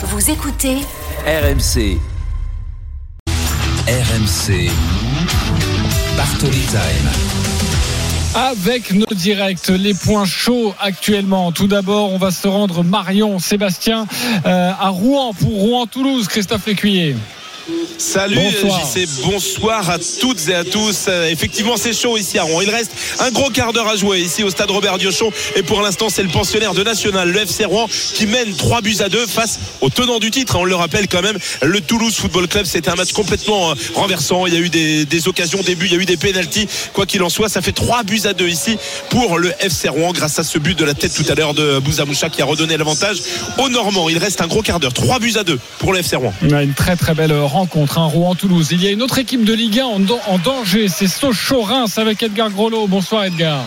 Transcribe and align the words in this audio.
Vous 0.00 0.30
écoutez 0.30 0.76
RMC. 1.26 1.98
RMC. 3.88 4.70
Bartoli 6.16 6.60
Time. 6.60 7.10
Avec 8.36 8.92
nos 8.92 9.12
directs, 9.12 9.66
les 9.66 9.94
points 9.94 10.24
chauds 10.24 10.72
actuellement. 10.78 11.50
Tout 11.50 11.66
d'abord, 11.66 12.12
on 12.12 12.18
va 12.18 12.30
se 12.30 12.46
rendre 12.46 12.84
Marion, 12.84 13.40
Sébastien, 13.40 14.06
euh, 14.46 14.70
à 14.78 14.88
Rouen 14.90 15.32
pour 15.34 15.50
Rouen-Toulouse. 15.50 16.28
Christophe 16.28 16.66
Lécuyer. 16.66 17.16
Salut 17.98 18.36
Bonsoir. 18.36 18.80
JC, 18.86 19.08
bonsoir 19.24 19.90
à 19.90 19.98
toutes 19.98 20.48
et 20.48 20.54
à 20.54 20.64
tous. 20.64 21.06
Euh, 21.08 21.28
effectivement, 21.28 21.76
c'est 21.76 21.92
chaud 21.92 22.16
ici 22.16 22.38
à 22.38 22.44
Rouen. 22.44 22.62
Il 22.62 22.70
reste 22.70 22.92
un 23.20 23.30
gros 23.30 23.50
quart 23.50 23.72
d'heure 23.72 23.88
à 23.88 23.96
jouer 23.96 24.20
ici 24.20 24.42
au 24.42 24.50
stade 24.50 24.70
Robert 24.70 24.96
Diochon. 24.98 25.30
Et 25.56 25.62
pour 25.62 25.82
l'instant, 25.82 26.08
c'est 26.08 26.22
le 26.22 26.30
pensionnaire 26.30 26.72
de 26.72 26.82
National, 26.82 27.30
le 27.30 27.40
FC 27.40 27.66
Rouen, 27.66 27.86
qui 28.14 28.26
mène 28.26 28.54
3 28.54 28.80
buts 28.80 28.96
à 29.00 29.08
2 29.08 29.26
face 29.26 29.58
au 29.82 29.90
tenant 29.90 30.18
du 30.18 30.30
titre. 30.30 30.56
On 30.56 30.64
le 30.64 30.74
rappelle 30.74 31.08
quand 31.08 31.20
même, 31.20 31.36
le 31.62 31.80
Toulouse 31.80 32.14
Football 32.14 32.48
Club. 32.48 32.64
C'était 32.64 32.90
un 32.90 32.94
match 32.94 33.12
complètement 33.12 33.70
euh, 33.72 33.74
renversant. 33.94 34.46
Il 34.46 34.54
y 34.54 34.56
a 34.56 34.60
eu 34.60 34.70
des, 34.70 35.04
des 35.04 35.28
occasions, 35.28 35.60
des 35.60 35.74
buts, 35.74 35.88
il 35.90 35.92
y 35.92 35.96
a 35.96 36.00
eu 36.00 36.06
des 36.06 36.16
pénalties. 36.16 36.68
Quoi 36.94 37.04
qu'il 37.04 37.22
en 37.22 37.28
soit, 37.28 37.50
ça 37.50 37.60
fait 37.60 37.72
3 37.72 38.02
buts 38.04 38.22
à 38.24 38.32
2 38.32 38.48
ici 38.48 38.78
pour 39.10 39.38
le 39.38 39.52
FC 39.60 39.88
Rouen 39.88 40.12
grâce 40.12 40.38
à 40.38 40.42
ce 40.44 40.58
but 40.58 40.78
de 40.78 40.84
la 40.84 40.94
tête 40.94 41.12
tout 41.12 41.30
à 41.30 41.34
l'heure 41.34 41.52
de 41.52 41.80
Bouzamoucha 41.80 42.30
qui 42.30 42.40
a 42.40 42.46
redonné 42.46 42.78
l'avantage 42.78 43.18
aux 43.58 43.68
Normands. 43.68 44.08
Il 44.08 44.16
reste 44.18 44.40
un 44.40 44.46
gros 44.46 44.62
quart 44.62 44.80
d'heure. 44.80 44.94
3 44.94 45.18
buts 45.18 45.34
à 45.36 45.44
2 45.44 45.58
pour 45.80 45.92
le 45.92 45.98
FC 45.98 46.16
Rouen. 46.16 46.32
On 46.42 46.52
a 46.52 46.62
une 46.62 46.72
très 46.74 46.96
très 46.96 47.12
belle 47.14 47.32
rencontre, 47.32 47.57
un 47.60 48.06
Rouen-Toulouse. 48.06 48.68
Il 48.70 48.82
y 48.82 48.86
a 48.86 48.90
une 48.90 49.02
autre 49.02 49.18
équipe 49.18 49.44
de 49.44 49.52
Ligue 49.52 49.80
1 49.80 49.84
en, 49.84 50.00
en 50.26 50.38
danger, 50.38 50.88
c'est 50.88 51.08
Sochaux-Reims 51.08 51.98
avec 51.98 52.22
Edgar 52.22 52.50
Grolot. 52.50 52.86
Bonsoir 52.86 53.24
Edgar. 53.24 53.64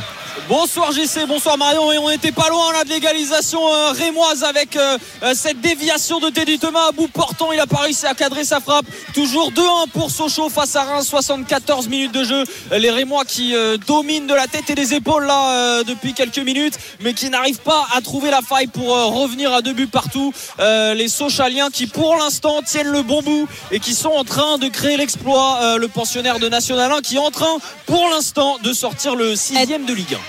Bonsoir 0.47 0.91
JC, 0.91 1.25
bonsoir 1.27 1.57
Marion. 1.57 1.91
Et 1.91 1.97
on 1.97 2.09
n'était 2.09 2.31
pas 2.31 2.47
loin 2.49 2.71
là 2.71 2.83
de 2.83 2.89
l'égalisation 2.89 3.59
euh, 3.67 3.91
rémoise 3.91 4.43
avec 4.43 4.75
euh, 4.75 4.97
euh, 5.23 5.33
cette 5.35 5.59
déviation 5.59 6.19
de 6.19 6.29
Teddy 6.29 6.57
Thomas 6.57 6.87
à 6.89 6.91
bout 6.91 7.07
portant. 7.09 7.51
Il 7.51 7.59
a 7.59 7.67
pas 7.67 7.79
réussi 7.81 8.05
à 8.05 8.13
cadrer 8.13 8.45
sa 8.45 8.61
frappe. 8.61 8.85
Toujours 9.13 9.51
2-1 9.51 9.89
pour 9.91 10.09
Sochaux 10.09 10.49
face 10.49 10.75
à 10.75 10.83
Reims. 10.83 11.07
74 11.07 11.89
minutes 11.89 12.13
de 12.13 12.23
jeu. 12.23 12.43
Les 12.71 12.91
Rémois 12.91 13.25
qui 13.25 13.53
dominent 13.87 14.27
de 14.27 14.33
la 14.33 14.47
tête 14.47 14.69
et 14.69 14.75
des 14.75 14.93
épaules 14.93 15.25
là 15.25 15.83
depuis 15.83 16.13
quelques 16.13 16.39
minutes 16.39 16.77
mais 17.01 17.13
qui 17.13 17.29
n'arrivent 17.29 17.59
pas 17.59 17.85
à 17.93 18.01
trouver 18.01 18.31
la 18.31 18.41
faille 18.41 18.67
pour 18.67 18.87
revenir 18.87 19.53
à 19.53 19.61
deux 19.61 19.73
buts 19.73 19.87
partout. 19.87 20.33
Les 20.59 21.07
Sochaliens 21.07 21.69
qui 21.69 21.87
pour 21.87 22.15
l'instant 22.15 22.61
tiennent 22.61 22.91
le 22.91 23.03
bon 23.03 23.21
bout 23.21 23.47
et 23.71 23.79
qui 23.79 23.93
sont 23.93 24.11
en 24.11 24.23
train 24.23 24.57
de 24.57 24.67
créer 24.67 24.97
l'exploit 24.97 25.77
le 25.77 25.87
pensionnaire 25.87 26.39
de 26.39 26.47
National 26.47 26.91
1 26.91 27.01
qui 27.01 27.15
est 27.15 27.19
en 27.19 27.31
train 27.31 27.57
pour 27.85 28.07
l'instant 28.09 28.57
de 28.63 28.71
sortir 28.73 29.15
le 29.15 29.35
sixième 29.35 29.85
de 29.85 29.93
Ligue 29.93 30.15
1 30.15 30.20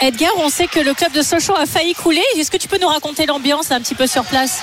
Edgar, 0.00 0.30
on 0.36 0.48
sait 0.48 0.68
que 0.68 0.78
le 0.78 0.94
club 0.94 1.12
de 1.12 1.22
Sochaux 1.22 1.56
a 1.56 1.66
failli 1.66 1.94
couler. 1.94 2.22
Est-ce 2.36 2.50
que 2.50 2.56
tu 2.56 2.68
peux 2.68 2.78
nous 2.78 2.86
raconter 2.86 3.26
l'ambiance 3.26 3.72
un 3.72 3.80
petit 3.80 3.96
peu 3.96 4.06
sur 4.06 4.24
place? 4.24 4.60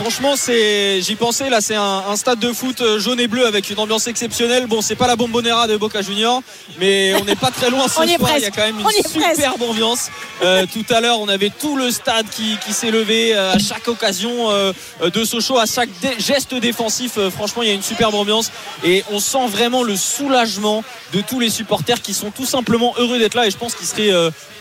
Franchement, 0.00 0.34
c'est, 0.36 1.00
j'y 1.02 1.14
pensais. 1.14 1.48
Là, 1.48 1.60
c'est 1.60 1.76
un, 1.76 2.02
un 2.08 2.16
stade 2.16 2.40
de 2.40 2.52
foot 2.52 2.80
euh, 2.80 2.98
jaune 2.98 3.20
et 3.20 3.28
bleu 3.28 3.46
avec 3.46 3.70
une 3.70 3.78
ambiance 3.78 4.08
exceptionnelle. 4.08 4.66
Bon, 4.66 4.80
c'est 4.82 4.96
pas 4.96 5.06
la 5.06 5.14
bombonera 5.14 5.68
de 5.68 5.76
Boca 5.76 6.02
Junior, 6.02 6.42
mais 6.80 7.14
on 7.20 7.24
n'est 7.24 7.36
pas 7.36 7.52
très 7.52 7.70
loin 7.70 7.84
ce 7.86 8.00
On 8.00 8.06
soir. 8.16 8.32
Il 8.36 8.42
y 8.42 8.44
a 8.44 8.50
quand 8.50 8.62
même 8.66 8.80
une 8.80 9.08
superbe 9.36 9.62
ambiance. 9.62 10.10
Euh, 10.42 10.66
tout 10.70 10.84
à 10.92 11.00
l'heure, 11.00 11.20
on 11.20 11.28
avait 11.28 11.50
tout 11.50 11.76
le 11.76 11.92
stade 11.92 12.26
qui, 12.28 12.56
qui 12.66 12.72
s'est 12.72 12.90
levé 12.90 13.36
euh, 13.36 13.52
à 13.52 13.58
chaque 13.60 13.86
occasion 13.86 14.50
euh, 14.50 14.72
de 15.14 15.24
Sochaux, 15.24 15.58
à 15.58 15.66
chaque 15.66 15.90
dé- 16.02 16.16
geste 16.18 16.54
défensif. 16.54 17.12
Euh, 17.16 17.30
franchement, 17.30 17.62
il 17.62 17.68
y 17.68 17.72
a 17.72 17.74
une 17.74 17.82
superbe 17.82 18.16
ambiance 18.16 18.50
et 18.82 19.04
on 19.12 19.20
sent 19.20 19.46
vraiment 19.46 19.84
le 19.84 19.96
soulagement 19.96 20.82
de 21.12 21.20
tous 21.20 21.38
les 21.38 21.50
supporters 21.50 22.02
qui 22.02 22.14
sont 22.14 22.32
tout 22.32 22.46
simplement 22.46 22.94
heureux 22.98 23.18
d'être 23.20 23.34
là. 23.34 23.46
Et 23.46 23.50
je 23.52 23.56
pense 23.56 23.76
qu'ils 23.76 23.86
seraient 23.86 24.10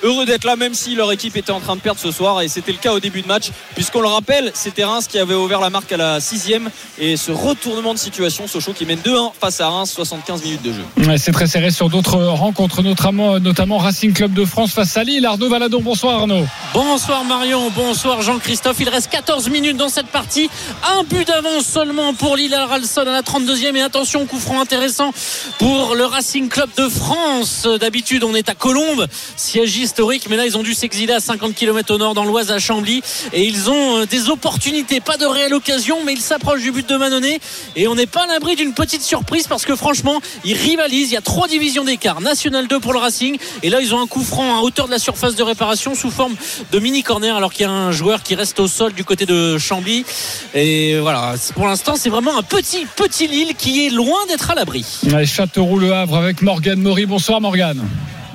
heureux 0.03 0.25
d'être 0.27 0.43
là, 0.43 0.55
même 0.55 0.75
si 0.75 0.93
leur 0.93 1.11
équipe 1.11 1.35
était 1.35 1.51
en 1.51 1.59
train 1.59 1.75
de 1.75 1.81
perdre 1.81 1.99
ce 1.99 2.11
soir. 2.11 2.41
Et 2.43 2.47
c'était 2.47 2.71
le 2.71 2.77
cas 2.77 2.93
au 2.93 2.99
début 2.99 3.23
de 3.23 3.27
match, 3.27 3.45
puisqu'on 3.73 4.01
le 4.01 4.07
rappelle, 4.07 4.51
c'était 4.53 4.83
Reims 4.83 5.07
qui 5.09 5.17
avait 5.23 5.35
ouvert 5.35 5.59
la 5.59 5.69
marque 5.69 5.91
à 5.91 5.97
la 5.97 6.19
sixième. 6.19 6.69
Et 6.99 7.17
ce 7.17 7.31
retournement 7.31 7.93
de 7.93 7.99
situation, 7.99 8.47
Sochaux 8.47 8.73
qui 8.73 8.85
mène 8.85 8.99
2-1 8.99 9.31
face 9.39 9.59
à 9.61 9.69
Reims, 9.69 9.91
75 9.91 10.43
minutes 10.43 10.61
de 10.61 10.73
jeu. 10.73 10.83
Ouais, 11.07 11.17
c'est 11.17 11.31
très 11.31 11.47
serré 11.47 11.71
sur 11.71 11.89
d'autres 11.89 12.17
rencontres, 12.17 12.81
notamment, 12.81 13.39
notamment 13.39 13.77
Racing 13.77 14.13
Club 14.13 14.33
de 14.33 14.45
France 14.45 14.73
face 14.73 14.95
à 14.97 15.03
Lille. 15.03 15.25
Arnaud 15.25 15.49
Valadon, 15.49 15.81
bonsoir 15.81 16.19
Arnaud. 16.19 16.45
Bonsoir 16.73 17.23
Marion, 17.23 17.71
bonsoir 17.75 18.21
Jean-Christophe. 18.21 18.77
Il 18.79 18.89
reste 18.89 19.09
14 19.09 19.49
minutes 19.49 19.77
dans 19.77 19.89
cette 19.89 20.07
partie. 20.07 20.49
Un 20.97 21.03
but 21.03 21.27
d'avance 21.27 21.65
seulement 21.65 22.13
pour 22.13 22.35
Lille 22.35 22.55
Ralson 22.55 23.01
à 23.01 23.05
la 23.05 23.21
32e. 23.21 23.75
Et 23.75 23.81
attention, 23.81 24.25
coup 24.25 24.39
franc 24.39 24.59
intéressant 24.61 25.11
pour 25.57 25.95
le 25.95 26.05
Racing 26.05 26.49
Club 26.49 26.69
de 26.77 26.89
France. 26.89 27.67
D'habitude, 27.79 28.23
on 28.23 28.35
est 28.35 28.49
à 28.49 28.55
Colombes, 28.55 29.07
siège 29.37 29.77
historique. 29.77 30.27
Mais 30.29 30.35
là, 30.35 30.45
ils 30.45 30.57
ont 30.57 30.63
dû 30.63 30.73
s'exiler 30.73 31.13
à 31.13 31.19
50 31.19 31.55
km 31.55 31.93
au 31.93 31.97
nord 31.97 32.13
dans 32.13 32.25
l'Oise 32.25 32.51
à 32.51 32.59
Chambly. 32.59 33.01
Et 33.31 33.45
ils 33.45 33.69
ont 33.69 33.99
euh, 33.99 34.05
des 34.05 34.29
opportunités, 34.29 34.99
pas 34.99 35.12
de 35.17 35.25
réelle 35.25 35.53
occasion, 35.53 35.97
mais 36.05 36.13
ils 36.13 36.21
s'approchent 36.21 36.61
du 36.61 36.71
but 36.71 36.87
de 36.87 36.97
Manonnet. 36.97 37.39
Et 37.75 37.87
on 37.87 37.95
n'est 37.95 38.05
pas 38.05 38.23
à 38.23 38.27
l'abri 38.27 38.55
d'une 38.55 38.73
petite 38.73 39.01
surprise 39.01 39.47
parce 39.47 39.65
que 39.65 39.75
franchement, 39.75 40.19
ils 40.43 40.57
rivalisent. 40.57 41.11
Il 41.11 41.13
y 41.13 41.17
a 41.17 41.21
trois 41.21 41.47
divisions 41.47 41.83
d'écart. 41.83 42.21
National 42.21 42.67
2 42.67 42.79
pour 42.79 42.93
le 42.93 42.99
Racing. 42.99 43.37
Et 43.61 43.69
là, 43.69 43.81
ils 43.81 43.93
ont 43.93 44.01
un 44.01 44.07
coup 44.07 44.23
franc 44.23 44.57
à 44.57 44.61
hauteur 44.61 44.87
de 44.87 44.91
la 44.91 44.99
surface 44.99 45.35
de 45.35 45.43
réparation 45.43 45.95
sous 45.95 46.11
forme 46.11 46.35
de 46.71 46.79
mini 46.79 47.03
corner 47.03 47.35
alors 47.35 47.53
qu'il 47.53 47.65
y 47.65 47.69
a 47.69 47.71
un 47.71 47.91
joueur 47.91 48.23
qui 48.23 48.35
reste 48.35 48.59
au 48.59 48.67
sol 48.67 48.93
du 48.93 49.03
côté 49.03 49.25
de 49.25 49.57
Chambly 49.57 50.05
et 50.53 50.97
voilà 50.99 51.35
pour 51.55 51.67
l'instant 51.67 51.95
c'est 51.95 52.09
vraiment 52.09 52.37
un 52.37 52.43
petit 52.43 52.85
petit 52.95 53.27
Lille 53.27 53.53
qui 53.57 53.85
est 53.85 53.89
loin 53.89 54.25
d'être 54.27 54.51
à 54.51 54.55
l'abri 54.55 54.85
Ouais, 55.11 55.25
Châteauroux 55.25 55.79
Le 55.79 55.93
Havre 55.93 56.17
avec 56.17 56.41
Morgane 56.41 56.81
Maury. 56.81 57.05
Bonsoir 57.05 57.41
Morgane. 57.41 57.81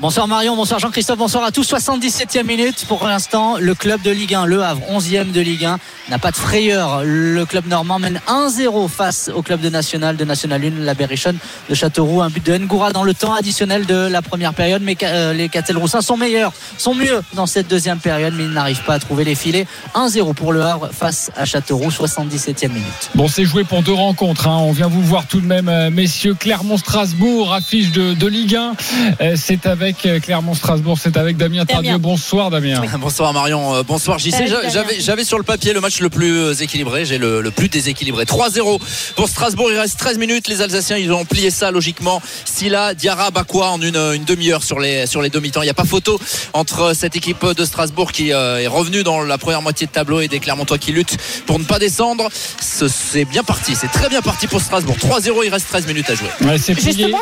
Bonsoir 0.00 0.28
Marion, 0.28 0.54
bonsoir 0.54 0.78
Jean-Christophe, 0.78 1.19
bonsoir 1.19 1.42
à 1.42 1.50
tous. 1.50 1.69
77e 1.69 2.44
minute 2.47 2.84
pour 2.86 3.04
l'instant. 3.04 3.56
Le 3.59 3.75
club 3.75 4.00
de 4.03 4.12
Ligue 4.12 4.32
1, 4.32 4.47
Le 4.47 4.62
Havre, 4.62 4.81
11e 4.92 5.32
de 5.32 5.41
Ligue 5.41 5.64
1, 5.64 5.78
n'a 6.09 6.19
pas 6.20 6.31
de 6.31 6.36
frayeur. 6.36 7.03
Le 7.04 7.44
club 7.44 7.66
normand 7.66 7.98
mène 7.98 8.20
1-0 8.28 8.88
face 8.88 9.28
au 9.34 9.42
club 9.42 9.60
de 9.60 9.69
National, 9.69 10.16
de 10.16 10.25
National 10.25 10.62
1, 10.64 10.84
la 10.84 10.94
Berrichonne 10.94 11.36
de 11.69 11.75
Châteauroux. 11.75 12.22
Un 12.22 12.31
but 12.31 12.47
de 12.47 12.56
Ngoura 12.59 12.92
dans 12.92 13.03
le 13.03 13.12
temps 13.12 13.34
additionnel 13.34 13.86
de 13.86 14.06
la 14.06 14.22
première 14.22 14.54
période. 14.54 14.82
Mais 14.84 14.97
euh, 15.03 15.32
les 15.32 15.48
Castelroussins 15.48 16.00
sont 16.00 16.16
meilleurs, 16.16 16.53
sont 16.76 16.94
mieux 16.94 17.20
dans 17.34 17.47
cette 17.47 17.66
deuxième 17.66 17.98
période, 17.98 18.34
mais 18.36 18.44
ils 18.44 18.53
n'arrivent 18.53 18.84
pas 18.84 18.94
à 18.94 18.98
trouver 19.00 19.25
les 19.25 19.34
filets. 19.34 19.66
1-0 19.97 20.32
pour 20.34 20.53
Le 20.53 20.62
Havre 20.62 20.91
face 20.92 21.32
à 21.36 21.44
Châteauroux, 21.44 21.91
77e 21.91 22.69
minute. 22.69 23.10
Bon, 23.16 23.26
c'est 23.26 23.44
joué 23.44 23.65
pour 23.65 23.82
deux 23.82 23.94
rencontres. 23.94 24.47
hein. 24.47 24.59
On 24.60 24.70
vient 24.70 24.86
vous 24.86 25.03
voir 25.03 25.26
tout 25.26 25.41
de 25.41 25.47
même, 25.47 25.69
euh, 25.69 25.91
messieurs. 25.91 26.34
Clermont-Strasbourg, 26.34 27.53
affiche 27.53 27.91
de, 27.91 28.28
Ligue 28.28 28.54
1. 28.54 28.75
Euh, 29.20 29.34
C'est 29.36 29.66
avec 29.66 29.88
euh, 30.06 30.21
Clermont-Strasbourg, 30.21 30.99
c'est 31.00 31.16
avec 31.16 31.37
Damien 31.37 31.65
Tardieu. 31.65 31.99
Bonsoir 31.99 32.50
Damien. 32.50 32.82
Bonsoir 32.99 33.32
Marion, 33.32 33.75
Euh, 33.75 33.82
bonsoir 33.82 34.19
JC. 34.19 34.34
J'avais, 34.72 35.00
j'avais 35.00 35.25
sur 35.25 35.38
le 35.38 35.44
papier 35.44 35.72
le 35.72 35.81
match 35.81 36.00
le 36.00 36.09
plus 36.10 36.38
euh, 36.38 36.53
équilibré, 36.54 37.04
j'ai 37.04 37.19
le, 37.19 37.41
le 37.41 37.50
plus 37.50 37.69
déséquilibré. 37.69 38.25
3-0 38.25 38.81
pour 39.16 39.28
Strasbourg, 39.28 39.69
il 39.72 39.78
reste 39.78 39.98
13 39.98 40.19
minutes. 40.19 40.48
Les 40.48 40.60
Alsaciens, 40.62 40.97
ils 40.97 41.12
ont 41.12 41.25
plié 41.25 41.50
ça 41.50 41.71
logiquement. 41.71 42.21
Silla, 42.44 42.94
Diarra, 42.94 43.31
Bakwa 43.31 43.71
en 43.71 43.81
une, 43.82 43.97
une 43.97 44.25
demi-heure 44.25 44.62
sur 44.62 44.78
les, 44.81 45.06
sur 45.06 45.22
les 45.22 45.31
demi-temps. 45.31 45.62
Il 45.62 45.66
n'y 45.66 45.71
a 45.71 45.75
pas 45.75 45.84
photo 45.84 46.19
entre 46.53 46.94
cette 46.94 47.16
équipe 47.16 47.44
de 47.47 47.65
Strasbourg 47.65 48.12
qui 48.12 48.32
euh, 48.32 48.59
est 48.60 48.66
revenue 48.66 49.03
dans 49.03 49.22
la 49.22 49.38
première 49.38 49.62
moitié 49.62 49.87
de 49.87 49.93
tableau 49.93 50.21
et 50.21 50.28
des 50.28 50.41
Clermontois 50.41 50.78
qui 50.78 50.93
luttent 50.93 51.16
pour 51.47 51.59
ne 51.59 51.65
pas 51.65 51.78
descendre. 51.78 52.28
Ce- 52.60 52.88
C'est 52.88 53.25
bien 53.25 53.43
parti, 53.44 53.75
c'est 53.75 53.88
très 53.91 54.09
bien 54.09 54.21
parti 54.22 54.47
pour 54.47 54.60
Strasbourg. 54.60 54.97
3-0, 54.98 55.43
il 55.44 55.50
reste 55.50 55.69
13 55.69 55.87
minutes 55.87 56.10
à 56.10 56.15
jouer. 56.15 56.28
Ouais. 56.43 56.56
Justement, 56.59 57.21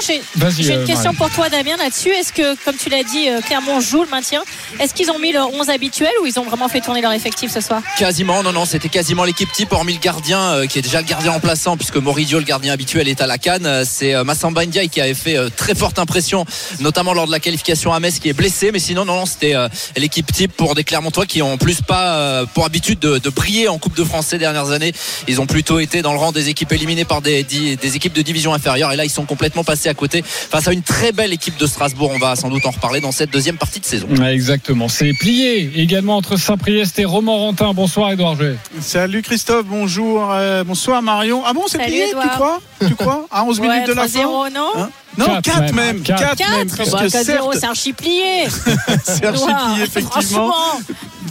j'ai 0.59 0.75
une 0.75 0.85
question 0.85 1.15
pour 1.15 1.31
toi, 1.31 1.49
Damien, 1.49 1.77
là-dessus. 1.77 2.11
Est-ce 2.11 2.33
que, 2.33 2.56
comme 2.65 2.77
tu 2.77 2.89
l'as 2.89 3.03
dit, 3.03 3.29
euh, 3.29 3.41
Clermont 3.41 3.81
joue 3.81 4.03
le 4.03 4.09
maintien 4.09 4.43
Est-ce 4.79 4.95
qu'ils 4.95 5.11
ont 5.11 5.19
mis 5.19 5.33
leur 5.33 5.53
11 5.53 5.71
habituel 5.71 6.11
ou 6.23 6.27
ils 6.27 6.39
ont 6.39 6.45
vraiment 6.45 6.69
fait 6.69 6.81
tourner 6.81 7.01
leur 7.01 7.13
effectif 7.13 7.53
ce 7.53 7.61
soir 7.61 7.83
Quasiment, 7.99 8.43
non, 8.43 8.53
non, 8.53 8.65
c'était 8.65 8.89
quasiment 8.89 9.25
l'équipe 9.25 9.51
type, 9.53 9.73
hormis 9.73 9.95
le 9.95 9.99
gardien 10.01 10.41
euh, 10.41 10.67
qui 10.67 10.79
est 10.79 10.83
déjà 10.83 11.01
le 11.01 11.07
gardien 11.07 11.33
remplaçant, 11.33 11.77
puisque 11.77 11.97
Moridio, 11.97 12.39
le 12.39 12.45
gardien 12.45 12.73
habituel, 12.73 13.09
est 13.09 13.21
à 13.21 13.27
la 13.27 13.39
canne. 13.39 13.67
Euh, 13.67 13.85
C'est 13.87 14.15
euh, 14.15 14.25
Massamba 14.25 14.65
qui 14.67 15.01
avait 15.01 15.15
fait 15.15 15.37
très 15.57 15.75
forte 15.75 15.99
impression, 15.99 16.45
notamment 16.81 17.13
lors 17.13 17.27
de 17.27 17.31
la 17.31 17.41
qualification 17.41 17.93
à 17.93 18.01
Metz, 18.01 18.19
qui 18.19 18.29
est 18.29 18.33
blessé. 18.33 18.73
Mais 18.73 18.79
sinon, 18.79 19.05
non, 19.05 19.17
non, 19.17 19.27
c'était 19.27 19.55
l'équipe 19.97 20.31
type 20.33 20.53
pour 20.53 20.75
des 20.75 20.85
Clermontois 20.85 21.27
qui 21.27 21.43
ont 21.43 21.53
en 21.53 21.59
plus 21.59 21.81
pas 21.83 22.45
pour 22.55 22.65
habitude 22.65 22.99
de, 22.99 23.19
de 23.19 23.31
briller 23.31 23.69
en 23.69 23.79
Coupe 23.79 23.97
de 23.97 24.05
France 24.05 24.29
ces 24.29 24.39
dernières 24.39 24.71
années. 24.71 24.93
Ils 25.29 25.41
ont 25.41 25.47
plutôt 25.47 25.79
été 25.79 26.03
dans 26.03 26.13
le 26.13 26.19
rang 26.19 26.33
des 26.33 26.49
équipes 26.49 26.73
éliminées 26.73 27.05
par 27.05 27.23
des 27.23 27.41
équipes 27.95 28.13
de 28.13 28.23
division 28.23 28.55
inférieure. 28.55 28.93
Et 28.93 28.97
là, 28.97 29.05
ils 29.05 29.11
sont 29.11 29.25
complètement 29.25 29.65
passés 29.65 29.89
à 29.89 29.95
côté 29.95 30.23
face 30.23 30.69
à 30.69 30.73
une 30.73 30.83
très 30.83 31.13
belle 31.13 31.33
équipe 31.33 31.57
de 31.57 31.67
Strasbourg. 31.67 32.11
On 32.15 32.19
va 32.19 32.37
sans 32.47 32.53
doute 32.53 32.67
en 32.67 32.71
reparler 32.71 33.01
dans 33.01 33.11
cette 33.11 33.31
deuxième 33.31 33.57
partie 33.57 33.81
de 33.81 33.85
saison. 33.85 34.07
Ouais, 34.09 34.33
exactement. 34.33 34.89
C'est 34.89 35.13
plié 35.15 35.73
également 35.81 36.17
entre 36.17 36.37
Saint-Priest 36.37 36.97
et 37.01 37.05
Romorantin. 37.05 37.73
Bonsoir 37.75 38.13
Edouard 38.13 38.37
Jouet. 38.37 38.57
Salut 38.81 39.23
Christophe, 39.23 39.67
bonjour, 39.67 40.29
euh, 40.31 40.63
bonsoir 40.63 41.03
Marion. 41.03 41.43
Ah 41.45 41.53
bon, 41.53 41.63
c'est 41.67 41.79
plié, 41.79 42.05
tu 42.11 42.29
crois? 42.29 42.61
Tu 42.87 42.95
crois? 42.95 43.27
À 43.33 43.43
11 43.43 43.59
Ouais, 43.59 43.69
minutes 43.69 43.89
de 43.89 43.95
la 43.95 44.07
fin? 44.07 44.21
3-0, 44.21 44.53
non? 44.55 44.69
Hein? 44.77 44.91
Non, 45.19 45.27
Quatre 45.27 45.43
4 45.43 45.61
même, 45.61 45.75
même, 45.75 46.03
quatre. 46.03 46.37
4 46.37 46.51
même, 46.51 46.69
4 46.69 46.77
puisque 46.77 46.93
bah, 46.93 47.07
4-0, 47.07 47.25
certes, 47.25 47.45
c'est 47.61 47.65
archi 47.67 47.93
plié 47.93 48.23
c'est 49.05 49.25
archi 49.25 49.43
Edouard, 49.43 49.73
plié, 49.75 49.85
effectivement. 49.87 50.55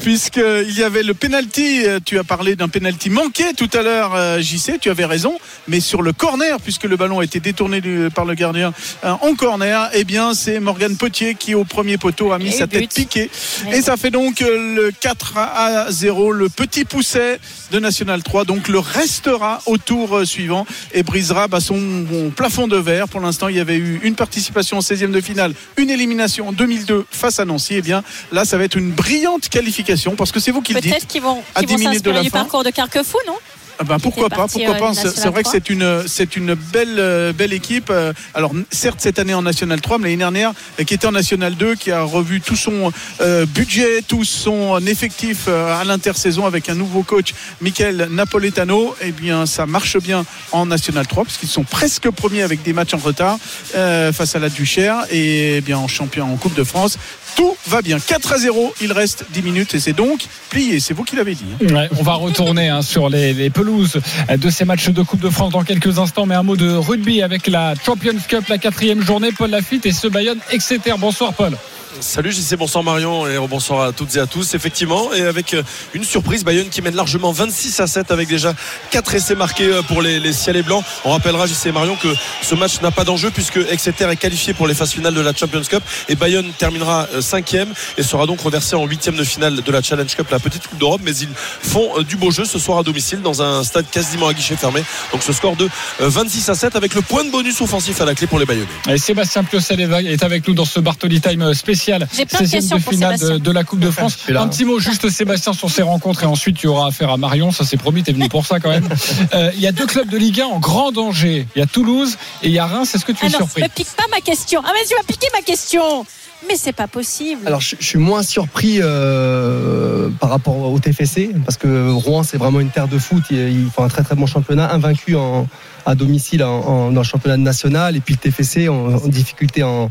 puisqu'il 0.02 0.72
y 0.78 0.84
avait 0.84 1.04
le 1.04 1.14
penalty. 1.14 1.86
euh, 1.86 2.00
Tu 2.04 2.18
as 2.20 2.24
parlé 2.24 2.56
d'un 2.56 2.68
penalty 2.68 3.10
manqué 3.10 3.54
tout 3.56 3.70
à 3.74 3.82
l'heure, 3.82 4.14
euh, 4.16 4.40
JC, 4.42 4.80
tu 4.80 4.90
avais 4.90 5.06
raison. 5.06 5.38
Mais 5.68 5.80
sur 5.80 6.02
le 6.02 6.14
corner, 6.14 6.58
puisque 6.62 6.84
le 6.84 6.96
ballon 6.98 7.20
a 7.20 7.24
été 7.24 7.40
détourné 7.40 7.82
du- 7.82 8.10
par 8.14 8.26
le 8.26 8.34
gardien 8.36 8.74
euh, 9.04 9.12
en 9.22 9.34
corner, 9.36 9.90
eh 9.94 10.04
bien, 10.04 10.34
c'est 10.34 10.60
Morgan 10.60 10.96
Potier 10.96 11.36
qui, 11.36 11.56
au 11.56 11.64
premier 11.64 11.98
poteau, 11.98 12.32
a 12.32 12.38
mis 12.40 12.50
Et 12.50 12.52
sa 12.52 12.66
but. 12.68 12.80
tête 12.82 12.94
piquée. 12.94 13.30
Et 13.72 13.78
Et 13.78 13.82
ça 13.82 13.98
fait 13.98 14.12
donc 14.12 14.40
le 14.42 14.92
4 15.00 15.38
à 15.38 15.86
0, 15.92 16.32
le 16.32 16.50
petit 16.50 16.86
pousset 16.86 17.40
de 17.72 17.80
National 17.80 18.22
3. 18.24 18.46
Donc 18.46 18.68
le 18.68 18.80
restera 18.80 19.62
au 19.66 19.78
tour 19.78 20.22
suivant 20.26 20.66
et 20.94 21.04
brisera 21.04 21.48
bah, 21.48 21.60
son 21.60 21.78
bon, 21.80 22.30
plafond 22.30 22.68
de 22.68 22.78
verre. 22.78 23.08
Pour 23.08 23.22
l'instant, 23.22 23.48
il 23.48 23.56
y 23.56 23.60
avait 23.60 23.75
eu 23.78 24.00
une 24.04 24.16
participation 24.16 24.78
en 24.78 24.82
16e 24.82 25.12
de 25.12 25.22
finale, 25.22 25.54
une 25.78 25.90
élimination 25.90 26.50
en 26.50 26.52
2002 26.52 27.06
face 27.10 27.40
à 27.40 27.46
Nancy. 27.46 27.76
Et 27.76 27.82
bien 27.82 28.04
là, 28.32 28.46
ça 28.46 28.58
va 28.58 28.64
être 28.64 28.78
une 28.78 28.92
brillante 28.92 29.50
qualification 29.50 30.16
parce 30.16 30.32
que 30.32 30.40
c'est 30.40 30.52
vous 30.52 30.62
qui 30.62 30.74
le 30.74 30.82
dites. 30.82 30.92
Peut-être 30.92 31.08
qu'ils 31.08 31.22
vont, 31.22 31.44
à 31.54 31.60
qu'ils 31.60 31.70
10 31.70 31.74
vont 31.74 31.90
minutes 31.90 32.06
de 32.06 32.12
la 32.12 32.24
du 32.24 32.32
parcours 32.32 32.64
de 32.64 32.70
Carquefou, 32.70 33.18
non? 33.28 33.36
Ah 33.80 33.84
ben, 33.84 34.00
pourquoi 34.00 34.30
pas, 34.30 34.48
pourquoi 34.48 34.76
euh, 34.76 34.80
pas. 34.80 34.94
C'est 34.94 35.28
vrai 35.30 35.44
que 35.44 35.50
3. 35.50 35.52
c'est 35.52 35.70
une, 35.70 36.04
c'est 36.08 36.36
une 36.36 36.54
belle, 36.54 36.96
euh, 36.98 37.34
belle 37.34 37.54
équipe. 37.54 37.90
Euh, 37.90 38.14
Alors 38.34 38.52
certes 38.72 39.00
cette 39.02 39.20
année 39.20 39.34
en 39.34 39.42
National 39.42 39.82
3, 39.82 39.98
mais 39.98 40.06
l'année 40.06 40.18
dernière 40.18 40.54
qui 40.86 40.94
était 40.94 41.08
en 41.08 41.12
National 41.12 41.56
2, 41.56 41.76
qui 41.76 41.92
a 41.92 42.02
revu 42.04 42.40
tout 42.42 42.56
son 42.56 42.92
euh, 43.22 43.46
budget, 43.46 44.02
tout 44.08 44.24
son 44.24 44.80
effectif 44.86 45.46
euh, 45.48 45.80
à 45.80 45.84
l'intersaison 45.84 46.46
avec 46.46 46.70
un 46.70 46.76
nouveau 46.76 47.04
coach, 47.04 47.34
Michael 47.62 48.08
Napoletano. 48.12 48.96
Eh 49.02 49.12
bien, 49.12 49.46
ça 49.46 49.66
marche 49.66 49.98
bien 49.98 50.26
en 50.52 50.66
National 50.66 51.06
3 51.06 51.26
parce 51.26 51.38
qu'ils 51.38 51.50
sont 51.50 51.64
presque 51.64 52.10
premiers 52.10 52.44
avec 52.44 52.64
des 52.64 52.72
matchs 52.74 52.94
en 52.94 52.98
retard 52.98 53.38
euh, 53.76 54.14
face 54.14 54.36
à 54.36 54.40
la 54.40 54.50
Duchère 54.50 55.00
et 55.12 55.58
eh 55.58 55.62
bien 55.62 55.78
en 55.78 55.88
champion 55.88 56.32
en 56.32 56.38
Coupe 56.38 56.56
de 56.56 56.64
France. 56.64 56.98
Tout 57.36 57.58
va 57.68 57.82
bien. 57.82 58.00
4 58.00 58.32
à 58.32 58.38
0. 58.38 58.74
Il 58.82 58.94
reste 58.94 59.26
10 59.34 59.42
minutes 59.42 59.74
et 59.76 59.80
c'est 59.82 59.92
donc 59.92 60.22
plié. 60.50 60.80
C'est 60.80 60.94
vous 60.94 61.04
qui 61.04 61.18
l'avez 61.18 61.36
dit. 61.36 61.44
hein. 61.62 61.74
Ouais, 61.74 61.90
on 62.00 62.04
va 62.04 62.14
retourner 62.14 62.70
hein, 62.70 62.82
sur 62.82 63.10
les, 63.10 63.34
les 63.34 63.50
pelouses 63.50 63.65
de 63.66 64.50
ces 64.50 64.66
matchs 64.66 64.90
de 64.90 65.02
Coupe 65.02 65.20
de 65.20 65.30
France 65.30 65.52
dans 65.52 65.64
quelques 65.64 66.00
instants. 66.00 66.26
Mais 66.26 66.36
un 66.36 66.44
mot 66.44 66.56
de 66.56 66.72
rugby 66.72 67.22
avec 67.22 67.48
la 67.48 67.74
Champions 67.76 68.18
Cup, 68.28 68.48
la 68.48 68.58
quatrième 68.58 69.02
journée. 69.02 69.32
Paul 69.32 69.50
Lafitte 69.50 69.86
et 69.86 69.92
ce 69.92 70.08
Bayonne, 70.08 70.40
etc. 70.52 70.80
Bonsoir 70.98 71.34
Paul. 71.34 71.56
Salut 72.02 72.32
JC, 72.32 72.58
bonsoir 72.58 72.84
Marion 72.84 73.26
et 73.26 73.38
bonsoir 73.48 73.82
à 73.88 73.92
toutes 73.94 74.16
et 74.18 74.20
à 74.20 74.28
tous. 74.28 74.54
Effectivement, 74.54 75.14
et 75.14 75.22
avec 75.22 75.54
euh, 75.54 75.64
une 75.94 76.04
surprise, 76.04 76.44
Bayonne 76.44 76.68
qui 76.68 76.82
mène 76.82 76.96
largement 76.96 77.32
26 77.32 77.80
à 77.80 77.88
7 77.88 78.12
avec 78.12 78.28
déjà 78.28 78.54
4 78.92 79.16
essais 79.16 79.36
marqués 79.36 79.68
euh, 79.68 79.82
pour 79.82 80.02
les, 80.02 80.34
ciels 80.34 80.58
et 80.58 80.64
blancs. 80.64 80.84
On 81.06 81.12
rappellera 81.12 81.48
JC 81.48 81.68
et 81.68 81.72
Marion 81.72 81.96
que 81.96 82.10
ce 82.42 82.54
match 82.54 82.82
n'a 82.82 82.92
pas 82.92 83.06
d'enjeu 83.06 83.32
puisque 83.32 83.60
Exeter 83.70 84.10
est 84.10 84.18
qualifié 84.18 84.54
pour 84.54 84.68
les 84.68 84.74
phases 84.74 84.92
finales 84.92 85.14
de 85.14 85.22
la 85.22 85.34
Champions 85.34 85.62
Cup 85.62 85.84
et 86.10 86.16
Bayonne 86.16 86.52
terminera 86.58 87.08
5e 87.20 87.68
et 87.98 88.04
sera 88.04 88.26
donc 88.26 88.42
reversé 88.42 88.76
en 88.76 88.86
8e 88.86 89.16
de 89.16 89.24
finale 89.24 89.62
de 89.62 89.72
la 89.72 89.82
Challenge 89.82 90.14
Cup, 90.14 90.28
la 90.32 90.40
petite 90.40 90.68
Coupe 90.68 90.80
d'Europe. 90.80 91.02
Mais 91.04 91.16
ils 91.16 91.30
font 91.62 91.98
euh, 91.98 92.04
du 92.04 92.18
beau 92.18 92.30
jeu 92.30 92.44
ce 92.44 92.60
soir 92.60 92.80
à 92.80 92.84
domicile 92.84 93.22
dans 93.22 93.42
un 93.42 93.64
stade 93.64 93.86
quasiment 93.90 94.28
à 94.28 94.34
guichet 94.34 94.58
fermé. 94.58 94.84
Donc 95.14 95.24
ce 95.24 95.32
score 95.32 95.56
de 95.56 95.70
euh, 96.02 96.10
26 96.10 96.50
à 96.50 96.56
7 96.56 96.76
avec 96.76 96.94
le 96.94 97.02
point 97.02 97.24
de 97.24 97.32
bonus 97.32 97.62
offensif 97.62 98.02
à 98.02 98.06
la 98.06 98.16
clé 98.16 98.28
pour 98.28 98.40
les 98.40 98.46
Bayonnais. 98.46 98.68
Et 98.90 98.98
Sébastien 98.98 99.46
Piocel 99.46 99.80
est 99.80 100.24
avec 100.24 100.46
nous 100.48 100.54
dans 100.54 100.66
ce 100.66 100.82
Bartoli 100.82 101.22
Time 101.22 101.54
spécial. 101.54 101.85
J'ai 102.16 102.26
plein 102.26 102.40
de 102.40 102.46
16e 102.46 102.52
questions 102.52 102.78
de 102.78 102.82
pour 102.84 102.94
finale 102.94 103.20
de, 103.20 103.38
de 103.38 103.52
la 103.52 103.64
Coupe 103.64 103.80
de 103.80 103.92
France. 103.92 104.18
là. 104.30 104.42
Un 104.42 104.48
petit 104.48 104.66
mot 104.66 104.80
juste 104.80 105.10
Sébastien 105.10 105.54
sur 105.54 105.70
ces 105.70 105.82
rencontres 105.82 106.24
et 106.24 106.26
ensuite 106.26 106.58
tu 106.58 106.68
auras 106.68 106.88
affaire 106.88 107.10
à 107.10 107.18
Marion. 107.18 107.52
Ça 107.52 107.64
c'est 107.66 107.78
promis, 107.78 108.04
t'es 108.04 108.12
venu 108.14 108.30
pour 108.30 108.46
ça 108.46 108.60
quand 108.60 108.70
même. 108.70 108.88
Euh, 109.34 109.52
Il 109.56 109.62
y 109.62 109.68
a 109.68 109.72
deux 109.72 109.86
clubs 109.86 110.10
de 110.10 110.18
Ligue 110.18 110.42
1 110.42 110.46
en 110.46 110.60
grand 110.60 110.92
danger. 110.92 111.48
Il 111.56 111.60
y 111.60 111.62
a 111.62 111.66
Toulouse 111.66 112.18
et 112.44 112.48
il 112.48 112.54
y 112.54 112.60
a 112.60 112.66
Reims. 112.66 112.94
Est-ce 112.96 113.06
que 113.06 113.12
tu 113.12 113.26
es 113.26 113.30
non, 113.30 113.38
surpris? 113.38 113.62
ne 113.64 113.68
pique 113.68 113.88
pas 113.98 114.06
ma 114.12 114.22
question. 114.22 114.62
Ah 114.64 114.70
mais 114.74 114.86
tu 114.88 114.96
vas 114.96 115.04
piquer 115.08 115.28
ma 115.34 115.42
question. 115.42 116.06
Mais 116.48 116.56
c'est 116.58 116.74
pas 116.74 116.88
possible. 116.88 117.42
Alors, 117.48 117.60
je, 117.62 117.76
je 117.80 117.86
suis 117.86 117.98
moins 117.98 118.22
surpris 118.22 118.80
euh, 118.82 120.10
par 120.20 120.30
rapport 120.30 120.58
au 120.58 120.78
TFC 120.80 121.32
parce 121.46 121.58
que 121.58 121.90
Rouen, 121.92 122.24
c'est 122.24 122.38
vraiment 122.38 122.60
une 122.60 122.70
terre 122.70 122.88
de 122.88 122.98
foot. 123.00 123.24
Ils, 123.32 123.38
ils 123.66 123.70
font 123.72 123.84
un 123.84 123.88
très 123.88 124.04
très 124.04 124.16
bon 124.16 124.26
championnat, 124.28 124.72
invaincu 124.72 125.16
en, 125.16 125.48
à 125.86 125.96
domicile 125.96 126.44
en, 126.44 126.60
en- 126.62 126.92
dans 126.92 127.02
le 127.02 127.06
championnat 127.06 127.38
national 127.38 127.96
et 127.96 128.00
puis 128.00 128.14
le 128.16 128.20
TFC 128.32 128.70
en, 128.70 128.96
en 128.96 129.08
difficulté 129.08 129.64
en, 129.64 129.90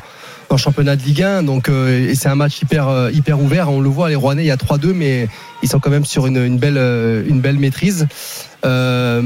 en 0.51 0.57
championnat 0.57 0.97
de 0.97 1.03
Ligue 1.03 1.23
1. 1.23 1.43
Donc, 1.43 1.69
euh, 1.69 2.09
et 2.09 2.15
c'est 2.15 2.29
un 2.29 2.35
match 2.35 2.63
hyper 2.63 2.89
euh, 2.89 3.11
hyper 3.11 3.41
ouvert. 3.41 3.71
On 3.71 3.81
le 3.81 3.89
voit, 3.89 4.09
les 4.09 4.15
Rouennais, 4.15 4.45
il 4.45 4.49
y 4.49 4.51
a 4.51 4.57
3-2, 4.57 4.93
mais 4.93 5.29
ils 5.65 5.69
sont 5.69 5.81
quand 5.81 5.91
même 5.91 6.05
sur 6.05 6.27
une, 6.27 6.37
une 6.37 6.59
belle 6.59 6.77
euh, 6.77 7.25
une 7.27 7.41
belle 7.41 7.59
maîtrise. 7.59 8.07
Euh, 8.67 9.23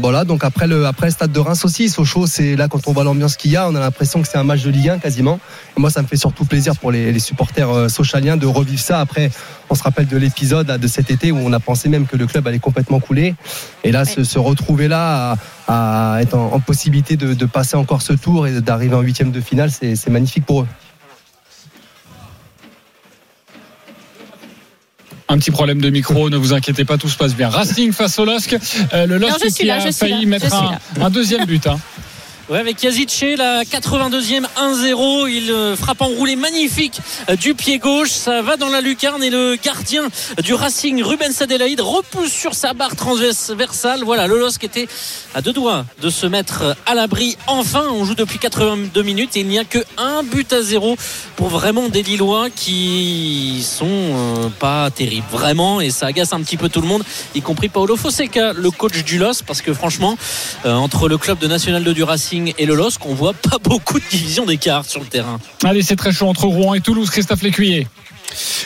voilà, 0.00 0.24
donc 0.24 0.44
après 0.44 0.66
le, 0.66 0.86
après 0.86 1.06
le 1.06 1.12
stade 1.12 1.32
de 1.32 1.40
Reims 1.40 1.64
aussi, 1.64 1.88
Sochaux, 1.88 2.26
c'est 2.26 2.56
là 2.56 2.68
quand 2.68 2.88
on 2.88 2.92
voit 2.92 3.04
l'ambiance 3.04 3.36
qu'il 3.36 3.50
y 3.50 3.56
a, 3.56 3.68
on 3.68 3.74
a 3.74 3.80
l'impression 3.80 4.22
que 4.22 4.28
c'est 4.28 4.38
un 4.38 4.44
match 4.44 4.62
de 4.62 4.70
Ligue 4.70 4.90
1 4.90 4.98
quasiment. 4.98 5.40
Et 5.76 5.80
moi, 5.80 5.90
ça 5.90 6.02
me 6.02 6.06
fait 6.06 6.16
surtout 6.16 6.44
plaisir 6.44 6.76
pour 6.76 6.90
les, 6.90 7.10
les 7.10 7.18
supporters 7.18 7.70
euh, 7.70 7.88
sochaliens 7.88 8.36
de 8.36 8.46
revivre 8.46 8.80
ça. 8.80 9.00
Après, 9.00 9.30
on 9.70 9.74
se 9.74 9.82
rappelle 9.82 10.06
de 10.06 10.16
l'épisode 10.16 10.66
de 10.66 10.88
cet 10.88 11.10
été 11.10 11.32
où 11.32 11.38
on 11.38 11.52
a 11.52 11.60
pensé 11.60 11.88
même 11.88 12.06
que 12.06 12.16
le 12.16 12.26
club 12.26 12.46
allait 12.46 12.58
complètement 12.58 13.00
couler. 13.00 13.34
Et 13.84 13.92
là, 13.92 14.04
se, 14.04 14.24
se 14.24 14.38
retrouver 14.38 14.88
là, 14.88 15.36
à, 15.66 16.14
à 16.16 16.22
être 16.22 16.34
en, 16.34 16.52
en 16.52 16.60
possibilité 16.60 17.16
de, 17.16 17.34
de 17.34 17.46
passer 17.46 17.76
encore 17.76 18.02
ce 18.02 18.12
tour 18.12 18.46
et 18.46 18.60
d'arriver 18.60 18.94
en 18.94 19.00
huitième 19.00 19.32
de 19.32 19.40
finale, 19.40 19.70
c'est 19.70 20.10
magnifique 20.10 20.44
pour 20.44 20.62
eux. 20.62 20.66
Un 25.32 25.38
petit 25.38 25.50
problème 25.50 25.80
de 25.80 25.88
micro, 25.88 26.28
ne 26.28 26.36
vous 26.36 26.52
inquiétez 26.52 26.84
pas, 26.84 26.98
tout 26.98 27.08
se 27.08 27.16
passe 27.16 27.34
bien. 27.34 27.48
Racing 27.48 27.90
face 27.92 28.18
au 28.18 28.26
LOSC. 28.26 28.58
Euh, 28.92 29.06
le 29.06 29.16
LOSC 29.16 29.46
qui 29.56 29.64
là, 29.64 29.76
a 29.76 29.90
failli 29.90 30.24
là, 30.24 30.26
mettre 30.26 30.54
un 31.00 31.08
deuxième 31.08 31.46
but. 31.46 31.66
hein. 31.66 31.78
Ouais, 32.52 32.58
avec 32.58 32.82
Yazice, 32.82 33.38
la 33.38 33.64
82e 33.64 34.44
1-0. 34.58 35.26
Il 35.30 35.50
euh, 35.50 35.74
frappe 35.74 36.02
en 36.02 36.08
roulé 36.08 36.36
magnifique 36.36 37.00
euh, 37.30 37.34
du 37.34 37.54
pied 37.54 37.78
gauche. 37.78 38.10
Ça 38.10 38.42
va 38.42 38.58
dans 38.58 38.68
la 38.68 38.82
lucarne 38.82 39.22
et 39.22 39.30
le 39.30 39.56
gardien 39.56 40.02
du 40.44 40.52
Racing, 40.52 41.02
Ruben 41.02 41.32
Sadelaïde, 41.32 41.80
repousse 41.80 42.30
sur 42.30 42.52
sa 42.52 42.74
barre 42.74 42.94
transversale. 42.94 44.04
Voilà, 44.04 44.26
le 44.26 44.38
LOSC 44.38 44.64
était 44.64 44.86
à 45.34 45.40
deux 45.40 45.54
doigts 45.54 45.86
de 46.02 46.10
se 46.10 46.26
mettre 46.26 46.76
à 46.84 46.94
l'abri. 46.94 47.38
Enfin, 47.46 47.86
on 47.90 48.04
joue 48.04 48.14
depuis 48.14 48.38
82 48.38 49.02
minutes 49.02 49.34
et 49.38 49.40
il 49.40 49.48
n'y 49.48 49.58
a 49.58 49.64
que 49.64 49.78
un 49.96 50.22
but 50.22 50.52
à 50.52 50.60
zéro 50.60 50.98
pour 51.36 51.48
vraiment 51.48 51.88
des 51.88 52.02
Lillois 52.02 52.50
qui 52.50 53.66
sont 53.66 53.86
euh, 53.88 54.48
pas 54.58 54.90
terribles. 54.90 55.24
Vraiment, 55.30 55.80
et 55.80 55.88
ça 55.88 56.08
agace 56.08 56.34
un 56.34 56.42
petit 56.42 56.58
peu 56.58 56.68
tout 56.68 56.82
le 56.82 56.86
monde, 56.88 57.02
y 57.34 57.40
compris 57.40 57.70
Paolo 57.70 57.96
Fonseca, 57.96 58.52
le 58.52 58.70
coach 58.70 59.04
du 59.04 59.16
LOSC, 59.16 59.42
parce 59.46 59.62
que 59.62 59.72
franchement, 59.72 60.18
entre 60.66 61.08
le 61.08 61.16
club 61.16 61.38
de 61.38 61.46
National 61.46 61.82
2 61.82 61.94
du 61.94 62.02
Racing 62.02 62.41
et 62.58 62.66
le 62.66 62.74
LOSC, 62.74 63.04
on 63.06 63.14
voit 63.14 63.34
pas 63.34 63.58
beaucoup 63.62 63.98
de 63.98 64.04
divisions 64.10 64.46
d'écart 64.46 64.84
sur 64.84 65.00
le 65.00 65.06
terrain. 65.06 65.38
Allez, 65.64 65.82
c'est 65.82 65.96
très 65.96 66.12
chaud 66.12 66.26
entre 66.26 66.46
Rouen 66.46 66.74
et 66.74 66.80
Toulouse. 66.80 67.10
Christophe 67.10 67.42
Lécuyer. 67.42 67.86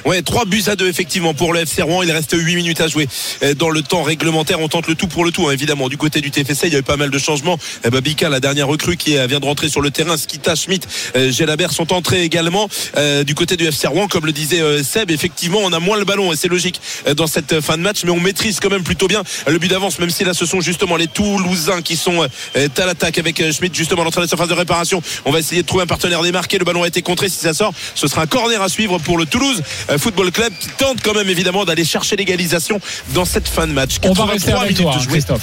Ouais, 0.05 0.23
3 0.23 0.45
buts 0.45 0.65
à 0.67 0.77
2 0.77 0.89
effectivement 0.89 1.35
pour 1.35 1.53
le 1.53 1.61
FC 1.61 1.83
Rouen. 1.83 2.03
Il 2.03 2.11
reste 2.11 2.35
8 2.37 2.57
minutes 2.57 2.81
à 2.81 2.89
jouer 2.89 3.09
Euh, 3.43 3.55
dans 3.55 3.71
le 3.71 3.83
temps 3.83 4.03
réglementaire. 4.03 4.61
On 4.61 4.69
tente 4.69 4.87
le 4.87 4.95
tout 4.95 5.07
pour 5.07 5.25
le 5.25 5.31
tout, 5.31 5.49
hein, 5.49 5.53
évidemment. 5.53 5.89
Du 5.89 5.97
côté 5.97 6.21
du 6.21 6.31
TFC, 6.31 6.67
il 6.67 6.73
y 6.73 6.77
a 6.77 6.79
eu 6.79 6.83
pas 6.83 6.97
mal 6.97 7.11
de 7.11 7.19
changements. 7.19 7.59
Eh 7.85 7.91
ben, 7.91 8.01
Bika, 8.01 8.29
la 8.29 8.41
dernière 8.41 8.69
recrue 8.69 8.97
qui 8.97 9.17
euh, 9.17 9.27
vient 9.27 9.41
de 9.41 9.45
rentrer 9.45 9.69
sur 9.69 9.81
le 9.81 9.91
terrain, 9.91 10.17
Skita, 10.17 10.55
Schmidt, 10.55 10.87
euh, 11.17 11.31
Gelabert 11.31 11.73
sont 11.73 11.93
entrés 11.93 12.23
également. 12.23 12.69
Euh, 12.97 13.25
du 13.25 13.35
côté 13.35 13.57
du 13.57 13.67
FC 13.67 13.87
Rouen, 13.87 14.09
comme 14.09 14.27
le 14.27 14.33
disait 14.33 14.63
Seb, 14.83 15.11
effectivement, 15.11 15.61
on 15.63 15.73
a 15.73 15.81
moins 15.81 15.99
le 15.99 16.05
ballon 16.05 16.33
et 16.33 16.37
c'est 16.37 16.49
logique 16.49 16.81
dans 17.17 17.27
cette 17.27 17.61
fin 17.61 17.77
de 17.77 17.83
match, 17.83 18.03
mais 18.05 18.11
on 18.11 18.21
maîtrise 18.21 18.61
quand 18.61 18.71
même 18.71 18.83
plutôt 18.83 19.07
bien 19.07 19.23
le 19.47 19.59
but 19.59 19.69
d'avance, 19.69 19.99
même 19.99 20.11
si 20.11 20.25
là 20.25 20.35
ce 20.35 20.47
sont 20.47 20.61
justement 20.61 20.97
les 20.97 21.07
Toulousains 21.07 21.83
qui 21.83 21.97
sont 21.97 22.23
à 22.23 22.87
l'attaque 22.87 23.19
avec 23.19 23.43
Schmidt 23.53 23.75
justement 23.77 24.05
dans 24.05 24.21
la 24.21 24.29
surface 24.29 24.49
de 24.49 24.55
réparation. 24.55 25.03
On 25.25 25.33
va 25.33 25.39
essayer 25.39 25.63
de 25.63 25.67
trouver 25.67 25.85
un 25.85 25.87
partenaire 25.87 26.23
démarqué. 26.23 26.59
Le 26.59 26.65
ballon 26.65 26.83
a 26.83 26.89
été 26.89 27.03
contré. 27.03 27.29
Si 27.29 27.39
ça 27.39 27.55
sort, 27.55 27.73
ce 27.95 28.07
sera 28.09 28.23
un 28.23 28.27
corner 28.27 28.61
à 28.63 28.69
suivre 28.69 28.99
pour 28.99 29.19
le 29.19 29.27
Toulouse 29.27 29.56
Football 29.99 30.31
Club 30.33 30.53
qui 30.59 30.69
tente 30.69 31.03
quand 31.03 31.15
même 31.15 31.29
évidemment 31.29 31.65
d'aller 31.65 31.85
chercher 31.85 32.17
l'égalisation 32.17 32.81
dans 33.15 33.25
cette 33.25 33.49
fin 33.49 33.67
de 33.67 33.73
match. 33.73 33.97
On 34.03 34.13
va 34.13 34.25
rester 34.27 34.53
83 34.53 34.63
avec 34.65 34.77
toi, 34.77 34.95
hein, 34.97 35.07
Christophe. 35.09 35.43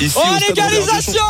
Ici 0.00 0.16
Oh, 0.16 0.28
l'égalisation. 0.48 1.22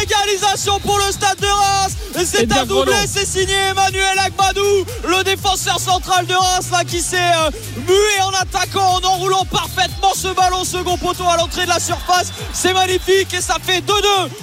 L'égalisation 0.00 0.80
pour 0.80 0.98
le 0.98 1.12
stade 1.12 1.38
de 1.40 1.46
Reims. 1.46 1.92
C'est 2.24 2.46
bien 2.46 2.62
un 2.62 2.66
doublé, 2.66 2.92
c'est 3.06 3.26
signé 3.26 3.54
Emmanuel 3.70 4.18
Agbadou 4.18 4.62
Le 5.04 5.24
défenseur 5.24 5.78
central 5.80 6.26
de 6.26 6.34
Reims 6.34 6.68
là 6.70 6.84
qui 6.84 7.00
s'est 7.00 7.16
euh, 7.16 7.50
mué 7.86 8.22
en 8.22 8.30
attaquant, 8.30 8.98
en 8.98 9.04
enroulant 9.04 9.44
parfaitement 9.44 10.12
ce 10.14 10.28
ballon 10.28 10.64
second 10.64 10.96
poteau 10.96 11.24
à 11.28 11.36
l'entrée 11.36 11.64
de 11.64 11.70
la 11.70 11.80
surface. 11.80 12.32
C'est 12.52 12.72
magnifique 12.72 13.34
et 13.34 13.40
ça 13.40 13.56
fait 13.62 13.80
2-2 13.80 13.92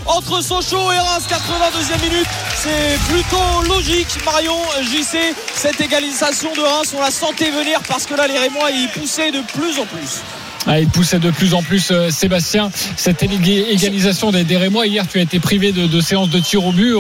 entre 0.05 0.41
Sochaux 0.43 0.91
et 0.91 1.00
Reims 1.00 1.25
82e 1.29 2.01
minute. 2.10 2.27
C'est 2.62 3.00
plutôt 3.12 3.74
logique 3.74 4.24
Marion 4.25 4.60
JC 4.81 5.34
Cette 5.55 5.79
égalisation 5.79 6.53
de 6.53 6.62
Reims. 6.62 6.93
On 6.96 7.01
la 7.01 7.12
sentait 7.12 7.51
venir 7.51 7.79
parce 7.88 8.05
que 8.05 8.13
là 8.15 8.27
les 8.27 8.38
Rémois 8.38 8.70
ils 8.72 8.89
poussaient 8.89 9.31
de 9.31 9.41
plus 9.41 9.79
en 9.79 9.86
plus 9.86 10.22
Ah, 10.67 10.79
il 10.79 10.87
poussait 10.87 11.19
de 11.19 11.31
plus 11.31 11.53
en 11.53 11.63
plus 11.63 11.89
euh, 11.91 12.11
Sébastien. 12.11 12.71
Cette 12.95 13.23
égalisation 13.23 14.31
des, 14.31 14.43
des 14.43 14.57
Rémois 14.57 14.85
hier 14.85 15.07
tu 15.07 15.17
as 15.17 15.21
été 15.21 15.39
privé 15.39 15.71
de, 15.71 16.01
séances 16.01 16.29
de 16.29 16.39
tir 16.39 16.65
au 16.65 16.71
but 16.71 16.93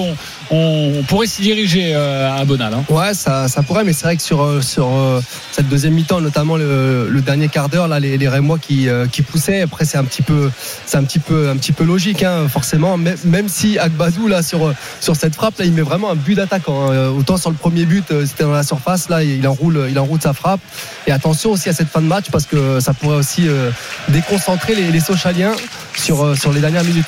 on 0.53 1.03
pourrait 1.07 1.27
s'y 1.27 1.41
diriger 1.41 1.93
euh, 1.95 2.29
à 2.29 2.43
Bonal. 2.43 2.73
Hein. 2.73 2.83
Ouais, 2.89 3.13
ça, 3.13 3.47
pourrait, 3.65 3.85
mais 3.85 3.93
c'est 3.93 4.03
vrai 4.03 4.17
que 4.17 4.21
sur, 4.21 4.43
euh, 4.43 4.59
euh, 4.79 5.21
cette 5.53 5.69
deuxième 5.69 5.93
mi-temps, 5.93 6.19
notamment 6.19 6.57
le, 6.57 7.21
dernier 7.25 7.47
quart 7.47 7.69
d'heure, 7.69 7.87
les, 7.87 8.27
Rémois 8.27 8.59
qui, 8.59 8.89
poussaient. 9.29 9.61
Après, 9.61 9.85
c'est 9.85 9.97
un 9.97 10.03
petit 10.03 10.21
peu, 10.21 10.51
c'est 10.85 10.97
un 10.97 11.03
petit 11.03 11.19
peu, 11.19 11.83
logique, 11.85 12.23
hein, 12.23 12.49
forcément. 12.49 12.97
Même, 12.97 13.47
si 13.47 13.79
Agbadou 13.79 14.27
là 14.27 14.41
sur 14.43 14.73
cette 15.15 15.35
frappe, 15.35 15.57
là, 15.57 15.65
il 15.65 15.71
met 15.71 15.81
vraiment 15.81 16.11
un 16.11 16.15
but 16.15 16.35
d'attaquant. 16.35 16.91
hein. 16.91 17.09
Autant 17.09 17.37
sur 17.37 17.49
le 17.49 17.55
premier 17.55 17.85
but, 17.85 18.05
c'était 18.25 18.43
dans 18.43 18.51
la 18.51 18.63
surface, 18.63 19.07
là, 19.07 19.23
il 19.23 19.47
enroule, 19.47 19.87
il 19.89 19.97
enroule 19.97 20.19
sa 20.21 20.33
frappe. 20.33 20.59
Et 21.07 21.11
attention 21.11 21.51
aussi 21.51 21.69
à 21.69 21.73
cette 21.73 21.89
fin 21.89 22.01
de 22.01 22.07
match 22.07 22.25
parce 22.29 22.45
que 22.45 22.79
ça 22.81 22.93
pourrait 22.93 23.17
aussi 23.17 23.47
déconcentrer 24.09 24.75
les, 24.75 24.91
les 24.91 24.99
Sochaliens 24.99 25.53
sur 25.95 26.51
les 26.53 26.59
dernières 26.59 26.83
minutes. 26.83 27.07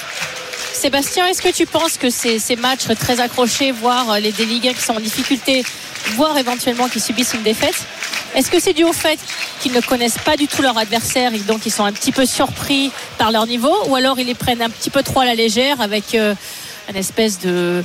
Sébastien, 0.84 1.28
est-ce 1.28 1.42
que 1.42 1.48
tu 1.48 1.66
penses 1.66 1.98
que 1.98 2.10
ces, 2.10 2.58
matchs 2.58 2.88
très 3.00 3.22
accrochés, 3.22 3.72
voire 3.72 4.12
euh, 4.12 4.20
les 4.20 4.34
1 4.34 4.74
qui 4.74 4.82
sont 4.82 4.92
en 4.92 5.00
difficulté, 5.00 5.63
voire 6.16 6.38
éventuellement 6.38 6.90
qui 6.90 7.00
subissent 7.00 7.34
une 7.36 7.42
défaite, 7.42 7.86
est-ce 8.36 8.52
que 8.52 8.60
c'est 8.60 8.74
dû 8.74 8.84
au 8.84 8.92
fait 8.92 9.18
qu'ils 9.62 9.72
ne 9.72 9.80
connaissent 9.80 10.18
pas 10.18 10.36
du 10.36 10.46
tout 10.46 10.62
leur 10.62 10.78
adversaire 10.78 11.34
et 11.34 11.40
donc 11.40 11.66
ils 11.66 11.72
sont 11.72 11.86
un 11.86 11.94
petit 11.94 12.12
peu 12.12 12.25
surpris 12.25 12.92
par 13.18 13.32
leur 13.32 13.48
niveau, 13.48 13.74
ou 13.88 13.96
alors 13.96 14.20
ils 14.20 14.28
les 14.28 14.36
prennent 14.36 14.62
un 14.62 14.70
petit 14.70 14.90
peu 14.90 15.04
trop 15.04 15.22
à 15.22 15.25
la 15.25 15.36
légère 15.36 15.80
avec 15.80 16.16
euh, 16.16 16.36
une 16.90 16.98
espèce 16.98 17.40
de 17.40 17.82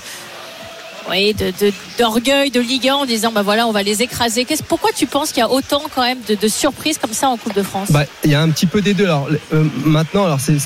oui, 1.11 1.35
de, 1.35 1.53
de- 1.61 1.73
d'orgueil 1.99 2.51
de 2.51 2.61
Ligue 2.61 2.89
1 2.89 2.95
en 2.95 3.07
disant 3.07 3.33
bah 3.33 3.43
voilà 3.43 3.67
on 3.67 3.73
va 3.73 3.83
les 3.83 4.03
écraser. 4.03 4.47
Pourquoi 4.69 4.91
tu 4.95 5.07
penses 5.07 5.31
qu'il 5.33 5.41
y 5.41 5.43
a 5.43 5.51
autant 5.51 5.83
quand 5.95 6.03
même 6.03 6.19
de, 6.29 6.35
de 6.35 6.49
surprises 6.49 6.99
comme 6.99 7.13
ça 7.13 7.29
en 7.29 7.37
Coupe 7.37 7.55
de 7.55 7.63
France? 7.63 7.91
Bah, 7.91 8.05
il 8.25 8.31
y 8.31 8.35
a 8.35 8.41
un 8.43 8.51
petit 8.51 8.67
peu 8.67 8.81
des 8.81 8.95
deux. 8.95 9.05
Alors, 9.05 9.29
euh, 9.53 9.65
maintenant, 9.85 10.25
alors 10.27 10.41
c'est, 10.41 10.57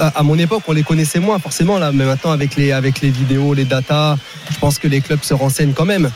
à 0.00 0.22
mon 0.22 0.38
époque, 0.38 0.62
on 0.68 0.72
les 0.72 0.82
connaissait 0.82 1.20
moins 1.20 1.38
forcément 1.38 1.78
là, 1.78 1.92
mais 1.92 2.04
maintenant 2.04 2.30
avec 2.32 2.56
les 2.56 2.72
avec 2.72 3.00
les 3.00 3.10
vidéos, 3.10 3.54
les 3.54 3.64
datas, 3.64 4.16
je 4.50 4.58
pense 4.58 4.78
que 4.78 4.88
les 4.88 5.00
clubs 5.00 5.22
se 5.22 5.34
renseignent 5.34 5.72
quand 5.74 5.84
même. 5.86 6.10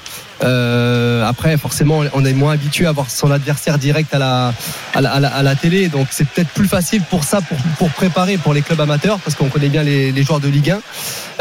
Euh, 0.45 1.27
après, 1.27 1.57
forcément, 1.57 2.03
on 2.15 2.25
est 2.25 2.33
moins 2.33 2.53
habitué 2.53 2.87
à 2.87 2.93
voir 2.93 3.11
son 3.11 3.31
adversaire 3.31 3.79
direct 3.79 4.15
à 4.15 4.19
la 4.19 4.53
à 4.95 5.01
la, 5.01 5.11
à 5.13 5.43
la- 5.43 5.55
télé, 5.57 5.89
donc 5.89 6.07
c'est 6.11 6.27
peut-être 6.29 6.51
plus 6.51 6.69
facile 6.69 7.03
pour 7.03 7.25
ça, 7.25 7.41
pour, 7.41 7.59
pour 7.79 7.91
préparer 7.91 8.37
pour 8.37 8.55
les 8.55 8.63
clubs 8.63 8.81
amateurs, 8.81 9.19
parce 9.19 9.35
qu'on 9.37 9.49
connaît 9.49 9.69
bien 9.69 9.83
les, 9.83 10.13
les 10.13 10.23
joueurs 10.23 10.39
de 10.41 10.49
Ligue 10.49 10.71
1. 10.71 10.81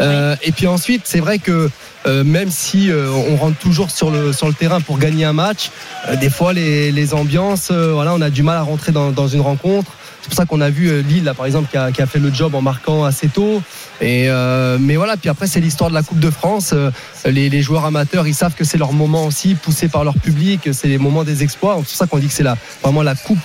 Euh, 0.00 0.36
Et 0.42 0.50
puis 0.52 0.66
ensuite, 0.66 1.02
c'est 1.04 1.20
vrai 1.20 1.38
que 1.38 1.70
euh, 2.06 2.24
même 2.24 2.50
si 2.50 2.90
euh, 2.90 3.08
on 3.10 3.36
rentre 3.36 3.58
toujours 3.58 3.90
sur 3.90 4.10
le 4.10 4.32
sur 4.32 4.46
le 4.48 4.54
terrain 4.54 4.80
pour 4.80 4.98
gagner 4.98 5.24
un 5.24 5.32
match, 5.32 5.70
euh, 6.08 6.16
des 6.16 6.30
fois 6.30 6.52
les, 6.52 6.90
les 6.90 7.14
ambiances, 7.14 7.68
euh, 7.70 7.92
voilà, 7.92 8.14
on 8.14 8.20
a 8.20 8.30
du 8.30 8.42
mal 8.42 8.56
à 8.56 8.62
rentrer 8.62 8.90
dans, 8.92 9.10
dans 9.12 9.28
une 9.28 9.40
rencontre. 9.40 9.92
C'est 10.22 10.28
pour 10.28 10.36
ça 10.36 10.46
qu'on 10.46 10.60
a 10.60 10.70
vu 10.70 10.88
euh, 10.88 11.02
Lille, 11.02 11.32
par 11.36 11.46
exemple, 11.46 11.68
qui 11.70 12.02
a, 12.02 12.06
fait 12.06 12.18
le 12.18 12.32
job 12.32 12.54
en 12.54 12.62
marquant 12.62 13.04
assez 13.04 13.28
tôt. 13.28 13.62
Euh, 14.02 14.78
mais 14.80 14.96
voilà, 14.96 15.16
puis 15.16 15.28
après 15.28 15.46
c'est 15.46 15.60
l'histoire 15.60 15.90
de 15.90 15.94
la 15.94 16.02
Coupe 16.02 16.20
de 16.20 16.30
France. 16.30 16.72
Euh, 16.72 16.90
les, 17.24 17.62
joueurs 17.62 17.84
amateurs, 17.84 18.26
ils 18.26 18.34
savent 18.34 18.54
que 18.54 18.64
c'est 18.64 18.78
leur 18.78 18.92
moment 18.92 19.26
aussi, 19.26 19.54
poussé 19.54 19.88
par 19.88 20.04
leur 20.04 20.14
public. 20.14 20.68
C'est 20.72 20.88
les 20.88 20.98
moments 20.98 21.24
des 21.24 21.42
exploits. 21.42 21.76
C'est 21.78 21.82
pour 21.82 21.96
ça 21.96 22.06
qu'on 22.06 22.18
dit 22.18 22.26
que 22.28 22.32
c'est 22.32 22.42
la, 22.42 22.56
vraiment 22.82 23.02
la 23.02 23.14
coupe, 23.14 23.38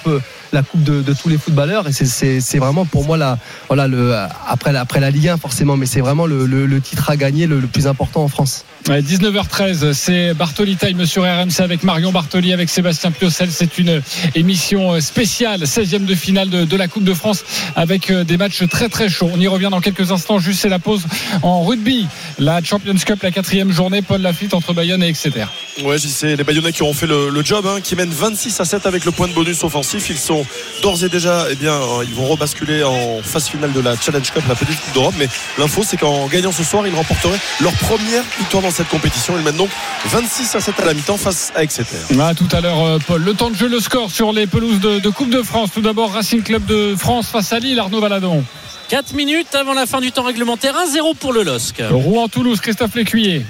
de, 0.76 1.14
tous 1.14 1.30
les 1.30 1.38
footballeurs. 1.38 1.88
Et 1.88 1.94
c'est- 1.94 2.58
vraiment 2.58 2.86
pour 2.86 3.06
moi 3.06 3.18
la, 3.18 3.38
voilà, 3.68 4.30
après, 4.48 4.72
la- 4.72 5.12
Ligue 5.12 5.30
1 5.30 5.38
forcément, 5.38 5.78
mais 5.78 5.86
c'est 5.86 6.02
vraiment 6.02 6.26
le, 6.26 6.82
titre 6.82 7.10
à 7.10 7.18
gagner, 7.18 7.48
le 7.48 7.60
plus 7.62 7.88
important 7.88 8.24
en 8.24 8.28
France. 8.28 8.66
Ouais, 8.90 9.02
19h13, 9.02 9.94
c'est 9.94 10.34
Bartoli 10.34 10.76
Time 10.76 11.06
sur 11.06 11.24
RMC 11.24 11.62
avec 11.62 11.84
Marion 11.84 12.12
Bartoli, 12.12 12.52
avec 12.52 12.70
Sébastien 12.70 13.12
Piocel. 13.12 13.50
C'est 13.50 13.78
une 13.78 14.02
émission 14.36 15.00
spéciale, 15.00 15.62
16e 15.62 16.04
de 16.04 16.14
finale 16.14 16.50
de, 16.50 16.76
la 16.76 16.90
Coupe 16.90 17.06
de 17.06 17.14
France, 17.14 17.46
avec 17.78 18.12
euh, 18.12 18.26
des 18.26 18.36
matchs 18.36 18.68
très 18.68 18.90
très 18.90 19.08
chauds. 19.08 19.30
On 19.34 19.40
y 19.40 19.48
revient 19.48 19.70
dans 19.72 19.80
quelques 19.80 20.12
instants. 20.12 20.38
Juste 20.38 20.60
c'est 20.64 20.70
la 20.70 20.80
pause 20.80 21.04
en 21.44 21.64
rugby. 21.64 22.08
La 22.40 22.62
Champions 22.62 22.96
Cup, 22.96 23.24
la 23.24 23.32
quatrième 23.32 23.72
journée, 23.72 24.02
Paul 24.02 24.22
Lafitte 24.22 24.54
entre 24.54 24.74
Bayonne 24.74 25.02
et 25.02 25.08
Exeter. 25.08 25.46
Ouais, 25.82 25.98
sais, 25.98 26.36
les 26.36 26.44
Bayonnais 26.44 26.74
qui 26.74 26.84
auront 26.84 26.94
fait 26.94 27.08
le, 27.08 27.30
le 27.30 27.44
job, 27.44 27.66
hein, 27.66 27.80
qui 27.82 27.96
mènent 27.96 28.10
26 28.10 28.60
à 28.60 28.66
7 28.66 28.86
avec 28.86 29.06
le 29.06 29.12
point 29.12 29.30
de 29.30 29.34
bonus 29.34 29.64
offensif. 29.64 30.10
Ils 30.10 30.18
sont 30.18 30.46
d'ores 30.82 31.06
et 31.06 31.10
déjà, 31.10 31.46
eh 31.50 31.56
bien, 31.56 31.74
euh, 31.74 32.04
ils 32.06 32.14
vont 32.14 32.28
rebasculer 32.28 32.84
en 32.84 33.22
phase 33.24 33.48
finale 33.48 33.72
de 33.72 33.80
la 33.80 33.96
Challenge 33.96 34.30
Cup, 34.30 34.44
la 34.50 34.56
petite 34.56 34.80
Coupe 34.82 34.94
d'Europe. 34.94 35.16
Mais 35.18 35.30
l'info, 35.58 35.84
c'est 35.88 35.98
qu'en 35.98 36.28
gagnant 36.28 36.52
ce 36.52 36.66
soir, 36.66 36.86
ils 36.86 36.94
remporteraient 36.94 37.40
leur 37.62 37.74
première 37.74 38.24
victoire 38.38 38.62
dans 38.62 38.73
cette 38.74 38.90
compétition. 38.90 39.36
Ils 39.38 39.44
mènent 39.44 39.56
donc 39.56 39.70
26 40.08 40.56
à 40.56 40.60
7 40.60 40.80
à 40.82 40.86
la 40.86 40.94
mi-temps 40.94 41.18
face 41.18 41.52
à 41.56 41.64
Exeter. 41.64 41.98
À 42.20 42.34
tout 42.34 42.48
à 42.52 42.62
l'heure, 42.62 42.82
euh, 42.84 42.98
Paul. 43.06 43.22
Le 43.24 43.34
temps 43.34 43.50
de 43.50 43.56
jeu, 43.56 43.68
le 43.68 43.80
score 43.80 44.12
sur 44.12 44.34
les 44.34 44.48
pelouses 44.48 44.80
de, 44.80 45.00
de 45.00 45.10
Coupe 45.10 45.30
de 45.30 45.42
France. 45.42 45.70
Tout 45.74 45.82
d'abord, 45.82 46.12
Racing 46.12 46.44
Club 46.44 46.66
de 46.66 46.96
France 46.98 47.28
face 47.28 47.54
à 47.54 47.60
Lille, 47.60 47.80
Arnaud 47.80 48.02
Valadon. 48.02 48.44
4 48.90 49.14
minutes 49.14 49.56
avant 49.56 49.74
la 49.74 49.86
fin 49.86 50.02
du 50.02 50.12
temps 50.12 50.24
réglementaire, 50.24 50.76
1-0 50.76 51.16
pour 51.16 51.34
le 51.34 51.44
LOSC. 51.44 51.82
Rouen-Toulouse, 51.90 52.60
Christophe 52.60 52.96
Lécuyer. 52.96 53.46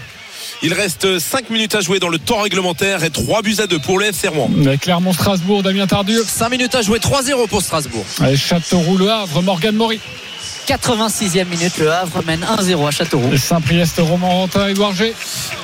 Il 0.61 0.73
reste 0.73 1.19
5 1.19 1.49
minutes 1.49 1.75
à 1.75 1.81
jouer 1.81 1.99
dans 1.99 2.07
le 2.07 2.17
temps 2.19 2.39
réglementaire 2.41 3.03
et 3.03 3.09
3 3.09 3.41
buts 3.41 3.55
à 3.59 3.67
2 3.67 3.79
pour 3.79 3.99
le 3.99 4.05
FC 4.05 4.29
Rouen. 4.29 4.49
Clermont-Strasbourg, 4.79 5.63
Damien 5.63 5.87
Tardieu. 5.87 6.23
5 6.25 6.49
minutes 6.49 6.75
à 6.75 6.81
jouer, 6.81 6.99
3-0 6.99 7.47
pour 7.49 7.61
Strasbourg. 7.61 8.05
Allez, 8.21 8.37
Châteauroux, 8.37 8.97
Le 8.97 9.09
Havre, 9.11 9.41
Morgan 9.41 9.75
Maury. 9.75 9.99
86e 10.67 11.45
minute, 11.45 11.77
le 11.77 11.91
Havre 11.91 12.23
mène 12.25 12.41
1-0 12.57 12.87
à 12.87 12.91
Châteauroux. 12.91 13.37
Saint-Priest, 13.37 13.95
Roman 13.99 14.29
Rantin, 14.29 14.67
Edouard 14.69 14.93
G. 14.93 15.13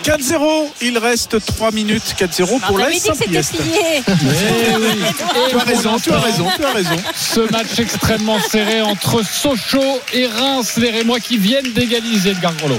4-0, 0.04 0.68
il 0.82 0.98
reste 0.98 1.38
3 1.46 1.72
minutes, 1.72 2.16
4-0 2.18 2.60
pour 2.60 2.76
On 2.76 2.78
la 2.78 2.86
avait 2.86 2.94
dit 3.00 3.02
que 3.10 3.16
c'était 3.16 3.42
Saint-Priest. 3.44 3.56
plié. 3.56 4.04
Tu 5.50 5.56
as 5.56 5.64
raison, 5.64 5.98
tu 6.00 6.12
as 6.12 6.20
raison, 6.20 6.48
tu 6.56 6.64
as 6.66 6.72
raison. 6.74 6.96
Ce 7.16 7.40
match 7.52 7.80
extrêmement 7.80 8.40
serré 8.40 8.82
entre 8.82 9.24
Sochaux 9.24 10.00
et 10.14 10.28
Reims, 10.28 10.74
les 10.78 10.90
Rémois 10.92 11.20
qui 11.20 11.38
viennent 11.38 11.72
d'égaliser 11.74 12.32
Edgar 12.32 12.54
Grelot. 12.56 12.78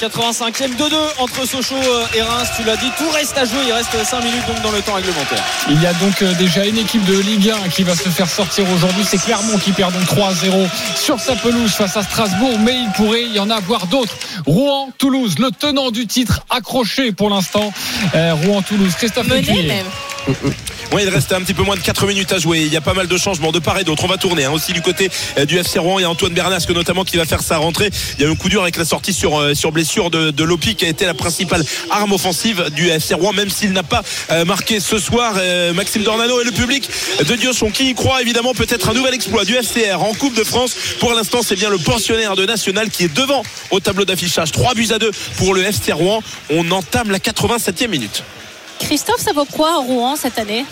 85e 0.00 0.76
2-2 0.78 0.94
entre 1.18 1.46
Sochaux 1.46 1.74
euh, 1.74 2.06
et 2.14 2.22
Reims, 2.22 2.48
tu 2.56 2.64
l'as 2.64 2.78
dit, 2.78 2.90
tout 2.96 3.10
reste 3.10 3.36
à 3.36 3.44
jouer, 3.44 3.58
il 3.66 3.72
reste 3.72 3.90
5 4.02 4.24
minutes 4.24 4.46
donc 4.46 4.62
dans 4.62 4.70
le 4.70 4.80
temps 4.80 4.94
réglementaire. 4.94 5.44
Il 5.68 5.82
y 5.82 5.86
a 5.86 5.92
donc 5.92 6.22
euh, 6.22 6.32
déjà 6.34 6.64
une 6.64 6.78
équipe 6.78 7.04
de 7.04 7.18
Ligue 7.18 7.50
1 7.50 7.68
qui 7.68 7.82
va 7.82 7.94
se 7.94 8.08
faire 8.08 8.28
sortir 8.28 8.64
aujourd'hui. 8.72 9.04
C'est 9.04 9.18
Clermont 9.18 9.58
qui 9.58 9.72
perd 9.72 9.92
donc 9.92 10.04
3-0 10.04 10.68
sur 10.96 11.20
sa 11.20 11.36
pelouse 11.36 11.72
face 11.72 11.98
à 11.98 12.02
Strasbourg, 12.02 12.58
mais 12.60 12.80
il 12.80 12.90
pourrait 12.92 13.24
y 13.24 13.38
en 13.38 13.50
avoir 13.50 13.88
d'autres. 13.88 14.16
Rouen, 14.46 14.88
Toulouse, 14.96 15.38
le 15.38 15.50
tenant 15.50 15.90
du 15.90 16.06
titre 16.06 16.40
accroché 16.48 17.12
pour 17.12 17.28
l'instant. 17.28 17.70
Euh, 18.14 18.32
Rouen, 18.32 18.62
Toulouse, 18.62 18.94
Christophe 18.96 19.26
Mené 19.26 19.42
Lécuyer. 19.42 19.68
même. 19.68 19.86
Il 20.98 21.08
reste 21.08 21.32
un 21.32 21.40
petit 21.40 21.54
peu 21.54 21.62
moins 21.62 21.76
de 21.76 21.80
4 21.80 22.06
minutes 22.06 22.32
à 22.32 22.38
jouer. 22.38 22.60
Il 22.60 22.72
y 22.72 22.76
a 22.76 22.80
pas 22.80 22.94
mal 22.94 23.06
de 23.06 23.16
changements 23.16 23.52
de 23.52 23.58
part 23.58 23.78
et 23.78 23.84
d'autre. 23.84 24.04
On 24.04 24.08
va 24.08 24.16
tourner 24.16 24.44
hein, 24.44 24.50
aussi 24.50 24.72
du 24.72 24.82
côté 24.82 25.08
euh, 25.38 25.46
du 25.46 25.56
FC 25.56 25.78
Rouen. 25.78 25.98
Il 25.98 26.02
y 26.02 26.04
a 26.04 26.10
Antoine 26.10 26.34
Bernasque 26.34 26.68
notamment 26.70 27.04
qui 27.04 27.16
va 27.16 27.24
faire 27.24 27.42
sa 27.42 27.58
rentrée. 27.58 27.90
Il 28.18 28.22
y 28.22 28.24
a 28.26 28.28
eu 28.28 28.32
un 28.32 28.34
coup 28.34 28.48
dur 28.48 28.60
avec 28.62 28.76
la 28.76 28.84
sortie 28.84 29.12
sur, 29.12 29.38
euh, 29.38 29.54
sur 29.54 29.72
blessure 29.72 30.10
de, 30.10 30.30
de 30.30 30.44
Lopi 30.44 30.74
qui 30.74 30.84
a 30.84 30.88
été 30.88 31.06
la 31.06 31.14
principale 31.14 31.64
arme 31.90 32.12
offensive 32.12 32.70
du 32.74 32.88
FC 32.88 33.14
Rouen, 33.14 33.32
même 33.32 33.50
s'il 33.50 33.72
n'a 33.72 33.82
pas 33.82 34.02
euh, 34.30 34.44
marqué 34.44 34.80
ce 34.80 34.98
soir. 34.98 35.34
Maxime 35.74 36.02
Dornano 36.02 36.40
et 36.40 36.44
le 36.44 36.50
public 36.50 36.88
de 37.26 37.34
Diochon 37.34 37.70
qui 37.70 37.90
y 37.90 37.94
croit 37.94 38.20
évidemment 38.20 38.52
peut-être 38.52 38.90
un 38.90 38.94
nouvel 38.94 39.14
exploit 39.14 39.44
du 39.44 39.54
FCR 39.54 40.02
en 40.02 40.12
Coupe 40.14 40.36
de 40.36 40.44
France. 40.44 40.74
Pour 40.98 41.14
l'instant, 41.14 41.40
c'est 41.42 41.56
bien 41.56 41.70
le 41.70 41.78
pensionnaire 41.78 42.36
de 42.36 42.44
National 42.44 42.90
qui 42.90 43.04
est 43.04 43.14
devant 43.14 43.42
au 43.70 43.80
tableau 43.80 44.04
d'affichage. 44.04 44.52
3 44.52 44.74
buts 44.74 44.88
à 44.90 44.98
2 44.98 45.10
pour 45.36 45.54
le 45.54 45.62
FC 45.62 45.92
Rouen. 45.92 46.22
On 46.50 46.70
entame 46.70 47.10
la 47.10 47.18
87e 47.18 47.88
minute. 47.88 48.22
Christophe, 48.80 49.20
ça 49.20 49.32
vaut 49.32 49.44
quoi 49.44 49.74
à 49.74 49.76
Rouen 49.76 50.16
cette 50.16 50.38
année? 50.38 50.64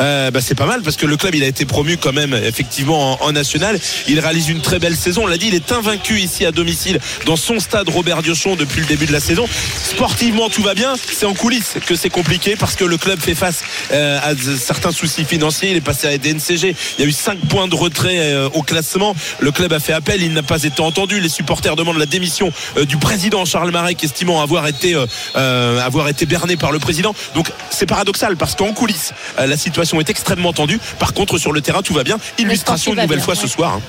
Euh, 0.00 0.30
bah, 0.30 0.40
c'est 0.40 0.54
pas 0.54 0.66
mal 0.66 0.82
parce 0.82 0.96
que 0.96 1.06
le 1.06 1.16
club 1.16 1.34
il 1.34 1.42
a 1.42 1.46
été 1.46 1.64
promu 1.64 1.96
quand 1.96 2.12
même 2.12 2.34
effectivement 2.34 3.22
en, 3.22 3.32
national. 3.32 3.78
Il 4.08 4.20
réalise 4.20 4.48
une 4.48 4.60
très 4.60 4.78
belle 4.78 4.96
saison. 4.96 5.22
On 5.24 5.26
l'a 5.26 5.38
dit, 5.38 5.48
il 5.48 5.54
est 5.54 5.72
invaincu 5.72 6.18
ici 6.18 6.44
à 6.44 6.52
domicile 6.52 6.98
dans 7.26 7.36
son 7.36 7.60
stade 7.60 7.88
Robert 7.88 8.22
Diochon 8.22 8.56
depuis 8.56 8.80
le 8.80 8.86
début 8.86 9.06
de 9.06 9.12
la 9.12 9.20
saison. 9.20 9.46
Sportivement 9.82 10.48
tout 10.48 10.62
va 10.62 10.74
bien. 10.74 10.94
C'est 10.96 11.26
en 11.26 11.34
coulisses 11.34 11.74
que 11.86 11.94
c'est 11.94 12.10
compliqué 12.10 12.56
parce 12.56 12.76
que 12.76 12.84
le 12.84 12.96
club 12.96 13.20
fait 13.20 13.34
face 13.34 13.62
euh, 13.92 14.18
à 14.22 14.34
certains 14.58 14.92
soucis 14.92 15.24
financiers. 15.24 15.70
Il 15.70 15.76
est 15.76 15.80
passé 15.80 16.06
à 16.06 16.18
DNCG. 16.18 16.74
Il 16.98 17.02
y 17.02 17.04
a 17.04 17.08
eu 17.08 17.12
5 17.12 17.38
points 17.48 17.68
de 17.68 17.74
retrait 17.74 18.18
euh, 18.18 18.48
au 18.54 18.62
classement. 18.62 19.14
Le 19.40 19.50
club 19.50 19.72
a 19.72 19.80
fait 19.80 19.92
appel. 19.92 20.22
Il 20.22 20.32
n'a 20.32 20.42
pas 20.42 20.62
été 20.62 20.80
entendu. 20.80 21.20
Les 21.20 21.28
supporters 21.28 21.76
demandent 21.76 21.98
la 21.98 22.06
démission 22.06 22.52
euh, 22.76 22.84
du 22.84 22.96
président 22.96 23.44
Charles 23.44 23.70
Marek, 23.70 24.02
estimant 24.02 24.42
avoir 24.42 24.66
été 24.66 24.96
avoir 25.34 26.08
été 26.08 26.26
berné 26.26 26.56
par 26.56 26.72
le 26.72 26.78
président. 26.78 27.14
Donc 27.34 27.50
c'est 27.70 27.86
paradoxal 27.86 28.36
parce 28.36 28.54
qu'en 28.54 28.72
coulisses 28.72 29.12
la 29.38 29.56
situation 29.56 29.69
est 30.00 30.10
extrêmement 30.10 30.52
tendue. 30.52 30.78
Par 30.98 31.12
contre 31.14 31.38
sur 31.38 31.52
le 31.52 31.60
terrain 31.60 31.82
tout 31.82 31.94
va 31.94 32.04
bien. 32.04 32.16
Illustration 32.38 32.92
une 32.92 33.00
nouvelle 33.02 33.18
bien, 33.18 33.24
fois 33.24 33.34
ouais. 33.34 33.40
ce 33.40 33.48
soir. 33.48 33.74
hein. 33.74 33.80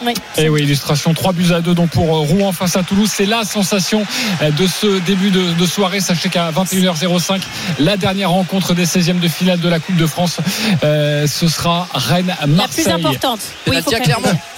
Oui. 0.00 0.12
Et 0.36 0.42
Eh 0.44 0.48
oui, 0.48 0.62
illustration 0.62 1.12
3 1.12 1.32
buts 1.32 1.52
à 1.52 1.60
2 1.60 1.74
donc 1.74 1.90
pour 1.90 2.04
euh, 2.14 2.20
Rouen 2.20 2.52
face 2.52 2.76
à 2.76 2.84
Toulouse. 2.84 3.10
C'est 3.12 3.26
la 3.26 3.42
sensation 3.44 4.06
euh, 4.42 4.50
de 4.52 4.64
ce 4.68 5.00
début 5.00 5.30
de, 5.30 5.52
de 5.54 5.66
soirée. 5.66 5.98
Sachez 5.98 6.28
qu'à 6.28 6.52
21h05, 6.52 7.40
la 7.80 7.96
dernière 7.96 8.30
rencontre 8.30 8.74
des 8.74 8.86
16e 8.86 9.18
de 9.18 9.26
finale 9.26 9.58
de 9.58 9.68
la 9.68 9.80
Coupe 9.80 9.96
de 9.96 10.06
France, 10.06 10.36
euh, 10.84 11.26
ce 11.26 11.48
sera 11.48 11.88
La 11.92 11.98
Rennes-Marseille. 11.98 12.84
plus 12.84 12.92
importante. 12.92 13.40
Oui, 13.66 13.74
il 13.76 13.82
faut 13.82 13.90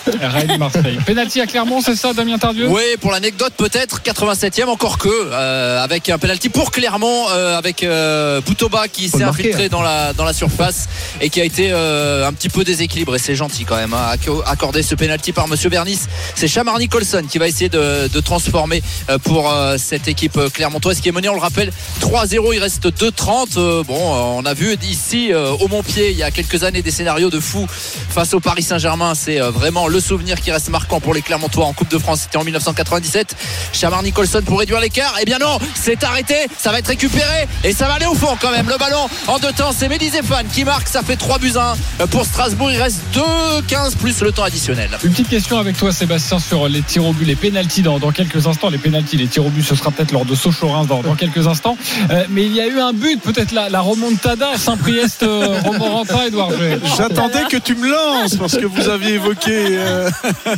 Dire. 0.06 0.30
Rennes-Marseille. 0.30 0.98
Penalty 1.06 1.40
à 1.40 1.46
Clermont, 1.46 1.80
c'est 1.80 1.96
ça, 1.96 2.12
Damien 2.12 2.38
Tardieu 2.38 2.66
Oui, 2.68 2.82
pour 3.00 3.10
l'anecdote 3.12 3.52
peut-être 3.56 4.00
87e 4.02 4.66
encore 4.66 4.98
que 4.98 5.08
euh, 5.10 5.82
avec 5.82 6.08
un 6.08 6.18
penalty 6.18 6.48
pour 6.48 6.70
Clermont 6.70 7.26
euh, 7.30 7.56
avec 7.58 7.82
euh, 7.82 8.40
Boutoba 8.40 8.88
qui 8.88 9.08
s'est 9.08 9.22
infiltré 9.22 9.64
hein. 9.66 9.68
dans 9.70 9.82
la 9.82 10.12
dans 10.12 10.24
la 10.24 10.32
surface 10.32 10.88
et 11.20 11.28
qui 11.30 11.40
a 11.40 11.44
été 11.44 11.70
euh, 11.72 12.26
un 12.26 12.32
petit 12.32 12.48
peu 12.48 12.64
déséquilibré. 12.64 13.18
C'est 13.18 13.34
gentil 13.34 13.64
quand 13.64 13.76
même 13.76 13.94
hein, 13.94 14.14
acco- 14.14 14.42
accorder 14.46 14.82
ce 14.82 14.94
penalty 14.94 15.32
par 15.32 15.48
Monsieur 15.48 15.68
Bernis. 15.70 16.00
C'est 16.34 16.48
Chamar 16.48 16.78
Nicholson 16.78 17.22
qui 17.30 17.38
va 17.38 17.48
essayer 17.48 17.68
de, 17.68 18.08
de 18.08 18.20
transformer 18.20 18.82
pour 19.24 19.52
cette 19.76 20.08
équipe 20.08 20.38
clermontoise 20.52 21.00
qui 21.00 21.08
est 21.08 21.12
menée, 21.12 21.28
on 21.28 21.34
le 21.34 21.40
rappelle, 21.40 21.72
3-0. 22.00 22.54
Il 22.54 22.58
reste 22.60 22.86
2-30. 22.86 23.58
Euh, 23.58 23.82
bon, 23.84 23.98
on 24.38 24.44
a 24.44 24.54
vu 24.54 24.76
ici 24.82 25.32
au 25.34 25.68
Montpied 25.68 26.10
il 26.10 26.16
y 26.16 26.22
a 26.22 26.30
quelques 26.30 26.64
années 26.64 26.82
des 26.82 26.90
scénarios 26.90 27.30
de 27.30 27.40
fou 27.40 27.66
face 27.68 28.34
au 28.34 28.40
Paris 28.40 28.62
Saint-Germain. 28.62 29.14
C'est 29.14 29.38
vraiment 29.38 29.88
le 29.90 30.00
souvenir 30.00 30.40
qui 30.40 30.50
reste 30.50 30.68
marquant 30.68 31.00
pour 31.00 31.14
les 31.14 31.22
Clermontois 31.22 31.66
en 31.66 31.72
Coupe 31.72 31.90
de 31.90 31.98
France. 31.98 32.20
C'était 32.22 32.38
en 32.38 32.44
1997. 32.44 33.36
Chamar 33.72 34.02
Nicholson 34.02 34.42
pour 34.44 34.58
réduire 34.60 34.80
l'écart. 34.80 35.14
Eh 35.20 35.24
bien 35.24 35.38
non, 35.38 35.58
c'est 35.74 36.02
arrêté. 36.04 36.34
Ça 36.58 36.70
va 36.70 36.78
être 36.78 36.88
récupéré 36.88 37.48
et 37.64 37.72
ça 37.72 37.86
va 37.86 37.94
aller 37.94 38.06
au 38.06 38.14
fond 38.14 38.36
quand 38.40 38.50
même. 38.50 38.68
Le 38.68 38.78
ballon 38.78 39.08
en 39.26 39.38
deux 39.38 39.52
temps, 39.52 39.72
c'est 39.76 39.88
Mehdi 39.88 40.10
Zéphane 40.10 40.46
qui 40.52 40.64
marque. 40.64 40.88
Ça 40.88 41.02
fait 41.02 41.16
3 41.16 41.38
buts 41.38 41.52
à 41.56 41.74
1 42.00 42.06
pour 42.06 42.24
Strasbourg. 42.24 42.70
Il 42.70 42.80
reste 42.80 43.00
2-15 43.14 43.96
plus 43.96 44.20
le 44.20 44.32
temps 44.32 44.44
additionnel. 44.44 44.90
Une 45.04 45.10
petite 45.10 45.28
question 45.28 45.58
avec 45.58 45.76
toi, 45.76 45.92
Sébastien, 45.92 46.38
sur 46.38 46.68
les 46.68 46.82
tirs 46.82 47.04
au 47.04 47.12
but, 47.12 47.24
les 47.24 47.36
pénalties 47.36 47.82
dans, 47.82 47.98
dans 47.98 48.12
quelques 48.12 48.46
instants. 48.46 48.70
Les 48.70 48.78
pénalties, 48.78 49.16
les 49.16 49.26
tirs 49.26 49.46
au 49.46 49.50
but, 49.50 49.62
ce 49.62 49.74
sera 49.74 49.90
peut-être 49.90 50.12
lors 50.12 50.24
de 50.24 50.34
Sochaux-Reims 50.34 50.86
dans, 50.86 51.02
dans 51.02 51.14
quelques 51.14 51.46
instants. 51.46 51.76
Euh, 52.10 52.24
mais 52.30 52.44
il 52.44 52.54
y 52.54 52.60
a 52.60 52.66
eu 52.66 52.78
un 52.80 52.92
but, 52.92 53.20
peut-être 53.20 53.52
la, 53.52 53.68
la 53.68 53.80
remontada 53.80 54.56
Saint-Priest, 54.56 55.22
euh, 55.22 55.60
Romorantin, 55.64 56.22
Edouard 56.26 56.50
G. 56.50 56.78
J'attendais 56.96 57.44
que 57.50 57.56
tu 57.56 57.74
me 57.74 57.88
lances 57.90 58.36
parce 58.36 58.56
que 58.56 58.66
vous 58.66 58.88
aviez 58.88 59.14
évoqué 59.14 59.79
euh, 59.80 60.10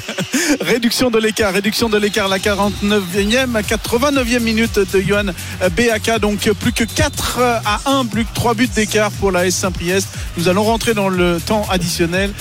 réduction 0.60 1.10
de 1.10 1.18
l'écart, 1.18 1.52
réduction 1.52 1.88
de 1.88 1.98
l'écart, 1.98 2.28
la 2.28 2.38
49e, 2.38 3.62
89e 3.62 4.40
minute 4.40 4.78
de 4.78 5.00
Johan 5.00 5.32
BAK, 5.76 6.20
donc 6.20 6.50
plus 6.52 6.72
que 6.72 6.84
4 6.84 7.40
à 7.64 7.80
1, 7.86 8.06
plus 8.06 8.24
que 8.24 8.34
3 8.34 8.54
buts 8.54 8.68
d'écart 8.68 9.10
pour 9.12 9.32
la 9.32 9.46
S 9.46 9.56
Saint-Priest. 9.56 10.08
Nous 10.36 10.48
allons 10.48 10.64
rentrer 10.64 10.94
dans 10.94 11.08
le 11.08 11.40
temps 11.40 11.66
additionnel. 11.70 12.32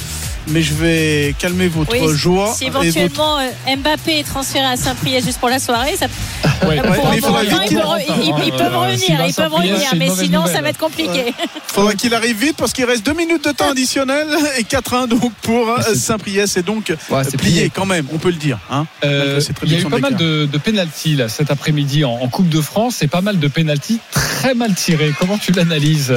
Mais 0.48 0.62
je 0.62 0.74
vais 0.74 1.36
calmer 1.38 1.67
votre 1.67 1.91
Oui, 1.91 2.15
joie. 2.17 2.53
Si 2.57 2.69
votre- 2.69 2.83
éventuellement 2.86 3.38
euh, 3.39 3.75
Mbappé 3.77 4.19
est 4.19 4.24
transféré 4.27 4.65
à 4.65 4.75
Saint-Priest 4.75 5.25
juste 5.25 5.39
pour 5.39 5.50
la 5.50 5.60
soirée, 5.60 5.95
ça, 5.95 6.07
Ouais, 6.67 6.77
pour 6.81 6.95
il 7.13 7.21
faudra 7.21 7.41
vite 7.43 7.53
ils, 7.63 7.67
qu'il 7.69 7.77
peuvent 7.77 7.86
ils- 8.07 8.75
revenir, 8.75 9.25
ils 9.27 9.33
peuvent 9.33 9.53
revenir, 9.53 9.77
c'est 9.91 9.98
mais 9.98 10.10
sinon 10.10 10.45
ça 10.45 10.62
va 10.62 10.69
être 10.69 10.77
compliqué. 10.79 11.33
faudra 11.67 11.93
qu'il 11.93 12.13
arrive 12.13 12.38
vite 12.38 12.55
parce 12.57 12.74
qu'il 12.74 12.86
reste 12.86 13.05
2 13.05 13.13
minutes 13.13 13.45
de 13.45 13.51
temps 13.51 13.69
additionnel 13.71 14.27
et 14.57 14.63
4-1 14.63 15.07
donc 15.07 15.31
pour 15.41 15.69
euh, 15.69 15.81
Saint-Priest. 15.95 16.57
Et 16.57 16.63
donc 16.63 16.91
Ouais, 17.10 17.24
c'est 17.24 17.38
plié 17.38 17.53
plié. 17.55 17.71
quand 17.74 17.86
même, 17.86 18.05
on 18.13 18.17
peut 18.17 18.29
le 18.29 18.36
dire. 18.36 18.60
hein. 18.69 18.86
Euh, 19.03 19.39
il 19.63 19.71
y 19.71 19.75
a 19.75 19.79
eu 19.79 19.86
pas 19.86 20.00
mal 20.00 20.15
de, 20.15 20.45
de 20.45 20.57
pénalties 20.57 21.15
là, 21.15 21.29
cet 21.29 21.51
après-midi 21.51 22.03
en, 22.03 22.12
en 22.13 22.27
Coupe 22.27 22.50
de 22.50 22.62
France 22.62 23.01
et 23.03 23.07
pas 23.07 23.21
mal 23.21 23.39
de 23.39 23.48
pénalties 23.48 24.00
très 24.12 24.53
mal 24.53 24.74
tirés. 24.75 25.13
Comment 25.19 25.38
tu 25.38 25.51
l'analyses 25.51 26.13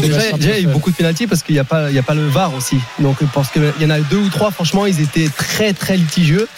déjà, 0.00 0.20
il 0.36 0.44
y 0.46 0.50
a 0.52 0.60
eu 0.60 0.66
beaucoup 0.66 0.90
de 0.90 0.96
pénalties 0.96 1.26
parce 1.26 1.42
qu'il 1.42 1.54
n'y 1.54 1.60
a 1.60 1.64
pas, 1.64 1.90
il 1.90 1.94
y 1.96 1.98
a 1.98 2.02
pas 2.02 2.14
le 2.14 2.26
VAR 2.28 2.54
aussi. 2.54 2.76
Donc 2.98 3.16
parce 3.34 3.50
qu'il 3.72 3.82
y 3.82 3.86
en 3.86 3.90
a 3.90 4.00
deux 4.00 4.18
ou 4.18 4.28
trois, 4.28 4.50
franchement, 4.50 4.86
ils 4.86 5.00
étaient 5.00 5.28
très 5.28 5.72
très 5.72 5.96
litigieux. 5.96 6.48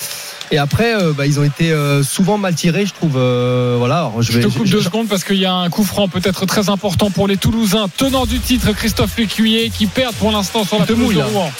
Et 0.53 0.59
après, 0.59 0.95
euh, 1.01 1.13
bah, 1.13 1.27
ils 1.27 1.39
ont 1.39 1.45
été 1.45 1.71
euh, 1.73 2.03
souvent 2.03 2.37
mal 2.37 2.55
tirés, 2.57 2.85
je 2.85 2.93
trouve. 2.93 3.15
euh, 3.17 3.77
voilà. 3.79 3.99
Alors, 3.99 4.21
je 4.23 4.33
Je 4.33 4.39
vais. 4.39 4.45
te 4.45 4.49
coupe 4.53 4.67
je- 4.67 4.73
deux 4.73 4.79
je- 4.81 4.85
secondes 4.85 5.07
parce 5.09 5.23
qu'il 5.23 5.37
y 5.37 5.45
a 5.47 5.53
un 5.55 5.71
coup 5.71 5.85
franc 5.85 6.09
peut-être 6.09 6.45
très 6.45 6.69
important 6.69 7.11
pour 7.11 7.29
les 7.29 7.37
Toulousains, 7.37 7.87
tenant 7.97 8.27
du 8.27 8.41
titre 8.41 8.73
Christophe 8.73 9.17
Lécuyer 9.17 9.71
qui 9.71 9.87
perd 9.87 10.13
pour 10.17 10.33
l'instant 10.33 10.65
sur 10.65 10.79
la 10.81 10.87
pelouse 10.87 11.15
de. 11.15 11.21
Rouen. 11.23 11.53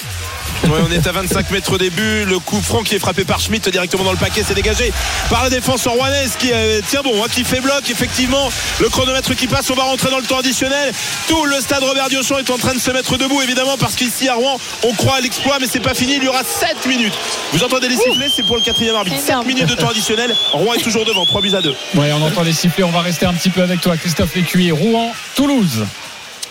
Ouais, 0.63 0.79
on 0.87 0.91
est 0.91 1.05
à 1.07 1.11
25 1.11 1.49
mètres 1.51 1.73
au 1.73 1.77
début. 1.77 2.23
Le 2.25 2.37
coup 2.39 2.61
franc 2.61 2.83
qui 2.83 2.95
est 2.95 2.99
frappé 2.99 3.25
par 3.25 3.39
Schmitt 3.39 3.67
directement 3.69 4.03
dans 4.03 4.11
le 4.11 4.17
paquet, 4.17 4.43
c'est 4.47 4.53
dégagé 4.53 4.93
par 5.29 5.43
la 5.43 5.49
défense 5.49 5.87
rouennaise 5.87 6.35
qui 6.37 6.51
euh, 6.53 6.81
tient 6.87 7.01
bon, 7.01 7.23
hein, 7.23 7.27
qui 7.31 7.43
fait 7.43 7.61
bloc. 7.61 7.89
Effectivement, 7.89 8.49
le 8.79 8.87
chronomètre 8.89 9.35
qui 9.35 9.47
passe, 9.47 9.69
on 9.71 9.75
va 9.75 9.83
rentrer 9.83 10.11
dans 10.11 10.19
le 10.19 10.23
temps 10.25 10.37
additionnel. 10.39 10.93
Tout 11.27 11.45
le 11.45 11.59
stade 11.59 11.83
Robert 11.83 12.09
Diochon 12.09 12.37
est 12.37 12.49
en 12.49 12.57
train 12.57 12.73
de 12.73 12.79
se 12.79 12.91
mettre 12.91 13.17
debout, 13.17 13.41
évidemment, 13.41 13.75
parce 13.77 13.95
qu'ici 13.95 14.29
à 14.29 14.35
Rouen, 14.35 14.57
on 14.83 14.93
croit 14.93 15.15
à 15.15 15.21
l'exploit, 15.21 15.57
mais 15.59 15.67
c'est 15.67 15.79
pas 15.79 15.95
fini. 15.95 16.17
Il 16.17 16.23
y 16.23 16.27
aura 16.27 16.43
7 16.43 16.85
minutes. 16.85 17.13
Vous 17.53 17.63
entendez 17.63 17.89
les 17.89 17.97
sifflets, 17.97 18.29
c'est 18.33 18.43
pour 18.45 18.55
le 18.55 18.61
quatrième 18.61 18.95
arbitre. 18.95 19.17
7 19.19 19.29
Énorme. 19.29 19.47
minutes 19.47 19.67
de 19.67 19.75
temps 19.75 19.89
additionnel. 19.89 20.35
Rouen 20.53 20.73
est 20.75 20.83
toujours 20.83 21.05
devant, 21.05 21.25
3 21.25 21.41
buts 21.41 21.55
à 21.55 21.61
2. 21.61 21.75
Ouais, 21.95 22.11
on 22.13 22.21
entend 22.21 22.43
les 22.43 22.53
sifflets. 22.53 22.83
On 22.83 22.91
va 22.91 23.01
rester 23.01 23.25
un 23.25 23.33
petit 23.33 23.49
peu 23.49 23.61
avec 23.63 23.81
toi, 23.81 23.97
Christophe 23.97 24.35
Lécuyer. 24.35 24.71
Rouen, 24.71 25.11
Toulouse. 25.35 25.85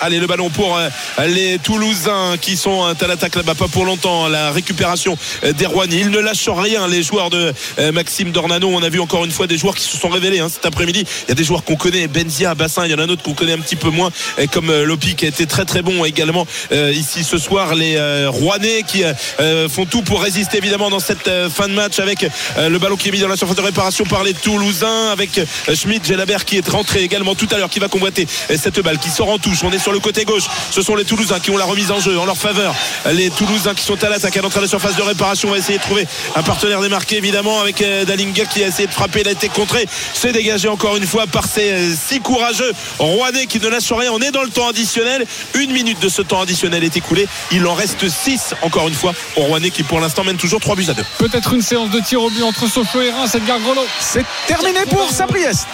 Allez, 0.02 0.18
le 0.18 0.26
ballon 0.26 0.48
pour 0.48 0.78
euh, 0.78 0.88
les 1.26 1.58
Toulousains 1.58 2.36
qui 2.40 2.56
sont 2.56 2.84
à 2.84 3.06
l'attaque 3.06 3.34
là-bas, 3.34 3.54
pas 3.54 3.68
pour 3.68 3.84
longtemps. 3.84 4.28
La 4.28 4.50
récupération 4.50 5.18
euh, 5.44 5.52
des 5.52 5.66
Rouennais. 5.66 5.96
Ils 5.96 6.08
ne 6.08 6.20
lâchent 6.20 6.48
rien, 6.48 6.88
les 6.88 7.02
joueurs 7.02 7.28
de 7.28 7.52
euh, 7.78 7.92
Maxime 7.92 8.30
Dornano. 8.30 8.68
On 8.68 8.82
a 8.82 8.88
vu 8.88 8.98
encore 8.98 9.26
une 9.26 9.30
fois 9.30 9.46
des 9.46 9.58
joueurs 9.58 9.74
qui 9.74 9.84
se 9.84 9.98
sont 9.98 10.08
révélés 10.08 10.40
hein, 10.40 10.48
cet 10.48 10.64
après-midi. 10.64 11.04
Il 11.26 11.28
y 11.28 11.32
a 11.32 11.34
des 11.34 11.44
joueurs 11.44 11.64
qu'on 11.64 11.76
connaît, 11.76 12.08
Benzia, 12.08 12.54
Bassin. 12.54 12.86
Il 12.86 12.92
y 12.92 12.94
en 12.94 12.98
a 12.98 13.02
un 13.02 13.16
qu'on 13.16 13.34
connaît 13.34 13.52
un 13.52 13.58
petit 13.58 13.76
peu 13.76 13.90
moins, 13.90 14.10
comme 14.52 14.72
Lopi 14.72 15.16
qui 15.16 15.26
a 15.26 15.28
été 15.28 15.46
très 15.46 15.66
très 15.66 15.82
bon 15.82 16.04
également 16.04 16.46
ici 16.70 17.24
ce 17.24 17.38
soir. 17.38 17.74
Les 17.74 17.98
Rouennais 18.28 18.84
qui 18.86 19.02
font 19.68 19.84
tout 19.84 20.02
pour 20.02 20.22
résister 20.22 20.58
évidemment 20.58 20.90
dans 20.90 21.00
cette 21.00 21.28
fin 21.50 21.66
de 21.66 21.72
match 21.72 21.98
avec 21.98 22.24
le 22.56 22.78
ballon 22.78 22.96
qui 22.96 23.08
est 23.08 23.12
mis 23.12 23.18
dans 23.18 23.26
la 23.26 23.36
surface 23.36 23.56
de 23.56 23.62
réparation 23.62 24.04
par 24.04 24.22
les 24.22 24.32
Toulousains 24.32 25.10
avec 25.10 25.40
Schmidt, 25.74 26.06
Gelabert 26.06 26.44
qui 26.44 26.58
est 26.58 26.68
rentré 26.68 27.02
également 27.02 27.34
tout 27.34 27.48
à 27.50 27.58
l'heure, 27.58 27.68
qui 27.68 27.80
va 27.80 27.88
convoiter 27.88 28.28
cette 28.56 28.80
balle, 28.80 28.98
qui 28.98 29.10
sort 29.10 29.28
en 29.28 29.38
touche. 29.38 29.64
Le 29.92 30.00
côté 30.00 30.24
gauche. 30.24 30.44
Ce 30.70 30.82
sont 30.82 30.94
les 30.94 31.04
Toulousains 31.04 31.40
qui 31.40 31.50
ont 31.50 31.56
la 31.56 31.64
remise 31.64 31.90
en 31.90 32.00
jeu 32.00 32.18
en 32.18 32.24
leur 32.24 32.36
faveur. 32.36 32.74
Les 33.12 33.30
Toulousains 33.30 33.74
qui 33.74 33.84
sont 33.84 34.02
à 34.02 34.08
l'attaque 34.08 34.36
à 34.36 34.42
l'entrée 34.42 34.60
de 34.60 34.64
la 34.64 34.68
surface 34.68 34.96
de 34.96 35.02
réparation. 35.02 35.48
On 35.48 35.52
va 35.52 35.58
essayer 35.58 35.78
de 35.78 35.82
trouver 35.82 36.06
un 36.36 36.42
partenaire 36.42 36.80
démarqué 36.80 37.16
évidemment 37.16 37.60
avec 37.60 37.82
euh, 37.82 38.04
Dalinga 38.04 38.44
qui 38.44 38.62
a 38.62 38.68
essayé 38.68 38.86
de 38.86 38.92
frapper. 38.92 39.20
Il 39.20 39.28
a 39.28 39.32
été 39.32 39.48
contré. 39.48 39.86
C'est 40.14 40.32
dégagé 40.32 40.68
encore 40.68 40.96
une 40.96 41.06
fois 41.06 41.26
par 41.26 41.46
ces 41.46 41.70
euh, 41.70 41.94
six 41.94 42.20
courageux 42.20 42.72
Rouennais 42.98 43.46
qui 43.46 43.60
ne 43.60 43.68
lâchent 43.68 43.92
rien. 43.92 44.10
On 44.12 44.20
est 44.20 44.30
dans 44.30 44.42
le 44.42 44.50
temps 44.50 44.68
additionnel. 44.68 45.26
Une 45.54 45.72
minute 45.72 46.00
de 46.00 46.08
ce 46.08 46.22
temps 46.22 46.40
additionnel 46.40 46.84
est 46.84 46.96
écoulée. 46.96 47.28
Il 47.52 47.66
en 47.66 47.74
reste 47.74 48.08
six 48.08 48.54
encore 48.62 48.88
une 48.88 48.94
fois 48.94 49.12
aux 49.36 49.42
Rouennais 49.42 49.70
qui 49.70 49.82
pour 49.82 50.00
l'instant 50.00 50.24
mènent 50.24 50.36
toujours 50.36 50.60
3 50.60 50.76
buts 50.76 50.86
à 50.88 50.94
2. 50.94 51.02
Peut-être 51.18 51.52
une 51.52 51.62
séance 51.62 51.90
de 51.90 52.00
tir 52.00 52.22
au 52.22 52.30
but 52.30 52.42
entre 52.42 52.66
Sochaux 52.68 53.02
et 53.02 53.10
Reims, 53.10 53.34
Edgar 53.34 53.58
Grelot. 53.60 53.86
C'est 53.98 54.24
terminé 54.46 54.80
pour 54.88 55.10
Saint-Priest. 55.10 55.68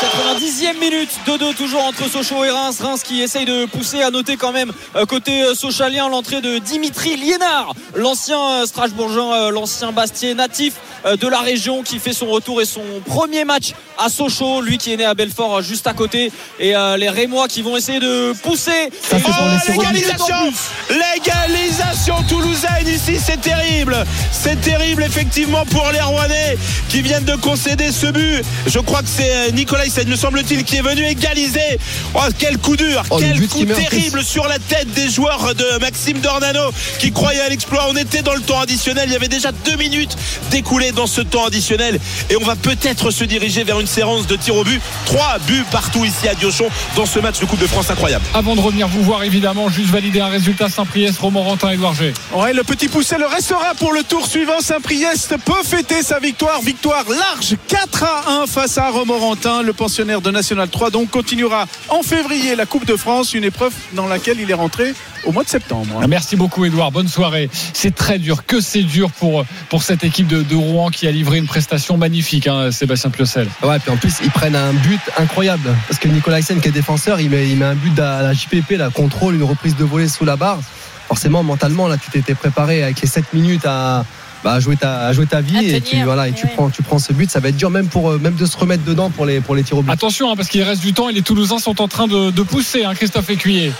90e 0.00 0.78
minute, 0.78 1.10
2-2 1.26 1.54
toujours 1.54 1.84
entre 1.84 2.08
Sochaux 2.08 2.42
et 2.44 2.50
Reims. 2.50 2.80
Reims 2.80 3.02
qui 3.02 3.20
essaye 3.20 3.44
de 3.44 3.66
pousser 3.66 4.00
à 4.00 4.10
noter 4.10 4.38
quand 4.38 4.52
même 4.52 4.72
euh, 4.96 5.04
côté 5.04 5.42
euh, 5.42 5.54
sochalien 5.54 6.08
l'entrée 6.08 6.40
de 6.40 6.56
Dimitri 6.56 7.16
Liénard, 7.16 7.74
l'ancien 7.94 8.40
euh, 8.40 8.66
Strasbourgeois, 8.66 9.50
l'ancien 9.50 9.92
Bastier 9.92 10.34
natif 10.34 10.74
de 11.04 11.28
la 11.28 11.40
région 11.40 11.82
qui 11.82 11.98
fait 11.98 12.12
son 12.12 12.26
retour 12.26 12.60
et 12.60 12.66
son 12.66 12.82
premier 13.06 13.46
match 13.46 13.72
à 13.96 14.10
Sochaux, 14.10 14.60
lui 14.60 14.76
qui 14.76 14.92
est 14.92 14.98
né 14.98 15.06
à 15.06 15.14
Belfort 15.14 15.62
juste 15.62 15.86
à 15.86 15.94
côté. 15.94 16.30
Et 16.58 16.74
les 16.98 17.08
Rémois 17.08 17.48
qui 17.48 17.62
vont 17.62 17.74
essayer 17.76 18.00
de 18.00 18.34
pousser. 18.42 18.90
Ça, 19.02 19.16
Oh. 19.16 19.72
Légalisation 19.72 20.52
Légalisation 20.90 22.22
toulousaine 22.28 22.86
ici, 22.86 23.18
c'est 23.18 23.40
terrible. 23.40 23.96
C'est 24.30 24.60
terrible 24.60 25.02
effectivement 25.02 25.64
pour 25.66 25.90
les 25.90 26.00
Rouennais 26.00 26.58
qui 26.88 27.00
viennent 27.00 27.24
de 27.24 27.36
concéder 27.36 27.92
ce 27.92 28.06
but. 28.06 28.44
Je 28.66 28.78
crois 28.78 29.00
que 29.00 29.08
c'est 29.08 29.52
Nicolas 29.52 29.86
Hyssen, 29.90 30.08
me 30.08 30.14
semble-t-il, 30.14 30.62
qui 30.62 30.76
est 30.76 30.82
venu 30.82 31.04
égaliser. 31.04 31.78
Oh, 32.14 32.20
quel 32.38 32.58
coup 32.58 32.76
dur, 32.76 33.02
Oh, 33.10 33.18
quel 33.18 33.48
coup 33.48 33.64
terrible 33.64 34.22
sur 34.22 34.46
la 34.46 34.60
tête 34.60 34.92
des 34.94 35.10
joueurs 35.10 35.52
de 35.56 35.78
Maxime 35.80 36.20
Dornano 36.20 36.70
qui 37.00 37.10
croyaient 37.10 37.40
à 37.40 37.48
l'exploit. 37.48 37.86
On 37.88 37.96
était 37.96 38.22
dans 38.22 38.34
le 38.34 38.40
temps 38.40 38.60
additionnel, 38.60 39.04
il 39.08 39.12
y 39.12 39.16
avait 39.16 39.26
déjà 39.26 39.50
deux 39.50 39.74
minutes 39.76 40.16
d'écoulé 40.52 40.92
dans 40.92 41.08
ce 41.08 41.22
temps 41.22 41.44
additionnel 41.46 41.98
et 42.28 42.36
on 42.36 42.44
va 42.44 42.54
peut-être 42.54 43.10
se 43.10 43.24
diriger 43.24 43.64
vers 43.64 43.80
une 43.80 43.88
séance 43.88 44.28
de 44.28 44.36
tir 44.36 44.54
au 44.54 44.62
but. 44.62 44.80
Trois 45.06 45.38
buts 45.46 45.64
partout 45.72 46.04
ici 46.04 46.28
à 46.28 46.34
Diochon 46.36 46.68
dans 46.94 47.06
ce 47.06 47.18
match 47.18 47.40
de 47.40 47.46
Coupe 47.46 47.60
de 47.60 47.66
France 47.66 47.90
incroyable. 47.90 48.24
Avant 48.32 48.54
de 48.54 48.60
revenir 48.60 48.86
vous 48.86 49.02
voir, 49.02 49.24
évidemment, 49.24 49.68
juste 49.70 49.90
valider 49.90 50.20
un 50.20 50.28
résultat 50.28 50.68
Saint-Priest, 50.68 51.18
Romorantin, 51.18 51.70
Edouard 51.70 51.94
G. 51.94 52.14
Ouais, 52.32 52.52
le 52.52 52.62
petit 52.62 52.86
poussé 52.88 53.16
le 53.18 53.26
restera 53.26 53.74
pour 53.74 53.92
le 53.92 54.04
tour 54.04 54.24
suivant. 54.26 54.60
Saint-Priest 54.60 55.34
peut 55.44 55.64
fêter 55.64 56.02
sa 56.04 56.20
victoire. 56.20 56.60
Victoire 56.62 57.04
large 57.08 57.56
4 57.66 58.04
à 58.04 58.30
1 58.42 58.46
face 58.46 58.78
à 58.78 58.90
Romorantin. 58.90 59.62
Le 59.62 59.72
pensionnaire 59.80 60.20
de 60.20 60.30
National 60.30 60.68
3 60.68 60.90
donc 60.90 61.08
continuera 61.08 61.64
en 61.88 62.02
février 62.02 62.54
la 62.54 62.66
Coupe 62.66 62.84
de 62.84 62.96
France, 62.96 63.32
une 63.32 63.44
épreuve 63.44 63.72
dans 63.94 64.06
laquelle 64.06 64.38
il 64.38 64.50
est 64.50 64.54
rentré 64.54 64.92
au 65.24 65.32
mois 65.32 65.42
de 65.42 65.48
septembre. 65.48 66.02
Merci 66.06 66.36
beaucoup 66.36 66.66
Edouard, 66.66 66.92
bonne 66.92 67.08
soirée. 67.08 67.48
C'est 67.72 67.94
très 67.94 68.18
dur, 68.18 68.44
que 68.44 68.60
c'est 68.60 68.82
dur 68.82 69.10
pour, 69.10 69.46
pour 69.70 69.82
cette 69.82 70.04
équipe 70.04 70.26
de, 70.26 70.42
de 70.42 70.54
Rouen 70.54 70.90
qui 70.90 71.06
a 71.06 71.10
livré 71.10 71.38
une 71.38 71.46
prestation 71.46 71.96
magnifique, 71.96 72.46
hein, 72.46 72.70
Sébastien 72.70 73.08
Piocel. 73.08 73.48
Ouais, 73.62 73.78
puis 73.78 73.90
en 73.90 73.96
plus, 73.96 74.12
ils 74.22 74.30
prennent 74.30 74.54
un 74.54 74.74
but 74.74 75.00
incroyable. 75.16 75.74
Parce 75.88 75.98
que 75.98 76.08
Nicolas 76.08 76.40
Hyssen, 76.40 76.60
qui 76.60 76.68
est 76.68 76.72
défenseur, 76.72 77.18
il 77.18 77.30
met, 77.30 77.48
il 77.48 77.56
met 77.56 77.64
un 77.64 77.74
but 77.74 77.98
à 77.98 78.20
la 78.20 78.34
JPP, 78.34 78.72
la 78.72 78.90
contrôle, 78.90 79.34
une 79.34 79.44
reprise 79.44 79.76
de 79.76 79.84
volée 79.84 80.08
sous 80.08 80.26
la 80.26 80.36
barre. 80.36 80.60
Forcément, 81.08 81.42
mentalement, 81.42 81.88
là, 81.88 81.96
tu 81.96 82.10
t'étais 82.10 82.34
préparé 82.34 82.82
avec 82.82 83.00
les 83.00 83.08
7 83.08 83.32
minutes 83.32 83.64
à, 83.64 84.04
bah, 84.42 84.54
à 84.54 84.60
jouer, 84.60 84.76
ta, 84.76 85.06
à 85.06 85.12
jouer 85.12 85.26
ta 85.26 85.40
vie. 85.40 85.56
À 85.56 85.62
et 85.62 85.80
tenir, 85.80 85.82
tu, 85.82 86.02
voilà, 86.04 86.28
et 86.28 86.32
tu, 86.32 86.46
ouais. 86.46 86.52
prends, 86.54 86.70
tu 86.70 86.82
prends 86.82 86.98
ce 86.98 87.12
but. 87.12 87.30
Ça 87.30 87.40
va 87.40 87.48
être 87.48 87.56
dur 87.56 87.70
même, 87.70 87.88
pour, 87.88 88.10
euh, 88.10 88.18
même 88.18 88.34
de 88.34 88.46
se 88.46 88.56
remettre 88.56 88.84
dedans 88.84 89.10
pour 89.10 89.26
les, 89.26 89.40
pour 89.40 89.54
les 89.54 89.62
tirs 89.62 89.78
au 89.78 89.82
but. 89.82 89.90
Attention, 89.90 90.30
hein, 90.30 90.36
parce 90.36 90.48
qu'il 90.48 90.62
reste 90.62 90.82
du 90.82 90.92
temps 90.92 91.08
et 91.08 91.12
les 91.12 91.22
Toulousains 91.22 91.58
sont 91.58 91.80
en 91.80 91.88
train 91.88 92.06
de, 92.06 92.30
de 92.30 92.42
pousser, 92.42 92.84
hein, 92.84 92.94
Christophe 92.94 93.30
Écuyer. 93.30 93.72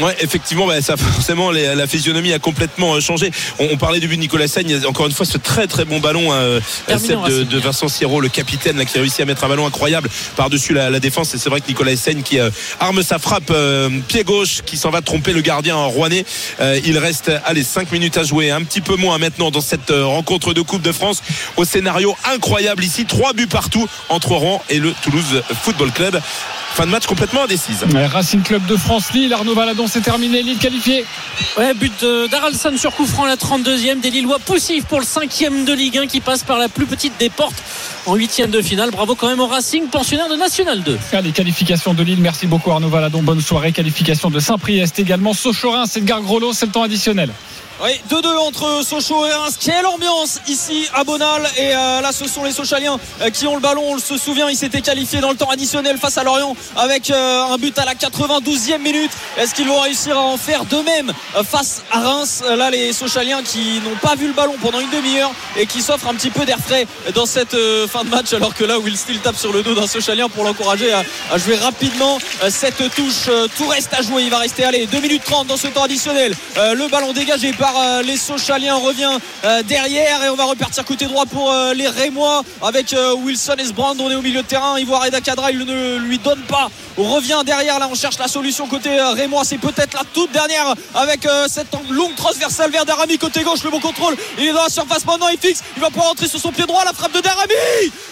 Ouais, 0.00 0.16
effectivement, 0.20 0.66
bah, 0.66 0.80
ça 0.80 0.96
forcément 0.96 1.50
les- 1.50 1.74
la 1.74 1.86
physionomie 1.86 2.32
a 2.32 2.38
complètement 2.38 2.94
euh, 2.94 3.00
changé. 3.00 3.30
On, 3.58 3.68
on 3.72 3.76
parlait 3.76 4.00
du 4.00 4.08
but 4.08 4.16
de 4.16 4.22
Nicolas 4.22 4.46
a 4.46 4.88
encore 4.88 5.06
une 5.06 5.12
fois 5.12 5.26
ce 5.26 5.38
très 5.38 5.66
très 5.66 5.84
bon 5.84 6.00
ballon 6.00 6.32
euh, 6.32 6.60
en 6.88 7.28
de, 7.28 7.58
Vincent 7.58 7.88
Siro, 7.88 8.20
le 8.20 8.28
capitaine 8.28 8.76
là, 8.78 8.84
qui 8.84 8.96
a 8.96 9.00
réussi 9.00 9.22
à 9.22 9.24
mettre 9.24 9.44
un 9.44 9.48
ballon 9.48 9.66
incroyable 9.66 10.08
par-dessus 10.36 10.72
la, 10.72 10.90
la 10.90 11.00
défense. 11.00 11.34
Et 11.34 11.38
c'est 11.38 11.50
vrai 11.50 11.60
que 11.60 11.68
Nicolas 11.68 11.96
Saigne 11.96 12.22
qui 12.22 12.38
euh, 12.38 12.50
arme 12.80 13.02
sa 13.02 13.18
frappe 13.18 13.50
euh, 13.50 13.90
pied 14.08 14.24
gauche, 14.24 14.62
qui 14.64 14.76
s'en 14.76 14.90
va 14.90 15.02
tromper 15.02 15.32
le 15.32 15.40
gardien 15.42 15.76
en 15.76 15.88
rouennais. 15.88 16.24
Euh, 16.60 16.78
il 16.84 16.98
reste 16.98 17.30
allez 17.44 17.62
5 17.62 17.92
minutes 17.92 18.16
à 18.16 18.24
jouer, 18.24 18.50
un 18.50 18.62
petit 18.62 18.80
peu 18.80 18.96
moins 18.96 19.18
maintenant 19.18 19.50
dans 19.50 19.60
cette 19.60 19.90
euh, 19.90 20.04
rencontre 20.06 20.54
de 20.54 20.60
Coupe 20.62 20.82
de 20.82 20.92
France 20.92 21.22
au 21.56 21.64
scénario 21.64 22.16
incroyable 22.32 22.84
ici, 22.84 23.04
trois 23.04 23.32
buts 23.32 23.46
partout 23.46 23.86
entre 24.08 24.32
Rouen 24.32 24.62
et 24.70 24.78
le 24.78 24.92
Toulouse 25.02 25.42
Football 25.62 25.90
Club. 25.92 26.20
Fin 26.74 26.86
de 26.86 26.90
match 26.90 27.04
complètement 27.06 27.42
indécise. 27.44 27.84
Racing 28.12 28.42
Club 28.42 28.64
de 28.64 28.76
France, 28.76 29.12
Lille, 29.12 29.30
Arnaud 29.34 29.54
Valadon, 29.54 29.81
c'est 29.86 30.00
terminé. 30.00 30.42
Lille 30.42 30.58
qualifié. 30.58 31.04
Ouais, 31.58 31.74
but 31.74 32.04
d'Aralson 32.30 32.74
sur 32.76 32.94
coup 32.94 33.06
franc 33.06 33.24
à 33.24 33.28
la 33.28 33.36
32e. 33.36 34.00
Des 34.00 34.10
Lillois 34.10 34.38
poussifs 34.38 34.84
pour 34.84 35.00
le 35.00 35.06
5e 35.06 35.64
de 35.64 35.72
Ligue 35.72 35.98
1 35.98 36.06
qui 36.06 36.20
passe 36.20 36.42
par 36.42 36.58
la 36.58 36.68
plus 36.68 36.86
petite 36.86 37.14
des 37.18 37.30
portes 37.30 37.62
en 38.06 38.16
8e 38.16 38.50
de 38.50 38.60
finale. 38.60 38.90
Bravo 38.90 39.14
quand 39.14 39.28
même 39.28 39.40
au 39.40 39.46
Racing, 39.46 39.88
pensionnaire 39.88 40.28
de 40.28 40.36
National 40.36 40.82
2. 40.82 40.98
Allez, 41.12 41.32
qualification 41.32 41.94
de 41.94 42.02
Lille. 42.02 42.20
Merci 42.20 42.46
beaucoup 42.46 42.70
Arnaud 42.70 42.88
Valadon. 42.88 43.22
Bonne 43.22 43.40
soirée. 43.40 43.72
Qualification 43.72 44.30
de 44.30 44.40
Saint-Priest 44.40 44.98
également. 44.98 45.32
Sochorin, 45.32 45.86
c'est 45.86 46.00
Edgar 46.00 46.20
c'est 46.52 46.66
le 46.66 46.72
temps 46.72 46.82
additionnel. 46.82 47.30
Oui, 47.84 48.00
2-2 48.08 48.38
entre 48.38 48.84
Sochaux 48.84 49.26
et 49.26 49.32
Reims. 49.32 49.56
Quelle 49.58 49.84
ambiance 49.86 50.38
ici 50.46 50.86
à 50.94 51.02
Bonal. 51.02 51.42
Et 51.56 51.74
euh, 51.74 52.00
là, 52.00 52.12
ce 52.12 52.28
sont 52.28 52.44
les 52.44 52.52
Sochaliens 52.52 52.96
euh, 53.20 53.30
qui 53.30 53.44
ont 53.48 53.56
le 53.56 53.60
ballon. 53.60 53.82
On 53.84 53.98
se 53.98 54.16
souvient, 54.16 54.48
ils 54.48 54.56
s'étaient 54.56 54.82
qualifiés 54.82 55.18
dans 55.18 55.30
le 55.30 55.36
temps 55.36 55.50
additionnel 55.50 55.98
face 55.98 56.16
à 56.16 56.22
Lorient 56.22 56.54
avec 56.76 57.10
euh, 57.10 57.42
un 57.42 57.58
but 57.58 57.76
à 57.80 57.84
la 57.84 57.94
92e 57.94 58.78
minute. 58.78 59.10
Est-ce 59.36 59.52
qu'ils 59.52 59.66
vont 59.66 59.80
réussir 59.80 60.16
à 60.16 60.20
en 60.20 60.36
faire 60.36 60.64
de 60.64 60.76
même 60.76 61.12
face 61.42 61.82
à 61.90 61.98
Reims? 61.98 62.44
Là, 62.56 62.70
les 62.70 62.92
Sochaliens 62.92 63.42
qui 63.42 63.80
n'ont 63.80 63.96
pas 64.00 64.14
vu 64.14 64.28
le 64.28 64.32
ballon 64.32 64.54
pendant 64.62 64.78
une 64.78 64.90
demi-heure 64.90 65.32
et 65.56 65.66
qui 65.66 65.82
s'offrent 65.82 66.06
un 66.06 66.14
petit 66.14 66.30
peu 66.30 66.44
d'air 66.44 66.58
frais 66.64 66.86
dans 67.16 67.26
cette 67.26 67.56
fin 67.88 68.04
de 68.04 68.10
match. 68.10 68.32
Alors 68.32 68.54
que 68.54 68.62
là, 68.62 68.78
Will 68.78 68.96
Steele 68.96 69.18
tape 69.18 69.36
sur 69.36 69.52
le 69.52 69.64
dos 69.64 69.74
d'un 69.74 69.88
Sochalien 69.88 70.28
pour 70.28 70.44
l'encourager 70.44 70.92
à, 70.92 71.02
jouer 71.36 71.56
rapidement 71.56 72.20
cette 72.48 72.94
touche. 72.94 73.28
Tout 73.58 73.66
reste 73.66 73.92
à 73.92 74.02
jouer. 74.02 74.22
Il 74.22 74.30
va 74.30 74.38
rester, 74.38 74.62
allez, 74.64 74.86
2 74.86 75.00
minutes 75.00 75.24
30 75.24 75.48
dans 75.48 75.56
ce 75.56 75.66
temps 75.66 75.82
additionnel. 75.82 76.32
Le 76.56 76.88
ballon 76.88 77.12
dégagé 77.12 77.52
par 77.52 77.71
euh, 77.76 78.02
les 78.02 78.16
Sochaliens 78.16 78.76
revient 78.76 79.18
euh, 79.44 79.62
derrière 79.62 80.22
et 80.24 80.28
on 80.28 80.34
va 80.34 80.44
repartir 80.44 80.84
côté 80.84 81.06
droit 81.06 81.26
pour 81.26 81.52
euh, 81.52 81.74
les 81.74 81.88
Rémois 81.88 82.42
avec 82.62 82.94
Wilson 83.24 83.56
et 83.58 83.64
Sbrand. 83.64 83.94
On 83.98 84.10
est 84.10 84.14
au 84.14 84.22
milieu 84.22 84.42
de 84.42 84.46
terrain. 84.46 84.78
Ivoire 84.78 85.06
et 85.06 85.10
Dakadra, 85.10 85.50
il 85.50 85.58
ne 85.58 85.98
lui 85.98 86.18
donne 86.18 86.40
pas. 86.42 86.70
On 86.96 87.04
revient 87.04 87.40
derrière. 87.44 87.78
Là, 87.78 87.88
on 87.90 87.94
cherche 87.94 88.18
la 88.18 88.28
solution 88.28 88.66
côté 88.66 88.90
Rémois. 89.00 89.44
C'est 89.44 89.58
peut-être 89.58 89.94
la 89.94 90.04
toute 90.12 90.32
dernière 90.32 90.74
avec 90.94 91.26
cette 91.48 91.74
longue 91.90 92.14
transversale 92.14 92.70
vers 92.70 92.84
Darami 92.84 93.18
côté 93.18 93.42
gauche. 93.42 93.62
Le 93.64 93.70
bon 93.70 93.80
contrôle. 93.80 94.16
Il 94.38 94.46
est 94.46 94.52
dans 94.52 94.64
la 94.64 94.68
surface 94.68 95.04
maintenant. 95.04 95.28
Il 95.28 95.38
fixe. 95.38 95.62
Il 95.76 95.82
va 95.82 95.88
pouvoir 95.88 96.10
entrer 96.10 96.28
sur 96.28 96.40
son 96.40 96.52
pied 96.52 96.66
droit. 96.66 96.84
La 96.84 96.92
frappe 96.92 97.12
de 97.12 97.20
Darami. 97.20 97.52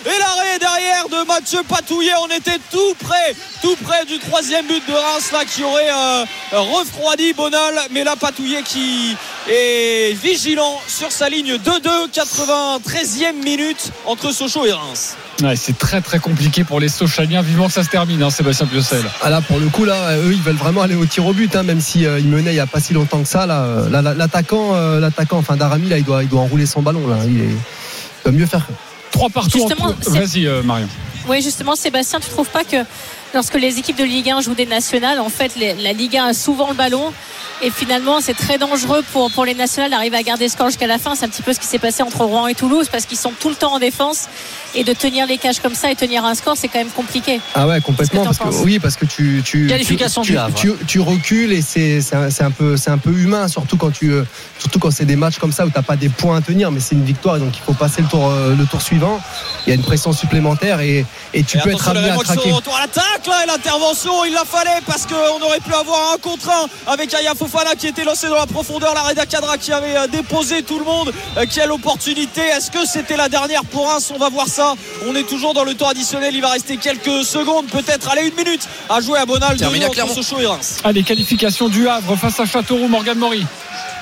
Et 0.06 0.18
l'arrêt 0.18 0.58
derrière 0.58 1.08
de 1.08 1.26
Mathieu 1.26 1.62
Patouillet. 1.68 2.14
On 2.22 2.28
était 2.28 2.58
tout 2.70 2.94
près, 3.04 3.34
tout 3.62 3.76
près 3.84 4.04
du 4.06 4.18
troisième 4.18 4.66
but 4.66 4.82
de 4.88 4.94
Reims 4.94 5.30
là 5.32 5.44
qui 5.44 5.62
aurait 5.62 5.90
refroidi 6.52 7.32
Bonal. 7.32 7.74
Mais 7.90 8.04
là, 8.04 8.16
Patouillet 8.16 8.62
qui 8.62 9.16
est 9.50 10.12
vigilant 10.22 10.80
sur 10.86 11.10
sa 11.12 11.28
ligne 11.28 11.54
2-2, 11.56 12.10
93e 12.12 13.42
minute 13.44 13.90
entre 14.06 14.32
Sochaux 14.32 14.64
et 14.66 14.72
Reims. 14.72 15.16
Ouais, 15.42 15.56
c'est 15.56 15.76
très 15.78 16.00
très 16.00 16.18
compliqué 16.18 16.64
pour 16.64 16.80
les 16.80 16.88
Sochaliens. 16.88 17.42
Vivement 17.42 17.66
que 17.66 17.72
ça 17.72 17.82
se 17.82 17.88
termine, 17.88 18.22
hein, 18.22 18.30
Sébastien 18.30 18.66
Piocel. 18.66 19.02
Ah 19.22 19.30
là, 19.30 19.40
pour 19.40 19.58
le 19.58 19.68
coup, 19.68 19.84
là, 19.84 20.16
eux, 20.18 20.32
ils 20.32 20.42
veulent 20.42 20.56
vraiment 20.56 20.82
aller 20.82 20.94
au 20.94 21.06
tir 21.06 21.26
au 21.26 21.32
but, 21.32 21.54
hein, 21.56 21.62
même 21.62 21.80
si 21.80 22.06
euh, 22.06 22.18
ils 22.18 22.28
menaient 22.28 22.50
il 22.50 22.54
n'y 22.54 22.60
a 22.60 22.66
pas 22.66 22.80
si 22.80 22.92
longtemps 22.92 23.22
que 23.22 23.28
ça. 23.28 23.44
Euh, 23.50 23.88
là, 23.90 24.02
là, 24.02 24.14
l'attaquant, 24.14 24.74
euh, 24.74 25.00
l'attaquant, 25.00 25.38
enfin 25.38 25.56
Darami, 25.56 25.88
là, 25.88 25.98
il 25.98 26.04
doit, 26.04 26.22
il 26.22 26.28
doit 26.28 26.40
enrouler 26.42 26.66
son 26.66 26.82
ballon. 26.82 27.06
Là, 27.08 27.16
il, 27.26 27.40
est- 27.40 27.44
il 27.44 28.22
doit 28.24 28.32
mieux 28.32 28.46
faire. 28.46 28.66
Trois 29.10 29.30
partout. 29.30 29.58
Justement, 29.58 29.86
entre- 29.90 30.04
c'est- 30.12 30.18
Vas-y, 30.18 30.46
euh, 30.46 30.62
Marion. 30.62 30.88
Oui, 31.28 31.42
justement, 31.42 31.74
Sébastien, 31.74 32.20
tu 32.20 32.28
trouves 32.30 32.48
pas 32.48 32.64
que 32.64 32.76
lorsque 33.34 33.54
les 33.54 33.78
équipes 33.78 33.96
de 33.98 34.04
Ligue 34.04 34.30
1 34.30 34.40
jouent 34.40 34.54
des 34.54 34.66
nationales, 34.66 35.20
en 35.20 35.28
fait, 35.28 35.52
les- 35.56 35.74
la 35.74 35.92
Ligue 35.92 36.16
1 36.16 36.26
a 36.26 36.32
souvent 36.34 36.68
le 36.68 36.74
ballon 36.74 37.12
et 37.62 37.70
finalement, 37.70 38.20
c'est 38.22 38.34
très 38.34 38.56
dangereux 38.56 39.02
pour, 39.12 39.30
pour 39.30 39.44
les 39.44 39.54
nationales 39.54 39.90
d'arriver 39.90 40.16
à 40.16 40.22
garder 40.22 40.48
score 40.48 40.68
jusqu'à 40.68 40.86
la 40.86 40.98
fin. 40.98 41.14
C'est 41.14 41.26
un 41.26 41.28
petit 41.28 41.42
peu 41.42 41.52
ce 41.52 41.60
qui 41.60 41.66
s'est 41.66 41.78
passé 41.78 42.02
entre 42.02 42.24
Rouen 42.24 42.46
et 42.46 42.54
Toulouse 42.54 42.88
parce 42.90 43.04
qu'ils 43.04 43.18
sont 43.18 43.32
tout 43.38 43.50
le 43.50 43.54
temps 43.54 43.74
en 43.74 43.78
défense 43.78 44.28
et 44.74 44.82
de 44.84 44.92
tenir 44.94 45.26
les 45.26 45.36
cages 45.36 45.60
comme 45.60 45.74
ça 45.74 45.90
et 45.90 45.94
tenir 45.96 46.24
un 46.24 46.34
score, 46.34 46.56
c'est 46.56 46.68
quand 46.68 46.78
même 46.78 46.88
compliqué. 46.90 47.40
Ah 47.54 47.66
ouais, 47.66 47.80
complètement. 47.80 48.24
Parce 48.24 48.38
que 48.38 48.48
oui, 48.64 48.78
parce 48.78 48.96
que 48.96 49.04
tu, 49.04 49.42
tu, 49.44 49.66
Qualification 49.66 50.22
tu, 50.22 50.32
du 50.32 50.38
Havre. 50.38 50.54
tu, 50.54 50.72
tu 50.86 51.00
recules 51.00 51.52
et 51.52 51.60
c'est, 51.60 52.00
c'est, 52.00 52.14
un, 52.42 52.50
peu, 52.50 52.76
c'est 52.78 52.90
un 52.90 52.98
peu 52.98 53.10
humain, 53.10 53.46
surtout 53.48 53.76
quand 53.76 53.90
tu, 53.90 54.10
euh, 54.12 54.24
surtout 54.58 54.78
quand 54.78 54.90
c'est 54.90 55.04
des 55.04 55.16
matchs 55.16 55.38
comme 55.38 55.52
ça 55.52 55.66
où 55.66 55.70
t'as 55.70 55.82
pas 55.82 55.96
des 55.96 56.08
points 56.08 56.38
à 56.38 56.40
tenir, 56.40 56.70
mais 56.70 56.80
c'est 56.80 56.94
une 56.94 57.04
victoire 57.04 57.36
et 57.36 57.40
donc 57.40 57.52
il 57.56 57.62
faut 57.62 57.74
passer 57.74 58.00
le 58.00 58.08
tour, 58.08 58.26
euh, 58.30 58.54
le 58.56 58.64
tour 58.64 58.80
suivant. 58.80 59.20
Il 59.66 59.70
y 59.70 59.72
a 59.72 59.74
une 59.76 59.82
pression 59.82 60.12
supplémentaire 60.12 60.80
et, 60.80 61.04
et 61.34 61.42
tu 61.42 61.58
Et 61.58 61.60
peux 61.60 61.70
être 61.72 61.88
amené 61.88 62.08
à 62.10 62.16
craquer. 62.16 62.48
de 62.48 62.54
retour 62.54 62.74
à 62.76 62.80
l'attaque 62.82 63.19
là 63.26 63.44
et 63.44 63.46
l'intervention 63.46 64.24
il 64.24 64.32
la 64.32 64.44
fallait 64.44 64.80
parce 64.86 65.06
qu'on 65.06 65.40
aurait 65.42 65.60
pu 65.60 65.72
avoir 65.74 66.12
un 66.14 66.18
contre 66.18 66.48
un 66.50 66.92
avec 66.92 67.12
Aya 67.14 67.34
Fofana 67.34 67.74
qui 67.74 67.86
était 67.86 68.04
lancé 68.04 68.28
dans 68.28 68.36
la 68.36 68.46
profondeur. 68.46 68.94
La 68.94 69.02
Reda 69.02 69.26
Kadra 69.26 69.58
qui 69.58 69.72
avait 69.72 69.96
euh, 69.96 70.06
déposé 70.06 70.62
tout 70.62 70.78
le 70.78 70.84
monde. 70.84 71.12
Euh, 71.36 71.46
qui 71.46 71.60
a 71.60 71.66
l'opportunité 71.66 72.40
est-ce 72.40 72.70
que 72.70 72.84
c'était 72.86 73.16
la 73.16 73.28
dernière 73.28 73.64
pour 73.64 73.88
Reims? 73.90 74.12
On 74.14 74.18
va 74.18 74.28
voir 74.28 74.48
ça. 74.48 74.74
On 75.06 75.14
est 75.14 75.28
toujours 75.28 75.54
dans 75.54 75.64
le 75.64 75.74
temps 75.74 75.88
additionnel. 75.88 76.34
Il 76.34 76.42
va 76.42 76.50
rester 76.50 76.76
quelques 76.76 77.24
secondes 77.24 77.66
peut-être 77.66 78.10
allez 78.10 78.28
une 78.28 78.34
minute 78.34 78.66
à 78.88 79.00
jouer 79.00 79.18
à 79.18 79.26
Bonal 79.26 79.56
Terminé 79.56 79.84
deux 79.84 79.90
à 79.90 79.94
Clermont. 79.94 80.14
Sochaux 80.14 80.40
et 80.40 80.46
Reims. 80.46 80.78
Allez, 80.84 81.02
qualification 81.02 81.68
du 81.68 81.88
Havre 81.88 82.16
face 82.16 82.40
à 82.40 82.46
Châteauroux, 82.46 82.88
Morgan 82.88 83.18
Maury. 83.18 83.44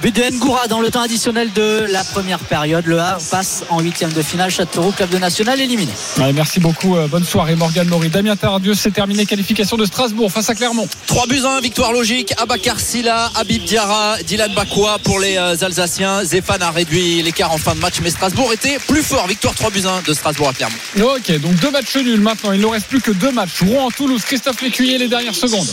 But 0.01 0.15
de 0.15 0.23
Ngoura 0.37 0.69
dans 0.69 0.81
le 0.81 0.91
temps 0.91 1.01
additionnel 1.01 1.53
de 1.53 1.87
la 1.91 2.05
première 2.05 2.39
période. 2.39 2.87
Le 2.87 3.01
Havre 3.01 3.21
passe 3.33 3.65
en 3.69 3.81
huitième 3.81 4.13
de 4.13 4.23
finale. 4.23 4.49
Châteauroux, 4.51 4.93
club 4.93 5.11
de 5.11 5.19
national 5.19 5.61
éliminé. 5.61 5.91
Ouais, 6.19 6.33
merci 6.33 6.61
beaucoup. 6.61 6.97
euh, 6.97 7.09
bonne 7.09 7.25
soirée, 7.25 7.57
Morgan 7.57 7.89
Maury. 7.89 8.09
Damien 8.09 8.37
Tardieu, 8.37 8.75
c'est 8.75 8.93
terminé. 8.93 9.27
Qualification 9.27 9.77
de 9.77 9.85
Strasbourg 9.85 10.31
face 10.31 10.49
à 10.51 10.55
Clermont. 10.55 10.87
3 11.09 11.27
buts 11.27 11.43
1, 11.45 11.61
victoire 11.61 11.93
logique. 11.93 12.33
Abakar 12.39 12.79
Silla, 12.79 13.33
Habib 13.35 13.65
Diarra, 13.65 14.19
Dylan 14.25 14.55
Bakwa 14.55 14.99
pour 15.03 15.19
les 15.19 15.37
euh, 15.37 15.57
Alsaciens. 15.61 16.23
Zéphane 16.23 16.63
a 16.63 16.71
réduit 16.71 17.21
l'écart 17.23 17.51
en 17.53 17.59
fin 17.59 17.75
de 17.75 17.81
match, 17.81 17.95
mais 18.01 18.11
Strasbourg 18.11 18.53
était 18.53 18.79
plus 18.87 19.03
fort. 19.03 19.27
Victoire 19.27 19.55
3 19.57 19.71
buts 19.71 19.83
1 19.85 20.03
de 20.09 20.15
Strasbourg 20.15 20.49
à 20.49 20.53
Clermont. 20.53 20.77
Ok, 21.17 21.41
donc 21.41 21.57
deux 21.57 21.73
matchs 21.73 21.97
nuls 21.97 22.21
maintenant. 22.21 22.53
Il 22.53 22.61
ne 22.61 22.67
reste 22.67 22.87
plus 22.87 23.01
que 23.01 23.11
deux 23.11 23.33
matchs. 23.33 23.63
Rouen, 23.63 23.91
Toulouse, 23.91 24.23
Christophe 24.25 24.61
Lécuyer, 24.63 24.97
les 24.99 25.09
dernières 25.09 25.35
secondes. 25.35 25.67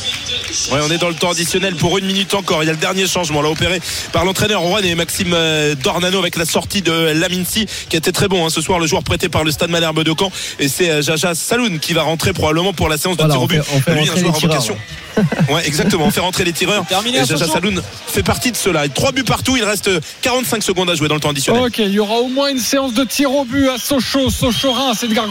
Ouais, 0.72 0.80
on 0.84 0.92
est 0.92 0.98
dans 0.98 1.10
le 1.10 1.16
temps 1.16 1.32
additionnel 1.32 1.76
pour 1.76 1.98
une 1.98 2.06
minute 2.06 2.34
encore. 2.34 2.64
Il 2.64 2.68
y 2.68 2.70
a 2.70 2.74
le 2.74 2.80
dernier 2.80 3.08
changement 3.08 3.42
là 3.42 3.50
opéré 3.50 3.80
par 4.12 4.26
l'entraîneur 4.26 4.62
Rouen 4.62 4.80
et 4.80 4.96
Maxime 4.96 5.32
euh, 5.34 5.76
Dornano 5.76 6.20
avec 6.20 6.36
la 6.36 6.46
sortie 6.46 6.82
de 6.82 6.92
Laminci 6.92 7.66
qui 7.90 7.96
était 7.98 8.12
très 8.12 8.28
bon 8.28 8.46
hein, 8.46 8.50
ce 8.50 8.62
soir. 8.62 8.80
Le 8.80 8.88
joueur 8.88 9.04
prêté 9.04 9.30
par 9.30 9.44
le 9.44 9.52
Stade 9.52 9.70
Malherbe 9.70 10.04
de 10.04 10.14
Caen 10.18 10.32
et 10.60 10.68
c'est 10.68 10.90
euh, 10.90 11.02
Jaja 11.02 11.36
Saloun 11.36 11.80
qui 11.80 11.94
va 11.94 12.04
rentrer 12.04 12.34
probablement 12.34 12.74
pour 12.74 12.90
la 12.90 12.98
séance 12.98 13.18
de 13.18 13.24
Voilà, 13.24 13.34
tir 13.36 13.42
au 13.42 13.46
on 13.46 13.48
but. 13.48 13.62
fait- 13.64 13.76
on 13.76 13.82
fait 13.82 13.92
Lui, 13.94 14.00
un 14.00 14.02
rentrer 14.04 14.20
joueur 14.22 14.32
les 14.32 14.38
à 14.38 14.40
tireurs, 14.40 14.54
vocation. 14.62 14.78
Ouais, 15.50 15.66
exactement. 15.66 16.06
On 16.06 16.12
fait 16.12 16.20
rentrer 16.20 16.44
les 16.44 16.52
tireurs. 16.52 16.86
Terminé 16.86 17.18
et 17.18 17.22
à 17.22 17.26
Jaja. 17.26 17.48
Saloun 17.48 17.82
fait 18.08 18.24
partie 18.24 18.52
de 18.52 18.58
cela. 18.58 18.88
Trois 18.90 19.12
buts 19.14 19.24
partout. 19.24 19.56
Il 19.56 19.64
reste 19.64 19.90
45 20.22 20.62
secondes 20.62 20.90
à 20.90 20.96
jouer 20.96 21.08
dans 21.08 21.16
le 21.16 21.22
temps 21.22 21.30
additionnel. 21.30 21.64
Ok, 21.64 21.78
il 21.78 21.92
y 21.92 22.00
aura 22.00 22.16
au 22.16 22.28
moins 22.28 22.50
une 22.50 22.60
séance 22.60 22.94
de 22.94 23.04
tir 23.06 23.32
au 23.32 23.46
but 23.46 23.70
à 23.70 23.78
Sochaux, 23.78 24.30
Sochaux-Reims, 24.30 25.04
Edgar. 25.04 25.26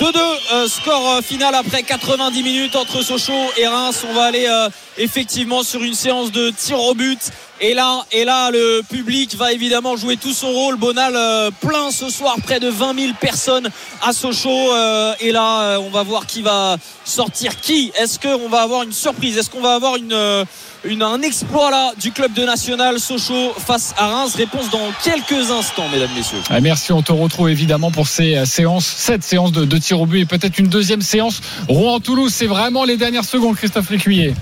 2-2 0.00 0.16
euh, 0.52 0.66
score 0.66 1.10
euh, 1.10 1.20
final 1.20 1.54
après 1.54 1.82
90 1.82 2.42
minutes 2.42 2.74
entre 2.74 3.02
Sochaux 3.02 3.50
et 3.58 3.66
Reims. 3.66 4.02
On 4.08 4.14
va 4.14 4.24
aller 4.24 4.46
euh, 4.48 4.70
effectivement 4.96 5.62
sur 5.62 5.82
une 5.82 5.92
séance 5.92 6.32
de 6.32 6.48
tir 6.48 6.80
au 6.80 6.94
but. 6.94 7.18
Et 7.60 7.74
là, 7.74 8.06
et 8.10 8.24
là, 8.24 8.50
le 8.50 8.80
public 8.88 9.36
va 9.36 9.52
évidemment 9.52 9.96
jouer 9.96 10.16
tout 10.16 10.32
son 10.32 10.50
rôle. 10.50 10.76
Bonal 10.76 11.12
plein 11.60 11.90
ce 11.90 12.08
soir, 12.08 12.36
près 12.42 12.60
de 12.60 12.70
20 12.70 12.98
000 12.98 13.12
personnes 13.20 13.68
à 14.00 14.14
Sochaux. 14.14 14.74
Et 15.20 15.30
là, 15.30 15.78
on 15.80 15.90
va 15.90 16.02
voir 16.02 16.24
qui 16.24 16.40
va 16.40 16.78
sortir 17.04 17.60
qui. 17.60 17.92
Est-ce 18.00 18.18
qu'on 18.18 18.48
va 18.48 18.62
avoir 18.62 18.84
une 18.84 18.94
surprise? 18.94 19.36
Est-ce 19.36 19.50
qu'on 19.50 19.60
va 19.60 19.74
avoir 19.74 19.96
une, 19.96 20.46
un 20.84 21.22
exploit 21.22 21.70
là 21.70 21.92
du 22.00 22.10
club 22.10 22.32
de 22.32 22.44
national 22.44 22.98
Sochaux 22.98 23.52
face 23.56 23.94
à 23.96 24.06
Reims 24.08 24.34
Réponse 24.34 24.70
dans 24.70 24.90
quelques 25.04 25.50
instants, 25.50 25.88
mesdames, 25.92 26.10
messieurs. 26.16 26.38
Ah, 26.48 26.60
Merci, 26.60 26.92
on 26.92 27.02
te 27.02 27.12
retrouve 27.12 27.50
évidemment 27.50 27.90
pour 27.90 28.08
ces 28.08 28.36
euh, 28.36 28.44
séances, 28.44 28.86
cette 28.86 29.22
séance 29.22 29.52
de, 29.52 29.64
de 29.64 29.78
tir 29.78 30.00
au 30.00 30.06
but 30.06 30.20
et 30.20 30.26
peut-être 30.26 30.58
une 30.58 30.68
deuxième 30.68 31.02
séance. 31.02 31.40
Rouen-Toulouse, 31.68 32.32
c'est 32.34 32.46
vraiment 32.46 32.84
les 32.84 32.96
dernières 32.96 33.24
secondes, 33.24 33.56
Christophe 33.56 33.90
Lécuyer. 33.90 34.34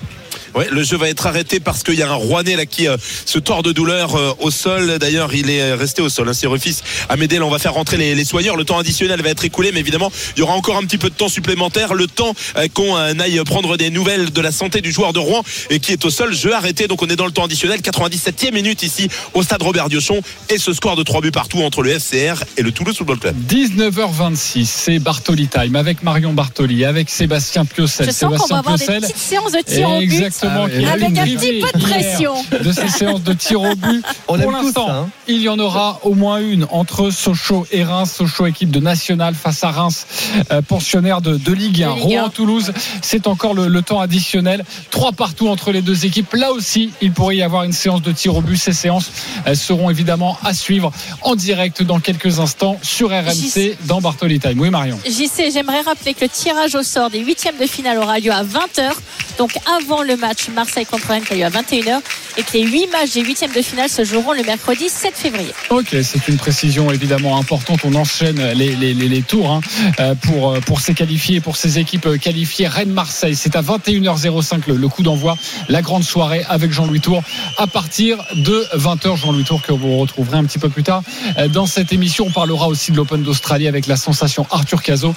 Ouais, 0.55 0.69
le 0.71 0.83
jeu 0.83 0.97
va 0.97 1.09
être 1.09 1.27
arrêté 1.27 1.61
parce 1.61 1.83
qu'il 1.83 1.95
y 1.95 2.03
a 2.03 2.11
un 2.11 2.15
Rouennais 2.15 2.57
là 2.57 2.67
qui 2.67 2.89
euh, 2.89 2.97
se 3.25 3.39
tord 3.39 3.63
de 3.63 3.73
douleur 3.73 4.15
euh, 4.17 4.33
au 4.41 4.51
sol. 4.51 4.99
D'ailleurs, 4.99 5.35
il 5.35 5.51
est 5.51 5.75
resté 5.75 6.03
au 6.03 6.09
sol. 6.09 6.29
Hein, 6.29 6.33
c'est 6.33 6.47
refils 6.47 6.77
à 7.09 7.17
Médel. 7.17 7.43
On 7.43 7.51
va 7.51 7.59
faire 7.59 7.75
rentrer 7.75 7.97
les, 7.97 8.15
les 8.15 8.25
soigneurs. 8.25 8.57
Le 8.57 8.65
temps 8.65 8.79
additionnel 8.79 9.23
va 9.23 9.31
être 9.31 9.45
écoulé, 9.45 9.71
mais 9.73 9.81
évidemment, 9.81 10.11
il 10.37 10.41
y 10.41 10.43
aura 10.43 10.55
encore 10.55 10.77
un 10.77 10.83
petit 10.83 10.99
peu 10.99 11.11
de 11.11 11.15
temps 11.15 11.29
supplémentaire. 11.29 11.95
Le 11.95 12.07
temps 12.07 12.35
euh, 12.57 12.69
qu'on 12.73 12.97
euh, 12.97 13.13
aille 13.19 13.41
prendre 13.45 13.77
des 13.77 13.91
nouvelles 13.91 14.31
de 14.31 14.41
la 14.41 14.53
santé 14.53 14.81
du 14.81 14.93
joueur 14.93 15.13
de 15.13 15.19
Rouen 15.19 15.43
et 15.71 15.81
qui 15.81 15.93
est 15.93 16.05
au 16.05 16.11
sol. 16.11 16.35
Jeu 16.35 16.55
arrêté. 16.55 16.89
Donc 16.89 17.03
on 17.03 17.07
est 17.07 17.17
dans 17.17 17.27
le 17.27 17.33
temps 17.33 17.45
additionnel. 17.45 17.81
97e 17.81 18.53
minute 18.53 18.83
ici 18.83 19.09
au 19.35 19.43
stade 19.43 19.63
Robert 19.63 19.89
Diochon 19.89 20.21
et 20.49 20.59
ce 20.59 20.73
score 20.73 20.97
de 20.97 21.03
3 21.03 21.21
buts 21.21 21.31
partout 21.31 21.63
entre 21.63 21.83
le 21.83 21.99
FCR 21.99 22.45
et 22.57 22.63
le 22.63 22.73
Toulouse 22.73 22.97
Football 22.97 23.19
Club. 23.19 23.37
19h26, 23.49 24.67
c'est 24.67 24.99
Bartoli 24.99 25.49
Time 25.49 25.77
avec 25.77 26.03
Marion 26.03 26.33
Bartoli, 26.33 26.85
avec 26.85 27.11
Sébastien 27.11 27.65
Piocel. 27.65 28.07
Je 28.07 28.13
sens 28.13 28.37
qu'on 28.37 28.47
Sébastien 28.47 28.57
va 28.57 28.59
avoir 28.59 28.79
des 28.79 28.87
petites 28.87 29.17
séances 29.17 29.53
de 29.53 29.61
tir 29.61 29.91
au 29.91 30.01
but. 30.01 30.38
Exactement. 30.46 30.66
Ah 30.66 30.68
qui 30.68 31.05
Avec 31.05 31.18
un 31.18 31.24
petit 31.24 31.61
peu 31.61 31.79
de 31.79 31.83
pression. 31.85 32.35
de 32.62 32.72
ces 32.72 32.88
séances 32.88 33.22
de 33.22 33.33
tir 33.33 33.61
au 33.62 33.74
but. 33.74 34.05
On 34.29 34.38
Pour 34.38 34.53
l'instant, 34.53 34.88
hein. 34.90 35.09
il 35.27 35.40
y 35.40 35.48
en 35.48 35.59
aura 35.59 36.01
au 36.03 36.14
moins 36.14 36.38
une 36.38 36.66
entre 36.70 37.11
Sochaux 37.11 37.66
et 37.72 37.83
Reims. 37.85 38.12
Sochaux 38.16 38.46
équipe 38.46 38.70
de 38.70 38.81
nationale 38.81 39.35
face 39.35 39.64
à 39.64 39.70
Reims, 39.70 40.07
euh, 40.53 40.62
pensionnaire 40.62 41.20
de, 41.20 41.37
de 41.37 41.53
Ligue 41.53 41.83
1. 41.83 41.90
De 41.90 41.94
Ligue 42.01 42.14
1. 42.16 42.20
Rouen-Toulouse, 42.20 42.72
c'est 43.03 43.27
encore 43.27 43.55
le, 43.55 43.68
le 43.68 43.83
temps 43.83 44.01
additionnel. 44.01 44.64
Trois 44.90 45.12
partout 45.12 45.48
entre 45.48 45.72
les 45.72 45.83
deux 45.83 46.07
équipes. 46.07 46.33
Là 46.35 46.53
aussi, 46.53 46.90
il 47.01 47.12
pourrait 47.12 47.37
y 47.37 47.42
avoir 47.42 47.64
une 47.64 47.72
séance 47.72 48.03
de 48.03 48.12
tir 48.12 48.37
au 48.37 48.40
but. 48.40 48.57
Ces 48.57 48.72
séances 48.72 49.11
elles 49.44 49.57
seront 49.57 49.90
évidemment 49.90 50.38
à 50.44 50.55
suivre 50.55 50.92
en 51.22 51.35
direct 51.35 51.83
dans 51.83 52.01
quelques 52.01 52.38
instants 52.40 52.79
sur 52.83 53.11
RMC 53.11 53.77
dans 53.87 54.01
Bartoli 54.01 54.38
Time. 54.40 54.59
Oui, 54.61 54.70
Marion. 54.70 54.98
JC, 55.07 55.51
j'aimerais 55.53 55.81
rappeler 55.81 56.14
que 56.14 56.22
le 56.24 56.29
tirage 56.29 56.74
au 56.74 56.83
sort 56.83 57.11
des 57.11 57.20
huitièmes 57.20 57.57
de 57.61 57.66
finale 57.66 57.98
aura 57.98 58.18
lieu 58.18 58.33
à 58.33 58.42
20h, 58.44 58.90
donc 59.38 59.53
avant 59.77 60.03
le 60.03 60.16
match 60.16 60.28
Marseille 60.55 60.87
contre 60.87 61.09
Rennes 61.09 61.23
qui 61.23 61.33
a 61.35 61.37
lieu 61.37 61.45
à 61.45 61.51
21h, 61.51 62.01
et 62.37 62.43
que 62.43 62.53
les 62.53 62.62
huit 62.62 62.88
matchs 62.93 63.12
des 63.14 63.23
huitièmes 63.23 63.53
de 63.55 63.62
finale 63.62 63.88
se 63.88 64.05
joueront 64.05 64.33
le 64.33 64.43
mercredi 64.43 64.88
7 64.88 65.14
février. 65.14 65.53
Ok, 65.71 65.97
c'est 66.03 66.29
une 66.29 66.37
précision 66.37 66.91
évidemment 66.91 67.38
importante. 67.38 67.81
On 67.85 67.95
enchaîne 67.95 68.41
les, 68.53 69.23
tours 69.23 69.51
hein, 69.51 69.61
euh, 70.01 70.14
pour, 70.14 70.53
euh, 70.53 70.61
pour 70.61 70.81
ces 70.81 70.95
qualifiés, 70.95 71.41
pour 71.41 71.57
ces 71.57 71.79
équipes 71.79 72.19
qualifiées. 72.21 72.69
Rennes-Marseille, 72.69 73.35
c'est 73.35 73.57
à 73.57 73.62
21h05 73.62 74.62
le, 74.69 74.88
coup 74.88 75.03
d'envoi. 75.03 75.37
La 75.69 75.83
grande 75.83 76.05
soirée 76.05 76.45
avec 76.49 76.73
Jean-Louis 76.73 77.01
Tour 77.01 77.23
à 77.57 77.67
partir 77.67 78.19
de 78.35 78.67
20h. 78.75 79.17
Jean-Louis 79.17 79.45
Tour 79.45 79.62
que 79.62 79.73
vous 79.73 79.99
retrouverez 79.99 80.38
un 80.38 80.45
petit 80.45 80.59
peu 80.59 80.69
plus 80.69 80.83
tard 80.83 81.03
euh, 81.38 81.49
dans 81.49 81.67
cette 81.67 81.93
émission. 81.93 82.27
On 82.29 82.33
parlera 82.33 82.69
aussi 82.69 82.93
de 82.93 82.97
l'Open 82.97 83.23
d'Australie 83.23 83.67
avec 83.67 83.87
la 83.87 83.97
sensation 83.97 84.47
Arthur 84.51 84.83
Cazot 84.83 85.14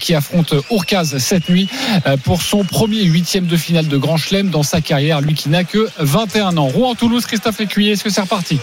qui 0.00 0.14
affronte 0.14 0.54
Urcaz 0.70 1.18
cette 1.18 1.48
nuit 1.48 1.68
pour 2.24 2.42
son 2.42 2.64
premier 2.64 3.02
huitième 3.02 3.46
de 3.46 3.56
finale 3.56 3.88
de 3.88 3.96
Grand 3.96 4.16
Chelem 4.16 4.50
dans 4.52 4.62
sa 4.62 4.80
carrière. 4.80 5.20
Lui 5.20 5.34
qui 5.34 5.48
n'a 5.48 5.64
que 5.64 5.88
21 5.98 6.56
ans. 6.56 6.66
Rouen-Toulouse, 6.68 7.26
Christophe 7.26 7.60
Écuyer, 7.60 7.92
est-ce 7.92 8.04
que 8.04 8.10
c'est 8.10 8.20
reparti? 8.20 8.60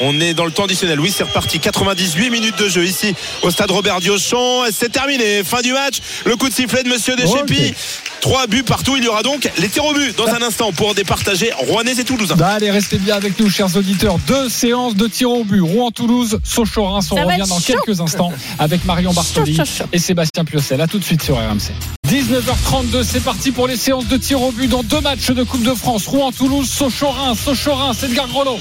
On 0.00 0.18
est 0.20 0.32
dans 0.34 0.46
le 0.46 0.50
temps 0.50 0.64
additionnel. 0.64 0.98
Oui, 1.00 1.12
c'est 1.14 1.22
reparti. 1.22 1.60
98 1.60 2.30
minutes 2.30 2.58
de 2.58 2.68
jeu 2.68 2.84
ici 2.84 3.14
au 3.42 3.50
stade 3.50 3.70
Robert 3.70 4.00
Diochon. 4.00 4.62
C'est 4.72 4.90
terminé. 4.90 5.44
Fin 5.44 5.60
du 5.60 5.72
match. 5.72 6.00
Le 6.24 6.34
coup 6.36 6.48
de 6.48 6.54
sifflet 6.54 6.82
de 6.82 6.88
Monsieur 6.88 7.14
Deschépy. 7.14 7.68
Ok. 7.68 7.74
Trois 8.22 8.46
buts 8.46 8.62
partout. 8.62 8.96
Il 8.96 9.04
y 9.04 9.08
aura 9.08 9.22
donc 9.22 9.50
les 9.58 9.68
tirs 9.68 9.84
au 9.84 9.92
but 9.92 10.16
dans 10.16 10.28
un 10.28 10.40
instant 10.42 10.72
pour 10.72 10.94
départager 10.94 11.50
Rouennais 11.56 11.92
et 11.92 12.04
Toulousains. 12.04 12.36
Bah, 12.36 12.52
allez, 12.54 12.70
restez 12.70 12.96
bien 12.98 13.16
avec 13.16 13.38
nous, 13.38 13.50
chers 13.50 13.76
auditeurs. 13.76 14.16
Deux 14.26 14.48
séances 14.48 14.96
de 14.96 15.06
tir 15.08 15.30
au 15.30 15.44
but. 15.44 15.60
Rouen-Toulouse, 15.60 16.40
Sochaux-Reims. 16.42 17.08
On 17.12 17.16
revient 17.16 17.44
dans 17.48 17.60
chaud. 17.60 17.74
quelques 17.84 18.00
instants 18.00 18.32
avec 18.58 18.84
Marion 18.86 19.12
Bartoli 19.12 19.54
Chaud, 19.54 19.64
chaud, 19.64 19.72
chaud. 19.78 19.84
et 19.92 19.98
Sébastien 19.98 20.44
Piocel. 20.44 20.80
À 20.80 20.86
tout 20.86 20.98
de 20.98 21.04
suite 21.04 21.22
sur 21.22 21.36
RMC. 21.36 22.01
19h32, 22.32 23.02
c'est 23.02 23.20
parti 23.20 23.52
pour 23.52 23.68
les 23.68 23.76
séances 23.76 24.06
de 24.06 24.16
tir 24.16 24.40
au 24.40 24.52
but 24.52 24.66
dans 24.66 24.82
deux 24.82 25.02
matchs 25.02 25.32
de 25.32 25.42
Coupe 25.42 25.64
de 25.64 25.74
France. 25.74 26.06
Rouen-Toulouse, 26.06 26.66
Sochaux-Reims, 26.66 27.38
Sochaux-Reims, 27.38 28.02
Edgar 28.04 28.26
Grolot. 28.26 28.56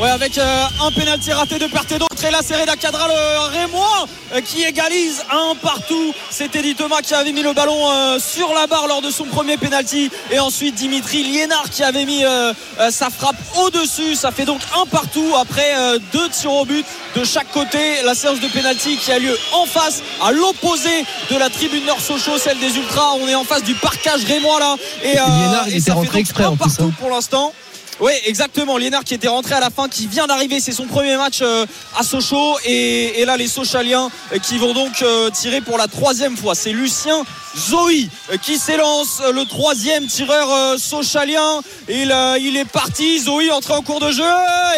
Ouais, 0.00 0.10
avec 0.10 0.38
euh, 0.38 0.64
un 0.80 0.92
pénalty 0.92 1.32
raté 1.32 1.58
de 1.58 1.66
part 1.66 1.84
et 1.90 1.98
d'autre. 1.98 2.24
Et 2.24 2.30
là, 2.30 2.38
c'est 2.44 2.54
Reda 2.54 2.76
Cadra, 2.76 3.08
le 3.08 3.58
Rémois, 3.58 4.06
euh, 4.32 4.40
qui 4.40 4.62
égalise 4.62 5.24
un 5.28 5.56
partout. 5.56 6.14
C'était 6.30 6.60
Eddie 6.60 6.76
Thomas 6.76 7.00
qui 7.02 7.14
avait 7.14 7.32
mis 7.32 7.42
le 7.42 7.52
ballon 7.52 7.90
euh, 7.90 8.20
sur 8.20 8.54
la 8.54 8.68
barre 8.68 8.86
lors 8.86 9.02
de 9.02 9.10
son 9.10 9.24
premier 9.24 9.56
pénalty. 9.56 10.08
Et 10.30 10.38
ensuite, 10.38 10.76
Dimitri 10.76 11.24
Liénard 11.24 11.68
qui 11.70 11.82
avait 11.82 12.04
mis 12.04 12.24
euh, 12.24 12.52
euh, 12.78 12.90
sa 12.92 13.10
frappe 13.10 13.34
au-dessus. 13.56 14.14
Ça 14.14 14.30
fait 14.30 14.44
donc 14.44 14.60
un 14.80 14.86
partout 14.86 15.34
après 15.36 15.74
euh, 15.76 15.98
deux 16.12 16.28
tirs 16.28 16.52
au 16.52 16.64
but 16.64 16.86
de 17.16 17.24
chaque 17.24 17.50
côté. 17.50 18.00
La 18.04 18.14
séance 18.14 18.38
de 18.38 18.46
pénalty 18.46 18.98
qui 18.98 19.10
a 19.10 19.18
lieu 19.18 19.36
en 19.52 19.66
face, 19.66 20.02
à 20.22 20.30
l'opposé 20.30 21.04
de 21.28 21.36
la 21.36 21.50
tribune 21.50 21.84
Nord 21.86 22.00
Sochaux, 22.00 22.38
celle 22.38 22.60
des 22.60 22.76
Ultras. 22.76 23.14
On 23.20 23.26
est 23.26 23.34
en 23.34 23.42
face 23.44 23.64
du 23.64 23.74
parcage 23.74 24.24
Rémois 24.24 24.60
là. 24.60 24.76
Et, 25.02 25.18
euh, 25.18 25.22
Liénard, 25.24 25.64
il 25.66 25.74
et 25.74 25.76
était 25.78 25.80
ça 25.80 25.84
fait 25.86 25.92
rentré 25.92 26.18
donc 26.18 26.20
exprès, 26.20 26.44
un 26.44 26.50
en 26.50 26.56
partout 26.56 26.84
hein. 26.84 26.92
pour 27.00 27.10
l'instant. 27.10 27.52
Oui, 28.00 28.12
exactement. 28.26 28.76
Liénard 28.76 29.02
qui 29.02 29.14
était 29.14 29.28
rentré 29.28 29.54
à 29.54 29.60
la 29.60 29.70
fin, 29.70 29.88
qui 29.88 30.06
vient 30.06 30.26
d'arriver. 30.26 30.60
C'est 30.60 30.72
son 30.72 30.86
premier 30.86 31.16
match 31.16 31.40
euh, 31.42 31.66
à 31.98 32.04
Sochaux. 32.04 32.56
Et, 32.64 33.20
et 33.20 33.24
là, 33.24 33.36
les 33.36 33.48
Sochaliens 33.48 34.08
euh, 34.32 34.38
qui 34.38 34.58
vont 34.58 34.72
donc 34.72 35.02
euh, 35.02 35.30
tirer 35.30 35.60
pour 35.60 35.78
la 35.78 35.88
troisième 35.88 36.36
fois. 36.36 36.54
C'est 36.54 36.72
Lucien 36.72 37.24
Zoï 37.56 38.08
euh, 38.30 38.36
qui 38.36 38.56
s'élance, 38.56 39.20
le 39.34 39.44
troisième 39.44 40.06
tireur 40.06 40.78
sochalien. 40.78 41.60
Il, 41.88 42.14
il 42.40 42.56
est 42.56 42.70
parti. 42.70 43.18
Zoï 43.20 43.50
entré 43.50 43.74
en 43.74 43.82
cours 43.82 44.00
de 44.00 44.12
jeu 44.12 44.22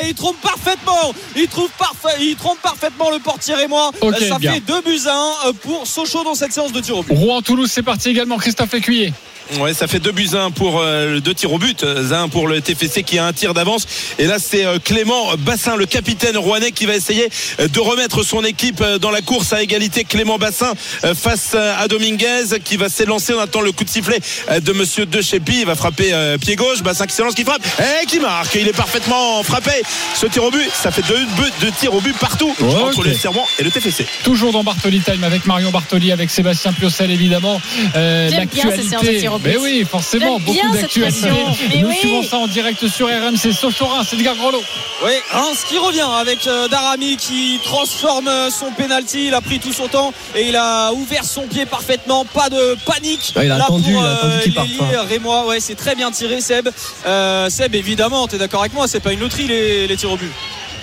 et 0.02 0.08
il 0.08 0.14
trompe 0.14 0.40
parfaitement. 0.40 1.12
Il, 1.36 1.48
trouve 1.48 1.70
parfait, 1.78 2.16
il 2.20 2.36
trompe 2.36 2.60
parfaitement 2.62 3.10
le 3.10 3.18
portier 3.18 3.54
et 3.62 3.66
moi. 3.68 3.90
Ça 4.28 4.38
bien. 4.38 4.54
fait 4.54 4.60
deux 4.60 4.80
buts 4.80 5.00
à 5.06 5.48
1 5.48 5.52
pour 5.54 5.86
Sochaux 5.86 6.24
dans 6.24 6.34
cette 6.34 6.52
séance 6.52 6.72
de 6.72 6.80
tir 6.80 6.96
au 6.96 7.02
but. 7.02 7.14
Rouen-Toulouse, 7.14 7.70
c'est 7.70 7.82
parti 7.82 8.08
également. 8.08 8.38
Christophe 8.38 8.72
Écuyer. 8.74 9.12
Ouais, 9.58 9.74
ça 9.74 9.88
fait 9.88 9.98
deux 9.98 10.12
buts 10.12 10.28
à 10.34 10.44
un 10.44 10.50
pour 10.52 10.78
euh, 10.80 11.18
deux 11.18 11.34
tirs 11.34 11.52
au 11.52 11.58
but, 11.58 11.82
euh, 11.82 12.12
un 12.12 12.28
pour 12.28 12.46
le 12.46 12.60
TFC 12.60 13.02
qui 13.02 13.09
a 13.18 13.26
un 13.26 13.32
tir 13.32 13.54
d'avance. 13.54 13.86
Et 14.18 14.26
là, 14.26 14.36
c'est 14.38 14.64
euh, 14.64 14.78
Clément 14.82 15.34
Bassin, 15.38 15.76
le 15.76 15.86
capitaine 15.86 16.36
rouennais, 16.36 16.72
qui 16.72 16.86
va 16.86 16.94
essayer 16.94 17.28
euh, 17.60 17.68
de 17.68 17.80
remettre 17.80 18.22
son 18.22 18.44
équipe 18.44 18.80
euh, 18.80 18.98
dans 18.98 19.10
la 19.10 19.20
course 19.22 19.52
à 19.52 19.62
égalité. 19.62 20.04
Clément 20.04 20.38
Bassin 20.38 20.72
face 21.14 21.54
à 21.54 21.88
Dominguez, 21.88 22.58
qui 22.64 22.76
va 22.76 22.88
s'élancer. 22.88 23.34
On 23.34 23.40
attend 23.40 23.60
le 23.60 23.72
coup 23.72 23.84
de 23.84 23.90
sifflet 23.90 24.18
de 24.60 24.72
Monsieur 24.72 25.06
De 25.06 25.20
Chépy. 25.20 25.60
Il 25.60 25.66
va 25.66 25.74
frapper 25.74 26.12
pied 26.40 26.56
gauche. 26.56 26.82
Bassin 26.82 27.06
qui 27.06 27.14
s'élance, 27.14 27.34
qui 27.34 27.44
frappe 27.44 27.62
et 28.02 28.06
qui 28.06 28.20
marque. 28.20 28.54
Il 28.54 28.68
est 28.68 28.76
parfaitement 28.76 29.42
frappé. 29.42 29.70
Ce 30.14 30.26
tir 30.26 30.44
au 30.44 30.50
but, 30.50 30.70
ça 30.72 30.90
fait 30.90 31.02
deux 31.06 31.24
buts, 31.36 31.52
deux 31.60 31.70
tirs 31.70 31.94
au 31.94 32.00
but 32.00 32.16
partout 32.16 32.54
Ok. 32.60 32.74
entre 32.82 33.02
le 33.02 33.14
Serment 33.14 33.46
et 33.58 33.62
le 33.64 33.70
TFC. 33.70 34.06
Toujours 34.24 34.52
dans 34.52 34.64
Bartoli 34.64 35.00
Time 35.00 35.24
avec 35.24 35.46
Marion 35.46 35.70
Bartoli, 35.70 36.12
avec 36.12 36.30
Sébastien 36.30 36.72
Piocel 36.72 37.10
évidemment. 37.10 37.60
Euh, 37.96 38.30
but. 38.30 39.38
Mais 39.44 39.56
oui, 39.56 39.86
forcément, 39.90 40.38
beaucoup 40.38 40.52
bien 40.52 40.72
cette 40.72 40.82
d'actualité. 40.82 41.20
pression. 41.20 41.56
Mais 41.70 41.82
Nous 41.82 41.88
oui. 41.88 41.96
suivons 41.98 42.22
ça 42.22 42.36
en 42.38 42.46
direct 42.46 42.86
sur 42.88 42.99
RMC. 43.06 43.52
Sochaux-Reims, 43.52 44.08
Edgar 44.12 44.34
Grolot. 44.36 44.62
Oui, 45.04 45.12
Reims 45.32 45.64
qui 45.68 45.78
revient 45.78 46.06
avec 46.20 46.46
euh, 46.46 46.68
Darami 46.68 47.16
qui 47.16 47.58
transforme 47.64 48.28
euh, 48.28 48.50
son 48.50 48.70
penalty. 48.72 49.26
Il 49.28 49.34
a 49.34 49.40
pris 49.40 49.58
tout 49.58 49.72
son 49.72 49.88
temps 49.88 50.12
et 50.34 50.48
il 50.48 50.56
a 50.56 50.92
ouvert 50.92 51.24
son 51.24 51.42
pied 51.46 51.66
parfaitement. 51.66 52.24
Pas 52.24 52.50
de 52.50 52.76
panique. 52.84 53.32
Ouais, 53.36 53.46
il 53.46 53.50
a 53.52 53.58
Là 53.58 53.64
attendu, 53.64 53.92
pour, 53.92 54.02
il 54.02 54.06
a 54.06 54.12
attendu 54.12 54.38
qu'il 54.42 54.54
parte, 54.54 54.68
hein. 54.80 55.04
Rémois, 55.08 55.46
ouais, 55.46 55.60
c'est 55.60 55.74
très 55.74 55.94
bien 55.94 56.10
tiré, 56.10 56.40
Seb. 56.40 56.68
Euh, 57.06 57.48
Seb, 57.50 57.74
évidemment, 57.74 58.28
tu 58.28 58.36
es 58.36 58.38
d'accord 58.38 58.60
avec 58.60 58.74
moi, 58.74 58.86
c'est 58.88 59.00
pas 59.00 59.12
une 59.12 59.20
loterie 59.20 59.46
les, 59.46 59.86
les 59.86 59.96
tirs 59.96 60.12
au 60.12 60.16
but. 60.16 60.30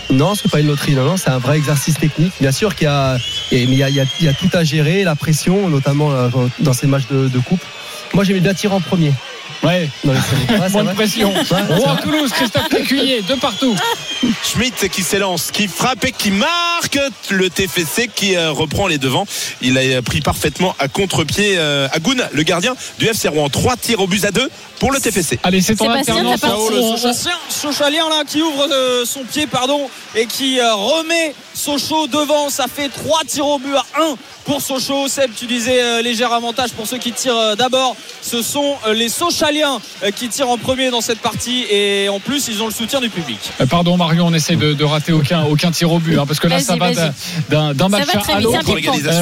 Non, 0.10 0.36
c'est 0.36 0.49
pas 0.49 0.62
une 0.62 0.67
loterie, 0.67 0.93
non, 0.93 1.03
non, 1.03 1.17
c'est 1.17 1.30
un 1.30 1.38
vrai 1.38 1.58
exercice 1.58 1.95
technique. 1.99 2.32
Bien 2.39 2.53
sûr 2.53 2.75
qu'il 2.75 2.86
y 2.86 2.88
a, 2.89 3.17
il 3.51 3.73
y 3.73 3.84
a, 3.84 3.89
il 3.89 3.95
y 3.95 3.99
a- 3.99 4.06
il 4.21 4.25
y 4.25 4.30
a 4.30 4.34
tout 4.34 4.49
à 4.53 4.63
gérer, 4.63 5.03
la 5.03 5.15
pression, 5.15 5.67
notamment 5.67 6.12
euh, 6.13 6.30
dans 6.60 6.71
ces 6.73 6.88
matchs 6.88 7.08
de, 7.12 7.27
de 7.27 7.39
coupe. 7.39 7.60
Moi, 8.13 8.23
j'aimais 8.23 8.39
bien 8.39 8.53
tirer 8.53 8.73
en 8.73 8.80
premier. 8.80 9.12
Ouais, 9.63 9.89
Dans 10.04 10.13
les 10.13 10.20
séries. 10.20 10.60
Ouais, 10.62 10.67
c'est 10.67 10.74
moins 10.74 10.84
de 10.84 10.96
pression. 10.96 11.32
Vrai. 11.43 11.63
Rouen-Toulouse, 11.70 12.32
Christophe 12.32 12.74
Écuyer, 12.74 13.22
de 13.22 13.36
partout. 13.36 13.76
Schmitt 14.43 14.89
qui 14.89 15.04
s'élance, 15.04 15.52
qui 15.52 15.67
frappe 15.67 16.06
et 16.06 16.12
qui 16.12 16.32
marque 16.32 17.00
le 17.30 17.50
TFC 17.50 18.10
qui 18.13 18.36
euh, 18.36 18.52
reprend 18.52 18.88
les 18.88 18.98
devants. 18.98 19.26
Il 19.62 19.78
a 19.78 20.02
pris 20.02 20.22
parfaitement 20.22 20.76
à 20.80 20.88
contre-pied 20.88 21.56
euh, 21.58 21.88
Agoun, 21.91 22.24
le 22.32 22.43
gardien 22.43 22.76
du 23.00 23.08
FC 23.08 23.28
Rouen. 23.28 23.50
Trois 23.50 23.76
tirs 23.76 24.00
au 24.00 24.08
but 24.08 24.24
à 24.26 24.32
deux 24.32 24.50
pour 24.80 24.91
le 24.91 25.00
TFC. 25.00 25.39
Allez, 25.43 25.62
c'est 25.62 25.82
en 25.82 25.86
Sébastien, 25.86 26.28
alternance. 26.28 27.06
Sochalien, 27.50 28.10
là 28.10 28.24
qui 28.28 28.41
ouvre 28.41 28.67
euh, 28.72 29.06
son 29.06 29.24
pied 29.24 29.48
pardon 29.48 29.89
et 30.15 30.26
qui 30.26 30.60
euh, 30.60 30.74
remet 30.76 31.34
Sochaux 31.54 32.08
devant 32.08 32.50
ça 32.50 32.65
fait 32.67 32.89
3 32.89 33.22
tirs 33.28 33.48
au 33.48 33.58
but 33.60 33.76
à 33.76 33.86
1 34.00 34.15
pour 34.46 34.62
Sochaux 34.62 35.08
Seb 35.08 35.32
tu 35.36 35.46
disais 35.46 35.82
euh, 35.82 36.02
léger 36.02 36.24
avantage 36.26 36.72
pour 36.72 36.86
ceux 36.88 36.98
qui 36.98 37.12
tirent 37.12 37.38
euh, 37.38 37.56
d'abord 37.56 37.96
ce 38.22 38.41
sont 38.41 38.76
euh, 38.86 38.93
les 38.93 39.10
Sochaliens 39.10 39.46
euh, 40.03 40.12
qui 40.12 40.27
tirent 40.29 40.49
en 40.49 40.57
premier 40.57 40.89
dans 40.91 41.01
cette 41.01 41.19
partie 41.19 41.65
et 41.69 42.10
en 42.10 42.19
plus 42.19 42.47
ils 42.47 42.62
ont 42.62 42.67
le 42.67 42.73
soutien 42.73 42.99
du 42.99 43.10
public 43.10 43.39
Euh, 43.62 43.65
Pardon 43.65 43.97
Marion, 43.97 44.27
on 44.27 44.33
essaie 44.33 44.55
de, 44.55 44.73
de 44.73 44.83
rater 44.83 45.13
aucun, 45.13 45.43
aucun 45.45 45.71
tir 45.71 45.91
au 45.91 45.99
but, 45.99 46.17
hein, 46.17 46.25
parce 46.27 46.39
que 46.39 46.47
là 46.47 46.60
ça 46.60 46.75
va 46.75 46.91
d'un- 47.49 47.73
match 47.89 48.07
à 48.29 48.39
l'autre. 48.41 48.60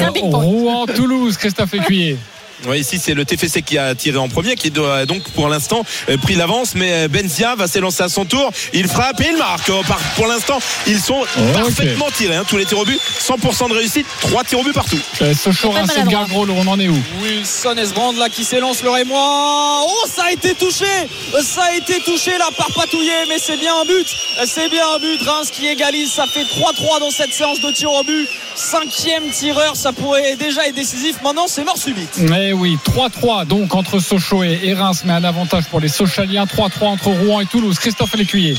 Euh, 0.08 0.10
ping-pong. 0.12 0.42
Rouen-Toulouse, 0.42 1.36
Christophe 1.36 1.74
Écuyer. 1.74 2.16
Ouais, 2.64 2.80
ici 2.80 2.98
c'est 3.02 3.14
le 3.14 3.24
TFC 3.24 3.62
qui 3.62 3.76
a 3.78 3.94
tiré 3.94 4.16
en 4.18 4.28
premier, 4.28 4.54
qui 4.54 4.70
doit 4.70 5.04
donc 5.04 5.22
pour 5.30 5.48
l'instant 5.48 5.84
euh, 6.08 6.16
pris 6.16 6.34
l'avance, 6.34 6.74
mais 6.74 6.92
euh, 7.04 7.08
Benzia 7.08 7.54
va 7.54 7.66
s'élancer 7.68 8.02
à 8.02 8.08
son 8.08 8.24
tour. 8.24 8.50
Il 8.72 8.88
frappe 8.88 9.20
et 9.20 9.28
il 9.30 9.36
marque. 9.36 9.68
Oh, 9.70 9.82
Pour 10.16 10.26
l'instant, 10.26 10.58
ils 10.86 11.00
sont 11.00 11.22
parfaitement 11.52 12.08
tirés. 12.16 12.36
hein, 12.36 12.44
tous 12.48 12.56
les 12.56 12.64
tirs 12.64 12.78
au 12.78 12.84
but, 12.84 12.98
100% 13.20 13.68
de 13.68 13.74
réussite, 13.74 14.06
trois 14.20 14.42
tirs 14.44 14.58
au 14.60 14.62
but 14.62 14.72
partout. 14.72 14.98
Euh, 15.22 15.34
maladroit. 15.72 16.02
Edgar 16.04 16.28
Grolot, 16.28 16.54
on 16.56 16.66
en 16.66 16.80
est 16.80 16.88
où? 16.88 16.98
Wilson 17.22 17.76
Esbrand 17.76 18.12
là 18.12 18.28
qui 18.28 18.44
s'élance 18.44 18.82
le 18.82 18.90
Rémois 18.90 19.82
oh 19.84 20.04
ça 20.14 20.24
a 20.24 20.32
été 20.32 20.54
touché 20.54 20.84
ça 21.42 21.64
a 21.64 21.74
été 21.74 22.00
touché 22.00 22.30
là 22.38 22.48
par 22.56 22.68
Patouillet 22.74 23.26
mais 23.28 23.38
c'est 23.38 23.56
bien 23.58 23.72
un 23.80 23.84
but 23.84 24.06
c'est 24.46 24.68
bien 24.70 24.84
un 24.94 24.98
but 24.98 25.20
Reims 25.22 25.48
qui 25.50 25.66
égalise 25.66 26.12
ça 26.12 26.26
fait 26.26 26.44
3-3 26.44 27.00
dans 27.00 27.10
cette 27.10 27.32
séance 27.32 27.60
de 27.60 27.70
tir 27.72 27.90
au 27.90 28.02
but 28.04 28.28
cinquième 28.54 29.28
tireur 29.30 29.76
ça 29.76 29.92
pourrait 29.92 30.36
déjà 30.36 30.66
être 30.66 30.74
décisif 30.74 31.16
maintenant 31.22 31.46
c'est 31.46 31.64
mort 31.64 31.76
subite 31.78 32.18
Eh 32.48 32.52
oui, 32.52 32.78
3-3 32.84 33.44
donc 33.44 33.74
entre 33.74 33.98
Sochaux 33.98 34.44
et, 34.44 34.72
Reims, 34.72 35.02
mais 35.04 35.14
un 35.14 35.24
avantage 35.24 35.64
pour 35.64 35.80
les 35.80 35.88
Sochaliens. 35.88 36.44
3-3 36.44 36.84
entre 36.84 37.08
Rouen 37.08 37.40
et 37.40 37.46
Toulouse. 37.46 37.76
Christophe 37.76 38.14
Lécuyer. 38.14 38.54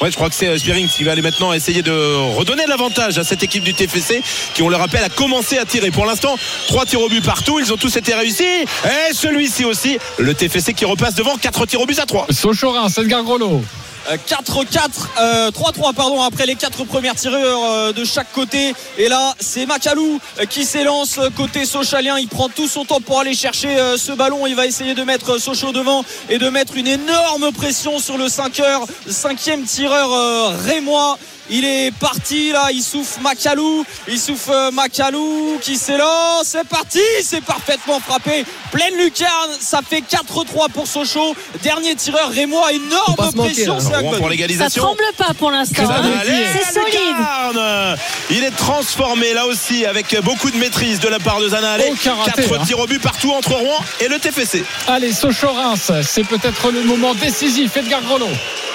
Ouais, 0.00 0.10
je 0.10 0.16
crois 0.16 0.30
que 0.30 0.34
c'est 0.34 0.46
euh, 0.46 0.56
Spiering 0.56 0.88
qui 0.88 1.04
va 1.04 1.12
aller 1.12 1.20
maintenant 1.20 1.52
essayer 1.52 1.82
de 1.82 1.92
redonner 2.34 2.64
l'avantage 2.66 3.18
à 3.18 3.24
cette 3.24 3.42
équipe 3.42 3.64
du 3.64 3.74
TFC 3.74 4.22
qui, 4.54 4.62
on 4.62 4.70
le 4.70 4.76
rappelle, 4.76 5.04
a 5.04 5.10
commencé 5.10 5.58
à 5.58 5.66
tirer. 5.66 5.90
Pour 5.90 6.06
l'instant, 6.06 6.38
trois 6.68 6.86
tirs 6.86 7.02
au 7.02 7.10
but 7.10 7.22
partout. 7.22 7.60
Ils 7.60 7.70
ont 7.70 7.76
tous 7.76 7.94
été 7.96 8.14
réussis. 8.14 8.44
Et 8.44 9.12
celui-ci 9.12 9.66
aussi. 9.66 9.98
Le 10.18 10.32
TFC 10.32 10.72
qui 10.72 10.86
repasse 10.86 11.14
devant. 11.14 11.36
Quatre 11.36 11.66
tirs 11.66 11.82
au 11.82 11.86
but 11.86 11.98
à 11.98 12.06
trois. 12.06 12.26
Sochorin, 12.30 12.88
Edgar 12.96 13.24
Grolo. 13.24 13.62
Euh, 14.10 14.16
4-4, 14.16 14.90
euh, 15.20 15.50
3-3 15.50 15.94
pardon 15.94 16.20
après 16.22 16.46
les 16.46 16.56
quatre 16.56 16.84
premières 16.84 17.14
tireurs 17.14 17.64
euh, 17.64 17.92
de 17.92 18.04
chaque 18.04 18.32
côté. 18.32 18.74
Et 18.98 19.08
là 19.08 19.34
c'est 19.38 19.66
Macalou 19.66 20.18
euh, 20.40 20.44
qui 20.44 20.64
s'élance 20.64 21.18
euh, 21.18 21.30
côté 21.36 21.64
Sochalien. 21.64 22.18
Il 22.18 22.28
prend 22.28 22.48
tout 22.48 22.66
son 22.66 22.84
temps 22.84 23.00
pour 23.00 23.20
aller 23.20 23.34
chercher 23.34 23.78
euh, 23.78 23.96
ce 23.96 24.12
ballon. 24.12 24.46
Il 24.46 24.56
va 24.56 24.66
essayer 24.66 24.94
de 24.94 25.04
mettre 25.04 25.34
euh, 25.34 25.38
Sochaux 25.38 25.72
devant 25.72 26.04
et 26.28 26.38
de 26.38 26.48
mettre 26.48 26.76
une 26.76 26.88
énorme 26.88 27.52
pression 27.52 27.98
sur 28.00 28.18
le 28.18 28.28
5 28.28 28.60
heures. 28.60 28.84
Cinquième 29.08 29.64
tireur 29.64 30.12
euh, 30.12 30.56
rémois 30.64 31.18
il 31.50 31.64
est 31.64 31.92
parti 31.98 32.52
là, 32.52 32.68
il 32.72 32.82
souffle 32.82 33.20
Macalou, 33.20 33.84
il 34.08 34.18
souffle 34.18 34.50
euh, 34.52 34.70
Macalou 34.70 35.58
qui 35.60 35.76
s'élance, 35.76 36.44
c'est 36.44 36.66
parti, 36.66 37.00
c'est 37.22 37.42
parfaitement 37.42 38.00
frappé, 38.00 38.44
pleine 38.70 38.96
lucarne, 38.96 39.50
ça 39.60 39.80
fait 39.88 40.00
4-3 40.00 40.70
pour 40.72 40.86
Sochaux, 40.86 41.34
dernier 41.62 41.94
tireur 41.94 42.30
Rémois, 42.30 42.72
énorme 42.72 43.32
pression, 43.34 43.78
c'est 43.80 44.56
Ça 44.56 44.70
tremble 44.70 45.02
pas 45.16 45.34
pour 45.34 45.50
l'instant. 45.50 45.82
Hein. 45.82 46.02
Allez, 46.20 46.44
C'est 46.52 46.72
solide. 46.72 47.16
Lucarne. 47.18 47.96
Il 48.30 48.44
est 48.44 48.56
transformé 48.56 49.34
là 49.34 49.46
aussi 49.46 49.84
avec 49.84 50.16
beaucoup 50.22 50.50
de 50.50 50.56
maîtrise 50.56 51.00
de 51.00 51.08
la 51.08 51.18
part 51.18 51.40
de 51.40 51.48
Zana 51.48 51.72
raté, 51.72 51.92
4 52.02 52.18
hein. 52.18 52.64
tirs 52.64 52.78
au 52.78 52.86
but 52.86 53.00
partout 53.00 53.32
entre 53.32 53.52
Rouen 53.54 53.78
et 54.00 54.08
le 54.08 54.18
TFC. 54.18 54.64
Allez, 54.88 55.12
Sochaux-Reims, 55.12 55.92
c'est 56.02 56.24
peut-être 56.24 56.70
le 56.70 56.82
moment 56.84 57.14
décisif. 57.14 57.76
Edgar 57.76 58.02
Grolo. 58.02 58.28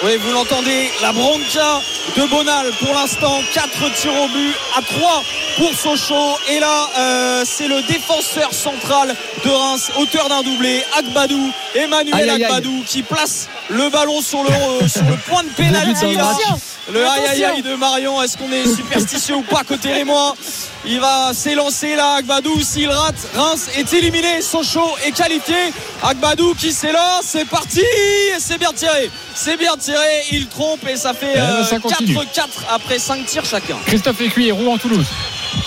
Oui, 0.03 0.12
vous 0.17 0.32
l'entendez, 0.32 0.91
la 1.01 1.12
bronca 1.12 1.82
de 2.15 2.23
Pour 2.80 2.93
l'instant, 2.93 3.39
4 3.54 3.93
tirs 3.93 4.13
au 4.20 4.28
but 4.30 4.56
à 4.76 4.82
3 4.82 5.24
pour 5.58 5.74
Sochaux. 5.74 6.38
Et 6.50 6.60
là, 6.60 6.89
euh, 6.98 7.43
c'est 7.46 7.67
le 7.67 7.82
défenseur 7.84 8.52
central 8.52 9.15
de 9.46 9.50
Reims, 9.50 9.91
auteur 10.00 10.28
d'un 10.28 10.41
doublé, 10.41 10.84
Agbadou, 10.98 11.52
Emmanuel 11.76 12.15
Aïe, 12.15 12.30
aïe, 12.30 12.30
aïe. 12.32 12.46
Agbadou, 12.46 12.84
qui 12.88 13.04
place 13.04 13.48
le 13.70 13.89
ballon 13.89 14.22
sur 14.22 14.43
le, 14.43 14.50
euh, 14.50 14.88
sur 14.88 15.04
le 15.04 15.17
point 15.30 15.43
de 15.43 15.50
pénalty. 15.50 16.17
Le 16.91 17.06
aïe 17.06 17.28
aïe 17.30 17.46
aïe 17.46 17.62
de 17.62 17.76
Marion, 17.76 18.22
est-ce 18.24 18.38
qu'on 18.38 18.52
est 18.52 18.65
superstitieux 18.76 19.36
ou 19.36 19.41
pas 19.43 19.63
côté 19.63 19.91
Rémois? 19.93 20.34
Il 20.86 21.00
va 21.00 21.34
s'élancer 21.34 21.96
là, 21.96 22.16
Agbadou, 22.16 22.62
s'il 22.62 22.90
rate, 22.90 23.16
Reims 23.36 23.70
est 23.76 23.92
éliminé, 23.94 24.42
Sochaux 24.42 24.96
est 25.06 25.12
qualifié. 25.12 25.74
Agbadou 26.02 26.54
qui 26.54 26.72
s'élance, 26.72 27.24
c'est 27.24 27.46
parti 27.46 27.82
Et 27.82 28.40
c'est 28.40 28.58
bien 28.58 28.72
tiré, 28.74 29.10
c'est 29.36 29.58
bien 29.58 29.76
tiré, 29.78 30.24
il 30.32 30.48
trompe 30.48 30.88
et 30.88 30.96
ça 30.96 31.13
fait 31.13 31.34
Eh 31.36 31.38
ben, 31.40 31.44
euh, 31.44 31.63
ça 31.63 31.80
continue. 31.80 32.16
4-4 32.16 32.24
après 32.70 33.00
5 33.00 33.26
tirs 33.26 33.46
chacun. 33.46 33.78
Christophe 33.86 34.22
Écuyer, 34.22 34.52
Rouen-Toulouse. 34.52 35.06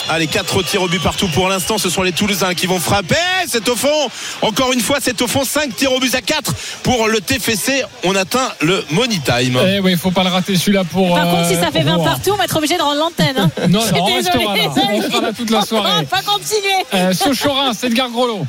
Allez, 0.09 0.27
4 0.27 0.63
tirs 0.65 0.83
au 0.83 0.89
but 0.89 1.01
partout 1.03 1.29
pour 1.29 1.49
l'instant. 1.49 1.79
Ce 1.79 1.89
sont 1.91 2.03
les 2.03 2.13
Toulousains 2.13 2.55
qui 2.55 2.67
vont 2.67 2.81
frapper. 2.81 3.15
C'est 3.47 3.69
au 3.69 3.77
fond. 3.77 4.09
Encore 4.43 4.73
une 4.73 4.81
fois, 4.81 4.99
c'est 5.01 5.21
au 5.23 5.27
fond. 5.29 5.45
5 5.45 5.75
tirs 5.77 5.93
au 5.93 6.01
but 6.01 6.15
à 6.15 6.21
4 6.21 6.53
pour 6.83 7.09
le 7.09 7.21
TFC. 7.21 7.85
On 8.05 8.15
atteint 8.17 8.49
le 8.61 8.85
money 8.91 9.21
time. 9.25 9.59
Eh 9.67 9.81
oui, 9.81 9.93
il 9.93 9.99
faut 9.99 10.11
pas 10.11 10.25
le 10.25 10.31
rater 10.31 10.57
celui-là 10.57 10.85
pour. 10.85 11.15
Par 11.15 11.25
contre, 11.31 11.49
si 11.49 11.55
ça 11.55 11.71
fait 11.71 11.81
euh, 11.81 11.85
20 11.85 11.95
Rouen. 11.97 12.05
partout, 12.05 12.31
on 12.33 12.37
va 12.37 12.45
être 12.45 12.57
obligé 12.57 12.77
de 12.77 12.83
rendre 12.83 12.99
l'antenne. 13.01 13.37
hein. 13.39 13.51
Non, 13.69 13.81
non, 13.85 14.03
on 14.03 14.15
restera 14.15 14.57
là. 14.57 14.63
On 14.67 15.03
sera 15.03 15.21
là 15.21 15.33
toute 15.33 15.51
la 15.51 15.59
On 15.59 15.65
soirée. 15.65 15.91
va 15.91 16.03
pas 16.05 16.23
continuer. 16.23 16.85
Euh, 16.95 17.13
Sochaux-Reims, 17.13 17.85
Edgar 17.85 18.09
Grolo. 18.11 18.45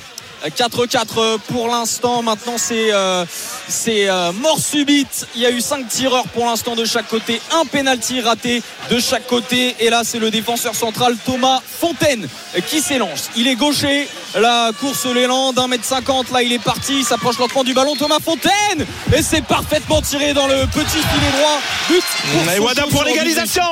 4-4 0.58 1.38
pour 1.54 1.68
l'instant. 1.68 2.24
Maintenant, 2.24 2.56
c'est 2.58 2.92
euh, 2.92 3.26
c'est 3.72 4.10
euh, 4.10 4.32
mort 4.34 4.60
subite. 4.60 5.28
Il 5.36 5.42
y 5.42 5.46
a 5.46 5.50
eu 5.50 5.62
5 5.62 5.88
tireurs 5.88 6.28
pour 6.28 6.46
l'instant 6.46 6.76
de 6.76 6.86
chaque 6.86 7.08
côté. 7.08 7.42
Un 7.54 7.66
penalty 7.66 8.22
raté 8.22 8.62
de 8.90 9.00
chaque 9.00 9.26
côté. 9.26 9.76
Et 9.80 9.90
là, 9.90 10.02
c'est 10.04 10.20
le 10.20 10.30
défenseur 10.30 10.76
central 10.76 11.16
Thomas 11.26 11.62
Fontaine 11.80 12.28
qui 12.68 12.82
s'élance. 12.82 13.30
Il 13.36 13.48
est 13.48 13.56
gaucher. 13.56 14.08
La 14.36 14.72
course 14.80 15.06
l'élan 15.06 15.54
d'un 15.54 15.68
mètre 15.68 15.86
cinquante. 15.86 16.32
Là, 16.32 16.44
il 16.44 16.52
est 16.52 16.64
parti. 16.64 17.00
Il 17.00 17.06
s'approche 17.06 17.40
lentement 17.40 17.64
du 17.64 17.74
ballon. 17.74 17.96
Thomas 17.96 18.20
Fontaine. 18.24 18.86
Et 19.16 19.22
c'est 19.22 19.44
parfaitement 19.44 20.02
tiré 20.02 20.34
dans 20.34 20.48
le 20.48 20.68
petit 20.68 20.90
filet 20.90 21.32
droit. 21.38 21.62
But 21.90 22.04
pour 22.32 22.54
Et 22.54 22.60
Wada 22.60 22.84
pour 22.90 23.04
l'égalisation. 23.04 23.64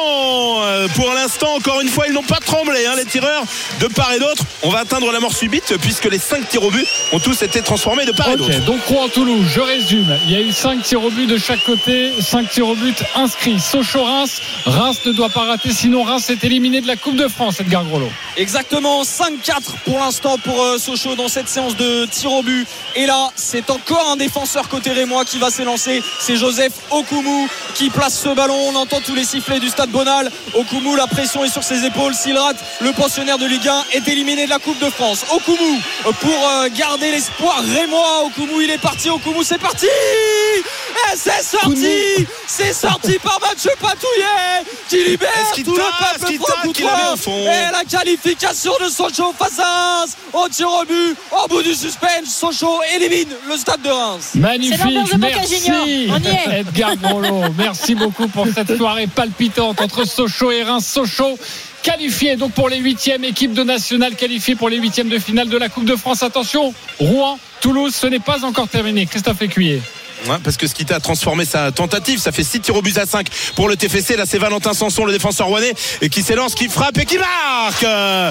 Pour 0.96 1.14
l'instant, 1.14 1.56
encore 1.56 1.82
une 1.82 1.90
fois, 1.90 2.06
ils 2.08 2.14
n'ont 2.14 2.24
pas 2.24 2.40
tremblé, 2.46 2.86
hein, 2.86 2.94
les 2.98 3.06
tireurs 3.06 3.44
de 3.80 3.88
part 3.88 4.14
et 4.14 4.20
d'autre. 4.20 4.44
On 4.64 4.70
va 4.70 4.80
atteindre 4.80 5.12
la 5.12 5.20
mort 5.20 5.34
subite 5.34 5.76
puisque 5.82 6.06
les 6.06 6.20
5 6.20 6.48
tirs 6.48 6.64
au 6.64 6.72
but 6.72 6.88
ont 7.12 7.20
tous 7.20 7.42
été 7.42 7.62
transformés 7.62 8.06
de 8.06 8.12
part 8.12 8.30
et 8.30 8.38
d'autre. 8.38 8.66
Donc 8.66 8.82
Rouen-Toulouse, 8.86 9.46
je 9.48 9.60
résume. 9.60 9.89
Il 9.92 10.30
y 10.30 10.36
a 10.36 10.42
eu 10.42 10.52
5 10.52 10.84
tirs 10.84 11.04
au 11.04 11.10
but 11.10 11.26
de 11.26 11.40
chaque 11.40 11.64
côté, 11.64 12.12
5 12.22 12.48
tirs 12.48 12.68
au 12.68 12.76
but 12.76 13.04
inscrits. 13.16 13.60
Sochaux-Reims, 13.60 14.40
Reims 14.66 15.00
ne 15.04 15.14
doit 15.14 15.30
pas 15.30 15.46
rater, 15.46 15.72
sinon 15.74 16.04
Reims 16.04 16.30
est 16.30 16.44
éliminé 16.44 16.80
de 16.80 16.88
la 16.88 16.96
Coupe 16.96 17.16
de 17.16 17.28
France, 17.28 17.60
Edgar 17.60 17.84
Grolo. 17.86 18.08
Exactement, 18.38 19.02
5-4 19.02 19.80
pour 19.86 19.98
l'instant 19.98 20.38
pour 20.38 20.62
euh, 20.62 20.78
Sochaux 20.78 21.16
dans 21.16 21.28
cette 21.28 21.50
séance 21.50 21.76
de 21.76 22.06
tir 22.06 22.32
au 22.32 22.44
but. 22.44 22.68
Et 22.96 23.08
là, 23.08 23.32
c'est 23.36 23.72
encore 23.72 24.10
un 24.12 24.16
défenseur 24.16 24.70
côté 24.70 24.92
Rémois 24.92 25.26
qui 25.26 25.40
va 25.40 25.50
s'élancer. 25.50 26.04
C'est 26.20 26.36
Joseph 26.36 26.74
Okumu 26.92 27.48
qui 27.74 27.90
place 27.90 28.20
ce 28.20 28.30
ballon. 28.30 28.58
On 28.72 28.76
entend 28.76 29.00
tous 29.04 29.16
les 29.16 29.24
sifflets 29.26 29.60
du 29.60 29.70
stade 29.70 29.90
Bonal. 29.90 30.30
Okumu, 30.54 30.98
la 30.98 31.08
pression 31.08 31.44
est 31.44 31.50
sur 31.50 31.64
ses 31.64 31.86
épaules. 31.86 32.14
S'il 32.14 32.38
rate, 32.38 32.58
le 32.82 32.92
pensionnaire 32.92 33.40
de 33.40 33.48
Ligue 33.48 33.68
1 33.68 33.86
est 33.94 34.08
éliminé 34.08 34.46
de 34.46 34.52
la 34.52 34.60
Coupe 34.60 34.80
de 34.80 34.90
France. 34.92 35.26
Okumu 35.34 35.80
euh, 36.06 36.12
pour 36.12 36.50
euh, 36.50 36.68
garder 36.78 37.12
l'espoir 37.12 37.64
Rémois. 37.64 38.26
Okumu, 38.26 38.64
il 38.64 38.70
est 38.70 38.78
parti. 38.78 39.10
Okumu, 39.10 39.44
c'est 39.44 39.58
parti 39.58 39.79
Et 39.88 41.16
c'est 41.16 41.44
sorti. 41.44 42.28
C'est 42.48 42.74
sorti 42.74 43.18
par 43.20 43.40
Mathieu 43.42 43.72
Patouillet 43.80 44.66
qui 44.90 45.04
libère 45.04 45.30
qu'il 45.54 45.64
tout 45.64 45.76
le 45.76 45.78
peuple 45.78 46.26
qu'il 46.28 46.40
tape 46.40 46.48
franc 46.48 46.72
qu'il 46.72 46.88
avait 46.88 47.14
au 47.14 47.16
fond 47.16 47.32
Et 47.32 47.72
la 47.72 47.84
qualification 47.90 48.72
de 48.84 48.90
Sochaux 48.90 49.34
face 49.38 49.60
à 49.60 49.64
Reims. 49.64 50.18
Au 50.34 50.48
tir 50.50 50.68
au 50.68 50.86
but 50.86 51.16
au 51.32 51.48
bout 51.48 51.62
du 51.62 51.74
suspense 51.74 52.26
Sochaux 52.28 52.82
élimine 52.96 53.30
le 53.48 53.58
stade 53.58 53.82
de 53.82 53.90
Reims. 53.90 54.32
Magnifique, 54.36 55.18
merci. 55.18 56.10
Edgar 56.52 56.96
Grolo. 56.98 57.44
Merci 57.58 57.96
beaucoup 57.96 58.28
pour 58.28 58.48
cette 58.54 58.78
soirée 58.78 59.08
palpitante 59.08 59.82
entre 59.82 60.06
Sochaux 60.06 60.52
et 60.52 60.64
Reims. 60.64 60.86
Sochaux 60.86 61.38
qualifié 61.82 62.36
donc 62.36 62.52
pour 62.54 62.70
les 62.70 62.78
huitièmes, 62.78 63.24
équipe 63.24 63.54
de 63.54 63.64
nationale 63.64 64.16
qualifiée 64.16 64.56
pour 64.56 64.70
les 64.70 64.78
huitièmes 64.78 65.10
de 65.10 65.20
finale 65.20 65.50
de 65.50 65.58
la 65.58 65.70
Coupe 65.70 65.86
de 65.86 65.96
France. 65.96 66.24
Attention, 66.24 66.74
Rouen, 67.00 67.40
Toulouse, 67.62 67.94
ce 67.96 68.08
n'est 68.08 68.20
pas 68.20 68.44
encore 68.46 68.68
terminé. 68.68 69.06
Christophe 69.06 69.42
Écuyer. 69.42 69.82
Ouais, 70.28 70.36
parce 70.44 70.58
que 70.58 70.68
Skita 70.68 70.96
a 70.96 71.00
transformé 71.00 71.46
sa 71.46 71.72
tentative. 71.72 72.20
Ça 72.20 72.32
fait 72.34 72.44
6 72.44 72.60
tirs 72.60 72.76
au 72.76 72.82
but 72.82 72.98
à 72.98 73.06
5 73.06 73.28
pour 73.56 73.70
le 73.70 73.78
TFC. 73.78 74.18
Là, 74.18 74.26
c'est 74.26 74.38
Valentin 74.38 74.74
Sanson, 74.74 75.06
le 75.06 75.14
défenseur 75.14 75.48
rouennais, 75.48 75.74
et 76.02 76.10
qui 76.10 76.24
s'élance, 76.24 76.56
qui 76.56 76.68
frappe 76.68 76.98
et 76.98 77.06
qui 77.06 77.18
marque. 77.18 77.84
Euh, 77.84 78.30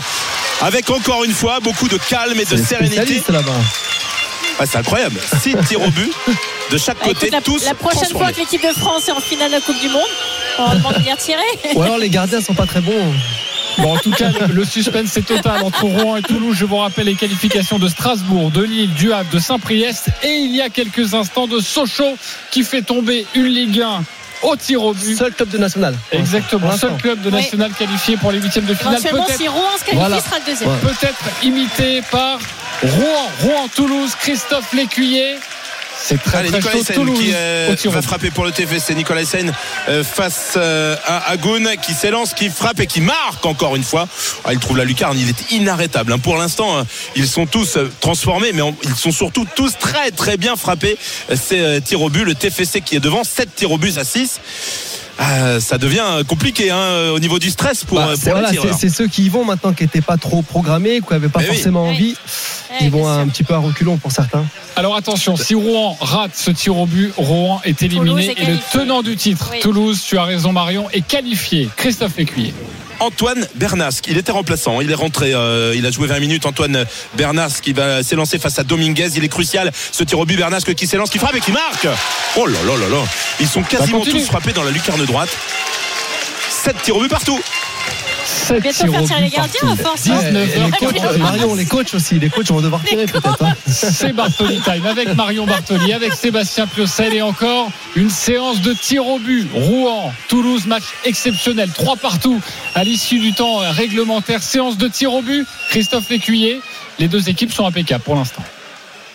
Avec 0.60 0.90
encore 0.90 1.24
une 1.24 1.32
fois 1.32 1.60
beaucoup 1.60 1.88
de 1.88 1.96
calme 1.96 2.38
et 2.38 2.44
de 2.44 2.56
sérénité. 2.62 3.22
Ah, 4.60 4.66
c'est 4.66 4.78
incroyable. 4.78 5.18
6 5.42 5.56
tirs 5.66 5.80
au 5.82 5.90
but 5.90 6.12
de 6.70 6.76
chaque 6.78 6.98
Bah, 6.98 7.04
côté, 7.06 7.28
écoute, 7.28 7.32
la, 7.32 7.40
tous 7.40 7.64
la 7.64 7.74
prochaine 7.74 8.10
fois 8.10 8.32
que 8.32 8.40
l'équipe 8.40 8.62
de 8.62 8.72
France 8.78 9.08
est 9.08 9.12
en 9.12 9.20
finale 9.20 9.48
de 9.50 9.54
la 9.56 9.60
Coupe 9.62 9.80
du 9.80 9.88
Monde, 9.88 10.02
on 10.58 10.90
de 10.90 11.16
tirer. 11.20 11.74
Ou 11.74 11.82
alors 11.82 11.98
les 11.98 12.08
gardiens 12.10 12.40
sont 12.40 12.54
pas 12.54 12.66
très 12.66 12.80
bons. 12.80 13.14
Bon, 13.78 13.94
en 13.94 13.98
tout 13.98 14.10
cas, 14.10 14.30
le- 14.30 14.52
le 14.54 14.64
suspense 14.64 15.16
est 15.16 15.22
total 15.26 15.62
entre 15.62 15.84
Rouen 15.84 16.16
et 16.16 16.22
Toulouse. 16.22 16.56
Je 16.58 16.64
vous 16.64 16.78
rappelle 16.78 17.06
les 17.06 17.14
qualifications 17.14 17.78
de 17.78 17.88
Strasbourg, 17.88 18.50
de 18.50 18.62
Lille, 18.64 18.92
du 18.94 19.12
Havre, 19.12 19.30
de 19.32 19.38
Saint-Priest 19.38 20.08
et 20.24 20.32
il 20.32 20.54
y 20.56 20.60
a 20.60 20.68
quelques 20.68 21.14
instants 21.14 21.46
de 21.46 21.60
Sochaux 21.60 22.16
qui 22.50 22.64
fait 22.64 22.82
tomber 22.82 23.24
une 23.34 23.46
Ligue 23.46 23.80
1 23.80 24.02
au 24.42 24.56
tir 24.56 24.82
au 24.82 24.94
but. 24.94 25.16
Seul 25.16 25.32
club 25.32 25.48
de 25.50 25.58
national. 25.58 25.94
Exactement, 26.10 26.76
seul 26.76 26.96
club 26.96 27.20
de 27.22 27.28
Oui. 27.30 27.36
national 27.36 27.70
qualifié 27.72 28.16
pour 28.16 28.32
les 28.32 28.40
huitièmes 28.40 28.64
de 28.66 28.74
finale. 28.74 29.00
Peut-être 29.00 29.36
si 29.36 29.46
Rouen 29.46 29.62
se 29.78 29.84
qualifie, 29.84 29.96
Voilà. 29.96 30.20
sera 30.20 30.36
le 30.44 30.50
deuxième. 30.52 30.70
Ouais. 30.70 30.76
peut-être 30.80 31.44
imité 31.44 32.02
par 32.10 32.38
Rouen, 32.82 33.30
Rouen, 33.42 33.68
Toulouse, 33.74 34.10
Christophe 34.20 34.72
Lécuyer. 34.72 35.36
C'est 36.08 36.22
très 36.22 36.38
Allez, 36.38 36.48
très 36.48 36.58
Nicolas 36.58 36.76
chaud. 36.78 36.92
Toulouse 36.94 37.18
qui 37.18 37.32
euh, 37.34 37.90
va 37.90 38.00
frapper 38.00 38.30
pour 38.30 38.46
le 38.46 38.50
TFC. 38.50 38.94
Nicolas 38.94 39.20
euh, 39.88 40.02
face 40.02 40.54
euh, 40.56 40.96
à 41.06 41.30
Agoun 41.30 41.68
qui 41.82 41.92
s'élance, 41.92 42.32
qui 42.32 42.48
frappe 42.48 42.80
et 42.80 42.86
qui 42.86 43.02
marque 43.02 43.44
encore 43.44 43.76
une 43.76 43.84
fois. 43.84 44.08
Ah, 44.44 44.54
il 44.54 44.58
trouve 44.58 44.78
la 44.78 44.84
lucarne, 44.84 45.18
il 45.18 45.28
est 45.28 45.50
inarrêtable. 45.52 46.14
hein. 46.14 46.18
Pour 46.18 46.38
l'instant, 46.38 46.82
ils 47.14 47.28
sont 47.28 47.44
tous 47.44 47.76
transformés, 48.00 48.52
mais 48.54 48.62
ils 48.84 48.94
sont 48.94 49.12
surtout 49.12 49.46
tous 49.54 49.76
très 49.78 50.10
très 50.10 50.38
bien 50.38 50.56
frappés. 50.56 50.96
Euh, 51.30 51.36
C'est 51.40 51.60
euh, 51.60 51.80
tir 51.80 52.00
au 52.00 52.08
but, 52.08 52.24
le 52.24 52.34
TFC 52.34 52.80
qui 52.80 52.96
est 52.96 53.00
devant, 53.00 53.22
7 53.22 53.54
tirs 53.54 53.70
au 53.72 53.76
but 53.78 53.98
à 53.98 54.04
6. 54.04 54.40
Ah, 55.18 55.58
ça 55.60 55.78
devient 55.78 56.22
compliqué 56.28 56.70
hein, 56.70 57.10
au 57.12 57.18
niveau 57.18 57.38
du 57.40 57.50
stress 57.50 57.84
pour, 57.84 57.98
Bah, 57.98 58.08
euh, 58.10 58.16
c'est 58.16 58.30
pour 58.30 58.38
voilà, 58.38 58.52
les 58.52 58.72
c'est- 58.72 58.88
ceux 58.88 59.08
qui 59.08 59.24
y 59.24 59.28
vont 59.28 59.44
maintenant 59.44 59.72
qui 59.72 59.82
n'étaient 59.82 60.00
pas 60.00 60.16
trop 60.16 60.42
programmés, 60.42 61.00
qui 61.00 61.12
n'avaient 61.12 61.28
pas 61.28 61.40
forcément 61.40 61.84
Oui. 61.84 61.90
envie. 61.90 62.14
Ils 62.80 62.90
vont 62.90 63.02
sûr. 63.02 63.08
un 63.08 63.26
petit 63.26 63.42
peu 63.42 63.54
à 63.54 63.58
reculons 63.58 63.96
pour 63.96 64.12
certains. 64.12 64.44
Alors 64.76 64.94
attention, 64.94 65.36
si 65.36 65.54
Rouen 65.56 65.96
rate 66.00 66.36
ce 66.36 66.52
tir 66.52 66.76
au 66.76 66.86
but, 66.86 67.12
Rouen 67.16 67.60
est 67.64 67.82
éliminé 67.82 68.26
est 68.30 68.42
et 68.42 68.46
le 68.46 68.58
tenant 68.72 69.02
du 69.02 69.16
titre, 69.16 69.48
Oui. 69.52 69.58
Toulouse, 69.60 70.00
tu 70.06 70.16
as 70.18 70.22
raison 70.24 70.52
Marion, 70.52 70.88
est 70.90 71.00
qualifié. 71.04 71.68
Christophe 71.76 72.16
Lécuyer. 72.16 72.54
Antoine 73.00 73.46
Bernasque. 73.54 74.06
Il 74.08 74.18
était 74.18 74.32
remplaçant. 74.32 74.80
Il 74.80 74.90
est 74.90 74.94
rentré. 74.94 75.32
euh, 75.34 75.74
il 75.76 75.86
a 75.86 75.90
joué 75.90 76.06
20 76.08 76.18
minutes. 76.20 76.46
Antoine 76.46 76.84
Bernasque 77.14 77.62
qui 77.62 77.72
va 77.72 78.02
s'élancer 78.02 78.38
face 78.38 78.58
à 78.58 78.64
Dominguez. 78.64 79.10
Il 79.16 79.24
est 79.24 79.28
crucial. 79.28 79.70
Ce 79.92 80.04
tir 80.04 80.18
au 80.18 80.24
but. 80.24 80.36
Bernasque 80.36 80.74
qui 80.74 80.86
s'élance, 80.86 81.10
qui 81.10 81.18
frappe 81.18 81.34
et 81.36 81.40
qui 81.40 81.52
marque. 81.52 81.86
Oh 82.36 82.46
là 82.46 82.58
là 82.66 82.76
là 82.76 82.88
là. 82.88 83.02
Ils 83.40 83.48
sont 83.48 83.62
quasiment 83.62 83.98
continue. 83.98 84.20
tous 84.20 84.26
frappés 84.26 84.52
dans 84.52 84.64
la 84.64 84.70
lucarne 84.70 85.04
droite. 85.04 85.30
7 86.50 86.82
tirs 86.82 86.96
au 86.96 87.00
but 87.00 87.08
partout. 87.08 87.40
Sept 88.28 88.62
Bientôt 88.62 88.78
tirs 88.84 88.92
faire 88.92 89.04
tirer 89.04 89.20
les 89.22 89.28
gardiens 89.30 89.60
partout. 89.62 89.80
à 89.80 89.84
force. 89.84 90.02
19 90.02 90.26
Et 90.26 90.30
les 90.32 90.58
heures. 90.60 90.70
coachs, 90.78 91.04
euh, 91.04 91.18
Marion, 91.18 91.54
les 91.54 91.64
coachs 91.66 91.94
aussi, 91.94 92.18
les 92.18 92.28
coachs 92.30 92.48
vont 92.48 92.60
devoir 92.60 92.82
tirer 92.84 93.06
peut-être. 93.06 93.42
hein. 93.44 93.54
C'est 93.66 94.12
Bartoli 94.12 94.60
Time 94.60 94.86
avec 94.86 95.14
Marion 95.14 95.46
Bartoli, 95.46 95.92
avec 95.92 96.12
Sébastien 96.14 96.66
Piocel 96.66 97.14
et 97.14 97.22
encore 97.22 97.70
une 97.96 98.10
séance 98.10 98.60
de 98.60 98.72
tir 98.74 99.06
au 99.06 99.18
but. 99.18 99.48
Rouen, 99.54 100.12
Toulouse, 100.28 100.66
match 100.66 100.84
exceptionnel. 101.04 101.70
Trois 101.74 101.96
partout 101.96 102.40
à 102.74 102.84
l'issue 102.84 103.18
du 103.18 103.32
temps 103.32 103.58
réglementaire. 103.58 104.42
Séance 104.42 104.76
de 104.78 104.88
tir 104.88 105.12
au 105.12 105.22
but. 105.22 105.46
Christophe 105.70 106.08
Lécuyer. 106.10 106.60
Les 106.98 107.08
deux 107.08 107.28
équipes 107.28 107.52
sont 107.52 107.66
impeccables 107.66 108.02
pour 108.04 108.14
l'instant. 108.16 108.42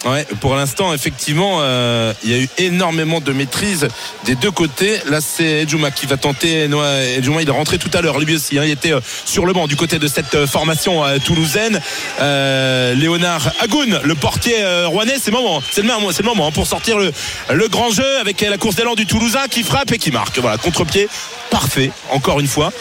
Ouais, 0.05 0.27
pour 0.41 0.55
l'instant, 0.55 0.93
effectivement, 0.93 1.59
euh, 1.61 2.11
il 2.25 2.32
y 2.32 2.34
a 2.34 2.38
eu 2.38 2.49
énormément 2.57 3.21
de 3.21 3.32
maîtrise 3.32 3.88
des 4.25 4.36
deux 4.36 4.51
côtés. 4.51 4.99
Là, 5.09 5.21
c'est 5.21 5.61
Edjouma 5.61 5.91
qui 5.91 6.07
va 6.07 6.17
tenter. 6.17 6.67
Noah 6.67 7.03
Edjouma, 7.17 7.41
il 7.41 7.47
est 7.47 7.51
rentré 7.51 7.78
tout 7.78 7.89
à 7.93 8.01
l'heure, 8.01 8.19
lui 8.19 8.36
aussi. 8.36 8.59
hein. 8.59 8.63
il 8.65 8.71
était 8.71 8.91
euh, 8.91 8.99
sur 9.23 9.45
le 9.45 9.53
banc 9.53 9.65
du 9.65 9.78
côté 9.78 9.99
de 9.99 10.07
cette 10.07 10.36
euh, 10.36 10.45
formation 10.45 11.03
toulousaine. 11.23 11.80
Léonard 12.19 13.53
Agoun, 13.61 14.01
le 14.03 14.15
portier 14.15 14.55
rouennais, 14.86 15.15
c'est 15.21 15.32
le 15.32 15.38
moment. 15.38 15.61
C'est 15.71 15.82
le 15.82 16.28
moment, 16.28 16.47
hein, 16.47 16.51
pour 16.51 16.67
sortir 16.67 16.97
le, 16.97 17.67
grand 17.69 17.89
jeu 17.91 18.19
avec 18.19 18.41
la 18.41 18.57
course 18.57 18.75
d'élan 18.75 18.95
du 18.95 19.05
Toulousain 19.05 19.47
qui 19.49 19.63
frappe 19.63 19.91
et 19.93 19.97
qui 19.97 20.11
marque. 20.11 20.38
Voilà, 20.39 20.57
contre-pied 20.57 21.07
parfait, 21.49 21.91
encore 22.09 22.39
une 22.39 22.47
fois. 22.47 22.73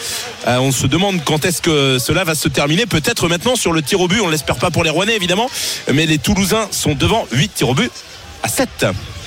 On 0.47 0.71
se 0.71 0.87
demande 0.87 1.23
quand 1.23 1.45
est-ce 1.45 1.61
que 1.61 1.99
cela 1.99 2.23
va 2.23 2.35
se 2.35 2.47
terminer. 2.47 2.85
Peut-être 2.85 3.27
maintenant 3.29 3.55
sur 3.55 3.71
le 3.71 3.81
tir 3.81 4.01
au 4.01 4.07
but. 4.07 4.19
On 4.21 4.27
ne 4.27 4.31
l'espère 4.31 4.55
pas 4.57 4.71
pour 4.71 4.83
les 4.83 4.89
Rouennais, 4.89 5.15
évidemment. 5.15 5.49
Mais 5.91 6.05
les 6.05 6.17
Toulousains 6.17 6.67
sont 6.71 6.95
devant 6.95 7.12
8 7.31 7.53
tirs 7.53 7.69
au 7.69 7.73
but 7.73 7.91
à 8.43 8.47
7. 8.47 8.85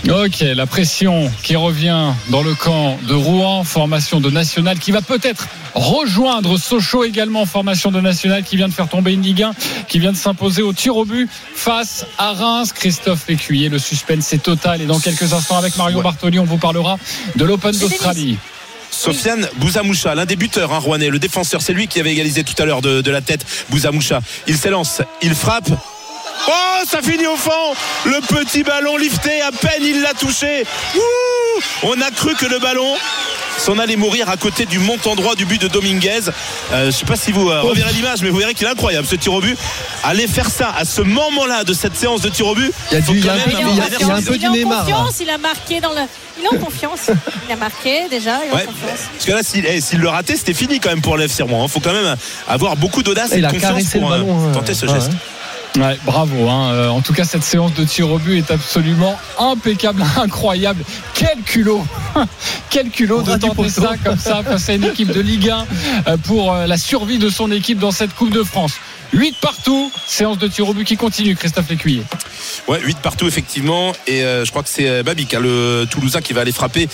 Ok, 0.09 0.41
la 0.41 0.67
pression 0.67 1.31
qui 1.43 1.57
revient 1.57 2.13
dans 2.29 2.43
le 2.43 2.55
camp 2.55 2.99
de 3.09 3.15
Rouen, 3.15 3.65
formation 3.65 4.21
de 4.21 4.31
National 4.31 4.79
qui 4.79 4.93
va 4.93 5.01
peut-être 5.01 5.49
rejoindre 5.75 6.59
Sochaux 6.59 7.03
également, 7.03 7.45
formation 7.47 7.91
de 7.91 8.01
National 8.01 8.45
qui 8.45 8.57
vient 8.57 8.69
de 8.69 8.75
faire 8.75 8.89
tomber 8.89 9.15
une 9.15 9.23
Ligue 9.23 9.43
1, 9.43 9.53
qui 9.89 9.99
vient 9.99 10.13
de 10.13 10.17
s'imposer 10.17 10.63
au 10.63 10.73
tir 10.73 10.97
au 10.97 11.05
but 11.05 11.29
face 11.55 12.07
à 12.19 12.33
Reims. 12.35 12.73
Christophe 12.73 13.27
Lécuyer, 13.27 13.69
le 13.69 13.79
suspense 13.79 14.33
est 14.33 14.43
total 14.43 14.83
et 14.83 14.87
dans 14.87 15.01
quelques 15.01 15.33
instants 15.33 15.57
avec 15.57 15.77
Mario 15.77 15.97
Ouais. 15.97 16.05
Bartoli, 16.05 16.39
on 16.39 16.45
vous 16.45 16.59
parlera 16.59 16.99
de 17.35 17.45
l'Open 17.45 17.77
d'Australie. 17.77 18.37
Sofiane 18.91 19.49
Bouzamoucha, 19.57 20.15
l'un 20.15 20.27
des 20.27 20.37
buteurs 20.37 20.73
hein, 20.73 20.79
rouennais, 20.79 21.09
le 21.09 21.19
défenseur, 21.19 21.63
c'est 21.63 21.73
lui 21.73 21.89
qui 21.89 22.01
avait 22.01 22.13
égalisé 22.13 22.45
tout 22.45 22.61
à 22.63 22.65
l'heure 22.65 22.83
de, 22.83 23.01
de 23.01 23.11
la 23.11 23.23
tête. 23.23 23.45
Bouzamoucha, 23.71 24.21
il 24.47 24.57
s'élance, 24.57 25.03
il 25.23 25.35
frappe. 25.35 25.71
Oh, 26.49 26.85
ça 26.89 27.03
finit 27.03 27.27
au 27.27 27.37
fond 27.37 27.75
Le 28.05 28.21
petit 28.21 28.63
ballon 28.63 28.97
lifté, 28.97 29.41
à 29.43 29.51
peine 29.53 29.83
il 29.83 30.03
l'a 30.03 30.15
touché. 30.15 30.65
Ouh 30.95 31.61
On 31.85 32.01
a 32.01 32.11
cru 32.11 32.35
que 32.35 32.47
le 32.47 32.59
ballon 32.59 32.95
s'en 33.59 33.79
allait 33.79 33.97
mourir 33.97 34.29
à 34.29 34.37
côté 34.37 34.67
du 34.67 34.79
montant 34.79 35.15
droit 35.15 35.35
du 35.35 35.45
but 35.47 35.61
de 35.61 35.69
Dominguez. 35.69 36.21
Euh, 36.29 36.83
je 36.83 36.87
ne 36.87 36.91
sais 36.91 37.07
pas 37.07 37.17
si 37.17 37.33
vous 37.33 37.49
euh, 37.49 37.63
reverrez 37.63 37.93
l'image, 37.93 38.21
mais 38.23 38.29
vous 38.29 38.39
verrez 38.39 38.55
qu'il 38.55 38.67
est 38.67 38.71
incroyable 38.71 39.07
ce 39.07 39.17
tir 39.17 39.33
au 39.33 39.41
but. 39.41 39.59
Aller 40.05 40.27
faire 40.27 40.51
ça 40.51 40.73
à 40.77 40.85
ce 40.85 41.01
moment-là 41.03 41.65
de 41.65 41.73
cette 41.73 41.97
séance 41.97 42.21
de 42.21 42.29
tir 42.29 42.47
au 42.47 42.55
but. 42.55 42.71
Il 42.93 42.95
y 42.95 42.99
a 42.99 43.03
faut 43.03 43.13
du- 43.13 43.19
il 43.19 43.25
y 43.25 43.29
a 43.31 43.37
Il 43.37 43.41
y 43.41 43.57
il 44.01 44.07
y 44.07 44.11
un 44.11 44.23
peu 44.23 44.37
du 44.39 44.49
Neymar, 44.51 44.87
il 45.19 45.39
marqué 45.41 45.81
dans 45.81 45.93
le. 45.93 46.03
Il 46.39 46.45
est 46.45 46.49
en 46.49 46.63
confiance. 46.63 47.11
Il 47.49 47.53
a 47.53 47.57
marqué 47.57 48.09
déjà, 48.11 48.41
il 48.45 48.53
en 48.53 48.59
confiance. 48.59 49.01
Parce 49.13 49.25
que 49.25 49.33
là, 49.33 49.43
s'il 49.43 49.65
eh, 49.67 49.81
s'il 49.81 50.01
le 50.01 50.09
ratait, 50.09 50.37
c'était 50.37 50.55
fini 50.55 50.81
quand 50.81 50.91
même 50.91 51.01
pour 51.01 51.17
l'FC 51.17 51.43
Rouen. 51.43 51.65
Il 51.67 51.71
faut 51.71 51.81
quand 51.81 51.93
même 51.95 52.15
avoir 52.47 52.77
beaucoup 52.77 53.03
d'audace 53.03 53.33
et 53.33 53.41
de 53.41 53.49
confiance 53.49 53.85
pour 53.85 54.13
euh, 54.13 54.21
hein. 54.21 54.53
tenter 54.53 54.75
ce 54.75 54.87
Ouais, 54.87 54.95
geste. 54.95 55.13
Ouais. 55.77 55.99
Bravo. 56.05 56.49
hein. 56.49 56.71
Euh, 56.73 56.89
En 56.89 57.01
tout 57.01 57.13
cas, 57.13 57.25
cette 57.25 57.43
séance 57.45 57.75
de 57.75 57.85
tir 57.85 58.11
au 58.11 58.19
but 58.19 58.39
est 58.39 58.51
absolument 58.51 59.17
impeccable, 59.39 60.03
incroyable. 60.17 60.83
Quel 61.15 61.39
culot 61.45 61.85
Quel 62.71 62.91
culot 62.91 63.23
de 63.23 63.37
tenter 63.37 63.69
ça 63.69 63.95
comme 64.05 64.19
ça 64.19 64.43
face 64.43 64.69
à 64.69 64.75
une 64.75 64.85
équipe 64.85 65.13
de 65.13 65.21
Ligue 65.21 65.51
1 65.51 65.67
euh, 66.09 66.17
pour 66.19 66.53
euh, 66.53 66.67
la 66.67 66.77
survie 66.77 67.19
de 67.19 67.29
son 67.29 67.51
équipe 67.51 67.79
dans 67.79 67.91
cette 67.91 68.15
Coupe 68.15 68.31
de 68.33 68.43
France. 68.43 68.75
8 69.13 69.37
partout, 69.41 69.91
séance 70.07 70.39
de 70.39 70.49
tir 70.49 70.69
au 70.69 70.75
but 70.75 70.85
qui 70.85 70.97
continue, 70.97 71.37
Christophe 71.37 71.69
Lécuyer. 71.71 72.03
Ouais, 72.69 72.81
8 72.83 72.99
partout 72.99 73.27
effectivement. 73.27 73.93
Et 74.07 74.23
euh, 74.23 74.45
je 74.45 74.51
crois 74.51 74.63
que 74.63 74.69
c'est 74.69 74.89
euh, 74.89 75.03
Babic, 75.03 75.35
hein, 75.35 75.41
le 75.41 75.87
Toulousain, 75.91 76.21
qui 76.21 76.33
va 76.33 76.43
aller 76.43 76.53
frapper 76.53 76.89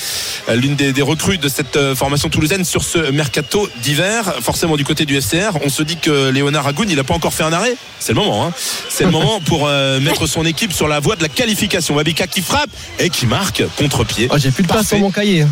euh, 0.49 0.55
l'une 0.55 0.77
des, 0.77 0.93
des 0.93 1.03
recrues 1.03 1.39
de 1.39 1.49
cette 1.49 1.95
formation 1.95 2.29
toulousaine 2.29 2.65
sur 2.65 2.85
ce 2.85 3.11
mercato 3.11 3.69
d'hiver. 3.83 4.35
Forcément 4.41 4.77
du 4.77 4.85
côté 4.85 5.05
du 5.05 5.21
FCR, 5.21 5.59
on 5.65 5.69
se 5.69 5.83
dit 5.83 5.97
que 5.97 6.31
Léonard 6.31 6.67
Agoun, 6.67 6.89
il 6.89 6.97
n'a 6.97 7.05
pas 7.05 7.15
encore 7.15 7.35
fait 7.35 7.45
un 7.45 7.53
arrêt. 7.53 7.77
C'est 7.99 8.13
le 8.13 8.21
moment. 8.21 8.47
Hein. 8.47 8.53
C'est 8.89 9.05
le 9.05 9.11
moment 9.11 9.41
pour 9.41 9.67
euh, 9.67 10.01
mettre 10.01 10.27
son 10.27 10.45
équipe 10.45 10.73
sur 10.73 10.89
la 10.89 11.01
voie 11.01 11.17
de 11.17 11.23
la 11.23 11.29
qualification. 11.29 11.95
Babika 11.95 12.27
qui 12.27 12.43
frappe 12.43 12.71
et 12.99 13.11
qui 13.11 13.27
marque 13.27 13.63
contre-pied. 13.77 14.29
Oh, 14.31 14.37
J'ai 14.39 14.51
plus 14.51 14.63
de 14.63 14.69
place 14.69 14.89
sur 14.89 14.99
mon 14.99 15.11
cahier. 15.11 15.47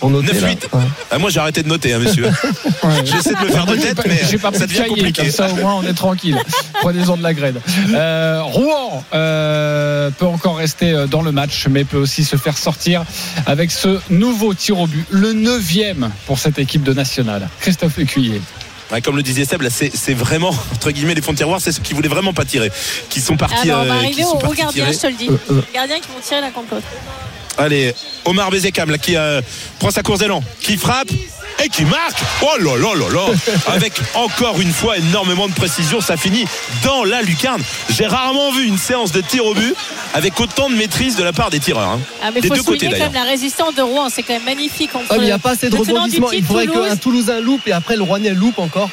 Pour 0.00 0.10
noter, 0.10 0.32
9-8. 0.32 0.40
là. 0.40 0.54
Ouais. 0.72 0.84
Ah, 1.10 1.18
moi 1.18 1.30
j'ai 1.30 1.40
arrêté 1.40 1.62
de 1.62 1.68
noter, 1.68 1.92
hein, 1.92 1.98
monsieur. 1.98 2.24
J'essaie 3.04 3.34
de 3.34 3.44
me 3.44 3.50
faire 3.50 3.66
de 3.66 3.74
J'ai 3.76 3.80
tête, 3.82 3.96
pas, 3.96 4.02
mais 4.06 4.20
j'ai 4.28 4.38
pas 4.38 4.50
ça 4.52 4.58
pris 4.58 4.60
de 4.60 4.66
devient 4.66 4.78
cahier, 4.80 4.88
compliqué. 4.94 5.22
comme 5.22 5.30
ça 5.30 5.48
au 5.50 5.56
moins 5.56 5.74
on 5.74 5.82
est 5.82 5.92
tranquille. 5.94 6.38
Prenez-en 6.80 7.16
de 7.18 7.22
la 7.22 7.34
graine. 7.34 7.60
Euh, 7.94 8.40
Rouen 8.42 9.04
euh, 9.14 10.10
peut 10.10 10.26
encore 10.26 10.56
rester 10.56 10.90
euh, 10.92 11.06
dans 11.06 11.22
le 11.22 11.32
match, 11.32 11.66
mais 11.68 11.84
peut 11.84 11.98
aussi 11.98 12.24
se 12.24 12.36
faire 12.36 12.56
sortir 12.58 13.04
avec 13.46 13.70
ce 13.70 14.00
nouveau 14.10 14.54
tir 14.54 14.78
au 14.78 14.86
but, 14.86 15.04
le 15.10 15.32
neuvième 15.34 16.10
pour 16.26 16.38
cette 16.38 16.58
équipe 16.58 16.82
de 16.82 16.94
nationale. 16.94 17.48
Christophe 17.60 17.96
Lécuyer. 17.98 18.40
Ouais, 18.90 19.00
comme 19.00 19.14
le 19.16 19.22
disait 19.22 19.44
Seb, 19.44 19.62
là, 19.62 19.68
c'est 19.70 20.14
vraiment, 20.14 20.48
entre 20.74 20.90
guillemets, 20.90 21.14
les 21.14 21.22
fonds 21.22 21.30
de 21.30 21.36
tiroir, 21.36 21.60
c'est 21.60 21.70
ceux 21.70 21.80
qui 21.80 21.94
voulaient 21.94 22.08
vraiment 22.08 22.32
pas 22.32 22.44
tirer, 22.44 22.72
qui 23.08 23.20
sont 23.20 23.34
Ah 23.34 23.46
partis. 23.46 23.68
non, 23.68 23.74
on 23.82 23.84
va 23.84 23.94
euh, 23.94 23.98
arriver 23.98 24.24
au, 24.24 24.34
au 24.34 24.52
gardien, 24.52 24.70
tirer. 24.86 24.92
je 24.92 24.98
te 24.98 25.06
le 25.06 25.12
dis. 25.12 25.28
Euh, 25.28 25.36
euh. 25.52 25.62
Les 25.68 25.74
gardiens 25.74 26.00
qui 26.00 26.08
vont 26.08 26.20
tirer 26.20 26.40
l'un 26.40 26.50
contre. 26.50 26.74
Allez, 27.60 27.94
Omar 28.24 28.50
Bezekam 28.50 28.90
là, 28.90 28.98
qui 28.98 29.16
euh, 29.16 29.40
prend 29.78 29.90
sa 29.90 30.02
course 30.02 30.20
d'élan, 30.20 30.42
qui 30.60 30.76
frappe 30.76 31.10
et 31.62 31.68
qui 31.68 31.84
marque. 31.84 32.16
Oh 32.40 32.56
là 32.58 32.74
là 32.76 32.94
là 32.94 33.06
là 33.12 33.34
Avec 33.74 33.92
encore 34.14 34.58
une 34.60 34.72
fois 34.72 34.96
énormément 34.96 35.46
de 35.46 35.52
précision, 35.52 36.00
ça 36.00 36.16
finit 36.16 36.46
dans 36.84 37.04
la 37.04 37.20
lucarne. 37.20 37.62
J'ai 37.90 38.06
rarement 38.06 38.50
vu 38.50 38.64
une 38.66 38.78
séance 38.78 39.12
de 39.12 39.20
tir 39.20 39.44
au 39.44 39.52
but 39.52 39.74
avec 40.14 40.40
autant 40.40 40.70
de 40.70 40.74
maîtrise 40.74 41.16
de 41.16 41.22
la 41.22 41.34
part 41.34 41.50
des 41.50 41.60
tireurs. 41.60 41.86
hein. 41.86 42.00
Ah, 42.22 42.30
mais 42.34 42.40
Des 42.40 42.48
faut 42.48 42.54
deux 42.54 42.62
côtés 42.62 42.88
d'ailleurs. 42.88 43.12
la 43.12 43.24
résistance 43.24 43.74
de 43.74 43.82
Rouen, 43.82 44.08
c'est 44.08 44.22
quand 44.22 44.32
même 44.32 44.44
magnifique. 44.44 44.94
Entre 44.94 45.04
Ah, 45.10 45.14
mais 45.18 45.24
il 45.24 45.26
n'y 45.26 45.32
a 45.32 45.38
pas 45.38 45.50
assez 45.50 45.68
de 45.68 45.76
le 45.76 45.84
tenant 45.84 46.06
du 46.08 46.16
rebondissement. 46.16 46.32
Il 46.32 46.44
faudrait 46.44 46.66
Toulouse. 46.66 46.88
qu'un 46.88 46.96
Toulousain 46.96 47.40
loupe 47.40 47.68
et 47.68 47.72
après 47.72 47.96
le 47.96 48.02
Rouennais 48.04 48.30
loupe 48.30 48.58
encore. 48.58 48.88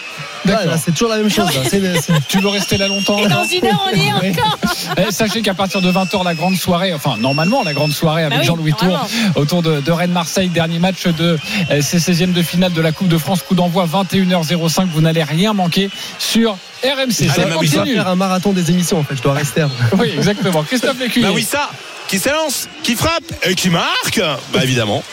D'accord. 0.46 0.74
c'est 0.84 0.92
toujours 0.92 1.10
la 1.10 1.18
même 1.18 1.30
chose. 1.30 1.46
là. 1.54 1.62
C'est- 1.70 2.14
Tu 2.28 2.40
veux 2.40 2.48
rester 2.50 2.78
là 2.78 2.88
longtemps 2.88 3.18
Et 3.20 3.28
dans 3.28 3.44
une 3.46 3.66
heure, 3.66 3.88
on 3.92 3.96
y 3.96 4.08
est 4.08 4.14
encore. 4.38 4.58
Eh, 4.98 5.12
Sachez 5.12 5.42
qu'à 5.42 5.54
partir 5.54 5.82
de 5.82 5.92
20h, 5.92 6.24
la 6.24 6.34
grande 6.36 6.56
soirée, 6.56 6.94
enfin 6.94 7.16
normalement 7.18 7.64
la 7.64 7.74
grande 7.74 7.92
soirée 7.92 8.24
avec 8.24 8.34
Bah 8.34 8.42
oui, 8.42 8.48
Jean-Louis 8.48 8.74
Tour 8.74 9.08
autour 9.36 9.62
de, 9.62 9.82
de 9.82 9.92
Rennes-Marseille, 9.92 10.50
dernier 10.50 10.80
match 10.80 11.08
de 11.08 11.38
euh, 11.72 11.82
ces 11.82 11.98
16e 12.00 12.34
de 12.34 12.42
finale 12.42 12.74
de 12.74 12.82
la 12.82 12.92
Coupe 12.92 13.08
de 13.08 13.18
France, 13.18 13.42
coup 13.48 13.56
d'envoi 13.56 13.86
21h05. 13.88 14.88
Vous 14.94 15.02
n'allez 15.02 15.24
rien 15.24 15.54
manquer 15.54 15.90
sur 16.20 16.58
RMC. 16.84 17.22
Allez, 17.22 17.30
Ça 17.30 17.44
continue. 17.44 17.96
faire 17.96 18.08
un 18.08 18.16
marathon 18.16 18.54
des 18.54 18.70
émissions 18.72 19.00
en 19.00 19.04
fait. 19.04 19.16
Je 19.16 19.22
dois 19.22 19.34
rester. 19.34 19.66
Oui, 19.98 20.12
exactement. 20.16 20.64
Christophe 20.64 21.00
Lécuyer. 21.00 21.26
Bah 21.28 21.32
oui, 21.34 21.44
ça 21.44 21.70
qui 22.08 22.20
s'élance, 22.20 22.70
qui 22.84 22.96
frappe 22.96 23.24
et 23.44 23.54
qui 23.56 23.70
marque. 23.70 24.22
Bah 24.54 24.64
évidemment. 24.64 25.04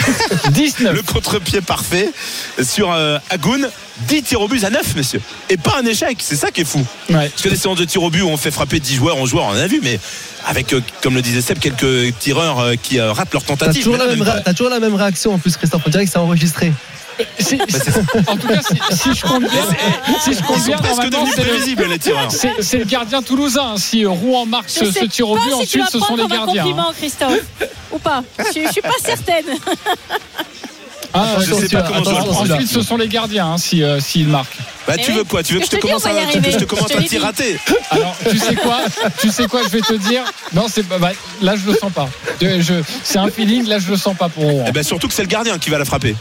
19. 0.50 0.94
Le 0.94 1.02
contre-pied 1.02 1.60
parfait 1.60 2.10
sur 2.62 2.92
euh, 2.92 3.18
Agoun. 3.30 3.68
10 4.08 4.22
tirs 4.22 4.40
au 4.40 4.48
but 4.48 4.62
à 4.64 4.70
9, 4.70 4.96
messieurs. 4.96 5.20
Et 5.48 5.56
pas 5.56 5.76
un 5.80 5.86
échec, 5.86 6.18
c'est 6.20 6.36
ça 6.36 6.50
qui 6.50 6.62
est 6.62 6.64
fou. 6.64 6.84
Ouais. 7.10 7.28
Parce 7.28 7.42
que 7.42 7.48
des 7.48 7.56
séances 7.56 7.78
de 7.78 7.84
tir 7.84 8.02
au 8.02 8.10
but 8.10 8.22
où 8.22 8.28
on 8.28 8.36
fait 8.36 8.50
frapper 8.50 8.80
10 8.80 8.96
joueurs, 8.96 9.16
11 9.16 9.30
joueurs, 9.30 9.44
on 9.46 9.50
en 9.50 9.56
a 9.56 9.66
vu, 9.66 9.80
mais 9.82 9.98
avec, 10.46 10.72
euh, 10.72 10.80
comme 11.02 11.14
le 11.14 11.22
disait 11.22 11.40
Seb, 11.40 11.58
quelques 11.58 12.18
tireurs 12.18 12.58
euh, 12.60 12.74
qui 12.80 12.98
euh, 12.98 13.12
ratent 13.12 13.32
leur 13.32 13.42
T'as 13.44 13.56
tentative. 13.56 13.84
toujours, 13.84 13.98
Mais 13.98 14.04
la 14.16 14.16
même 14.16 14.42
t'as 14.44 14.52
toujours 14.52 14.70
la 14.70 14.80
même 14.80 14.94
réaction 14.96 15.32
en 15.34 15.38
plus, 15.38 15.56
Christophe. 15.56 15.82
On 15.86 15.90
dirait 15.90 16.04
que 16.04 16.10
c'est 16.10 16.18
enregistré. 16.18 16.72
Si- 17.38 17.54
en 18.26 18.36
tout 18.36 18.48
cas, 18.48 18.60
si, 18.60 18.96
si 18.98 19.14
je 19.14 19.22
compte 19.22 19.42
bien, 19.42 19.62
si 20.20 20.34
je 20.34 20.42
compte 20.42 20.56
Ils 20.56 20.60
sont 20.62 20.66
bien, 20.66 20.76
presque 20.78 20.96
normalement, 20.98 21.10
devenus 21.20 21.34
c'est 21.36 21.42
le- 21.44 21.48
prévisibles, 21.50 21.84
les 21.88 21.98
tireurs. 22.00 22.32
c'est 22.32 22.50
c'est 22.60 22.78
le 22.78 22.84
gardien 22.84 23.22
toulousain. 23.22 23.76
Si 23.76 24.04
Rouen 24.04 24.46
marque 24.46 24.68
Je 24.68 24.86
ce, 24.90 25.04
tir 25.04 25.28
au 25.30 25.36
but, 25.36 25.52
ensuite 25.52 25.84
ce 25.92 26.00
sont 26.00 26.16
les 26.16 26.26
gardiens. 26.26 26.62
hein. 26.62 26.64
compliment, 26.64 26.92
Christophe. 26.98 27.38
Ou 27.92 27.98
pas 28.00 28.24
je, 28.52 28.62
je 28.66 28.72
suis 28.72 28.82
pas 28.82 28.90
certaine. 29.00 29.44
Ah, 31.14 31.36
Je 31.40 31.54
sais 31.54 31.68
pas 31.68 31.82
comment 31.82 32.02
je 32.04 32.10
le 32.10 32.16
prends, 32.16 32.40
Ensuite, 32.42 32.68
ce 32.68 32.82
sont 32.82 32.96
les 32.96 33.06
gardiens 33.08 33.52
hein, 33.52 33.58
si, 33.58 33.82
euh, 33.82 34.00
s'ils 34.00 34.26
marquent. 34.28 34.56
Bah, 34.86 34.96
tu 34.98 35.12
veux 35.12 35.24
quoi? 35.24 35.42
Tu 35.42 35.54
veux 35.54 35.60
que 35.60 35.66
Je 35.66 35.70
te 35.70 35.76
commence 35.76 36.04
un, 36.04 37.02
tir 37.02 37.22
raté 37.22 37.58
Alors, 37.90 38.16
tu 38.28 38.36
sais 38.38 38.54
quoi? 38.56 38.80
Tu 39.20 39.30
sais 39.30 39.46
quoi? 39.46 39.62
Je 39.62 39.68
vais 39.68 39.80
te 39.80 39.94
dire. 39.94 40.24
Non, 40.52 40.66
c'est 40.68 40.82
pas. 40.82 40.98
bah, 40.98 41.12
là, 41.40 41.54
je 41.56 41.70
le 41.70 41.76
sens 41.76 41.92
pas. 41.92 42.08
Je- 42.40 42.82
c'est 43.04 43.18
un 43.18 43.30
feeling. 43.30 43.66
Là, 43.66 43.78
je 43.78 43.88
le 43.90 43.96
sens 43.96 44.16
pas 44.16 44.28
pour. 44.28 44.64
Eh 44.66 44.72
ben 44.72 44.82
surtout 44.82 45.08
que 45.08 45.14
c'est 45.14 45.22
le 45.22 45.28
gardien 45.28 45.58
qui 45.58 45.70
va 45.70 45.78
la 45.78 45.84
frapper. 45.84 46.16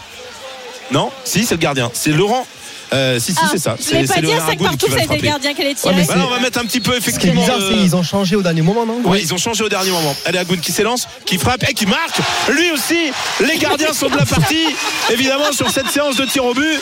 Non? 0.92 1.10
Si, 1.26 1.44
c'est 1.46 1.56
le 1.56 1.60
gardien. 1.60 1.90
C'est 1.94 2.12
Laurent. 2.12 2.46
Euh, 2.94 3.20
si, 3.20 3.34
si, 3.34 3.40
Ah, 3.42 3.48
c'est 3.52 3.58
ça. 3.58 3.76
C'est 3.80 4.08
pas 4.08 4.22
dire 4.22 4.22
Léonard 4.22 4.40
ça 4.42 4.46
que 4.48 4.52
Agoun 4.54 4.68
partout 4.68 4.86
qui 4.86 4.92
va 4.92 4.98
ça 5.00 5.04
a 5.12 5.16
été 5.16 5.28
gardien 5.28 5.54
qui 5.54 5.62
allait 5.62 5.70
Ouais, 5.72 5.76
tirer. 5.76 5.96
mais 5.96 6.06
Bah 6.06 6.16
là, 6.16 6.26
on 6.28 6.30
va 6.30 6.40
mettre 6.40 6.60
un 6.60 6.66
petit 6.66 6.80
peu 6.80 6.94
Ce 6.94 7.00
qui 7.00 7.06
est 7.06 7.10
effectivement. 7.10 7.42
bizarre, 7.42 7.58
euh, 7.60 7.70
c'est 7.72 7.78
qu'ils 7.80 7.96
ont 7.96 8.04
changé 8.04 8.36
au 8.36 8.42
dernier 8.42 8.62
moment, 8.62 8.86
non? 8.86 9.02
Oui, 9.06 9.20
ils 9.22 9.34
ont 9.34 9.38
changé 9.38 9.64
au 9.64 9.70
dernier 9.70 9.90
moment. 9.92 10.16
Allez, 10.26 10.38
Agoun 10.38 10.60
qui 10.60 10.72
s'élance, 10.72 11.08
qui 11.26 11.38
frappe 11.38 11.64
et 11.68 11.74
qui 11.74 11.86
marque. 11.86 12.18
Lui 12.50 12.72
aussi, 12.72 13.12
les 13.42 13.58
gardiens 13.58 13.94
sont 13.94 14.08
de 14.10 14.18
la 14.18 14.26
partie. 14.26 14.66
Évidemment, 15.12 15.52
sur 15.52 15.70
cette 15.72 15.90
séance 15.90 16.16
de 16.18 16.26
tir 16.26 16.46
au 16.46 16.54
but, 16.54 16.80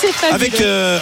C'est 0.00 0.32
avec 0.32 0.60
euh, 0.60 0.98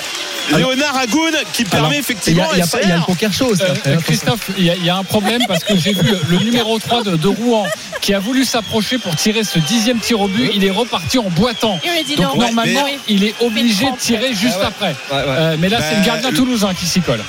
Léonard 0.56 0.96
Agoun 0.96 1.32
qui 1.52 1.64
permet 1.64 1.78
Alors, 1.78 1.92
Il 1.92 1.96
y, 1.96 2.00
effectivement 2.00 2.42
il 2.52 2.58
y 2.58 2.62
a 2.62 2.96
y 2.96 2.98
le 2.98 3.04
poker 3.06 3.32
show 3.32 3.46
aussi. 3.46 3.62
Euh, 3.86 3.96
Christophe, 4.00 4.50
il 4.58 4.64
y, 4.64 4.70
a- 4.70 4.74
il 4.76 4.84
y 4.84 4.90
a 4.90 4.96
un 4.96 5.04
problème 5.04 5.42
parce 5.46 5.64
que 5.64 5.76
j'ai 5.76 5.92
vu 5.92 6.10
le, 6.28 6.38
numéro 6.38 6.78
3 6.78 7.02
de, 7.04 7.16
de 7.16 7.28
Rouen 7.28 7.66
qui 8.00 8.14
a 8.14 8.18
voulu 8.18 8.44
s'approcher 8.44 8.98
pour 8.98 9.14
tirer 9.16 9.44
ce 9.44 9.58
dixième 9.58 9.98
tir 10.00 10.20
au 10.20 10.28
but. 10.28 10.50
Il 10.54 10.64
est 10.64 10.70
reparti 10.70 11.18
en 11.18 11.30
boitant. 11.30 11.78
Donc 12.16 12.36
normalement, 12.36 12.84
mais- 12.86 12.98
il 13.08 13.24
est 13.24 13.34
obligé 13.40 13.90
de 13.90 13.96
tirer 13.96 14.34
juste 14.34 14.56
Ah 14.56 14.60
ouais. 14.60 14.66
après. 14.66 14.96
Ouais, 15.10 15.16
ouais. 15.16 15.24
Euh, 15.38 15.56
mais 15.58 15.68
là, 15.68 15.78
c'est 15.80 15.94
le 15.94 16.00
Bah, 16.00 16.06
gardien 16.06 16.30
le- 16.30 16.36
toulousain 16.36 16.74
qui 16.74 16.86
s'y 16.86 17.00
colle. 17.00 17.22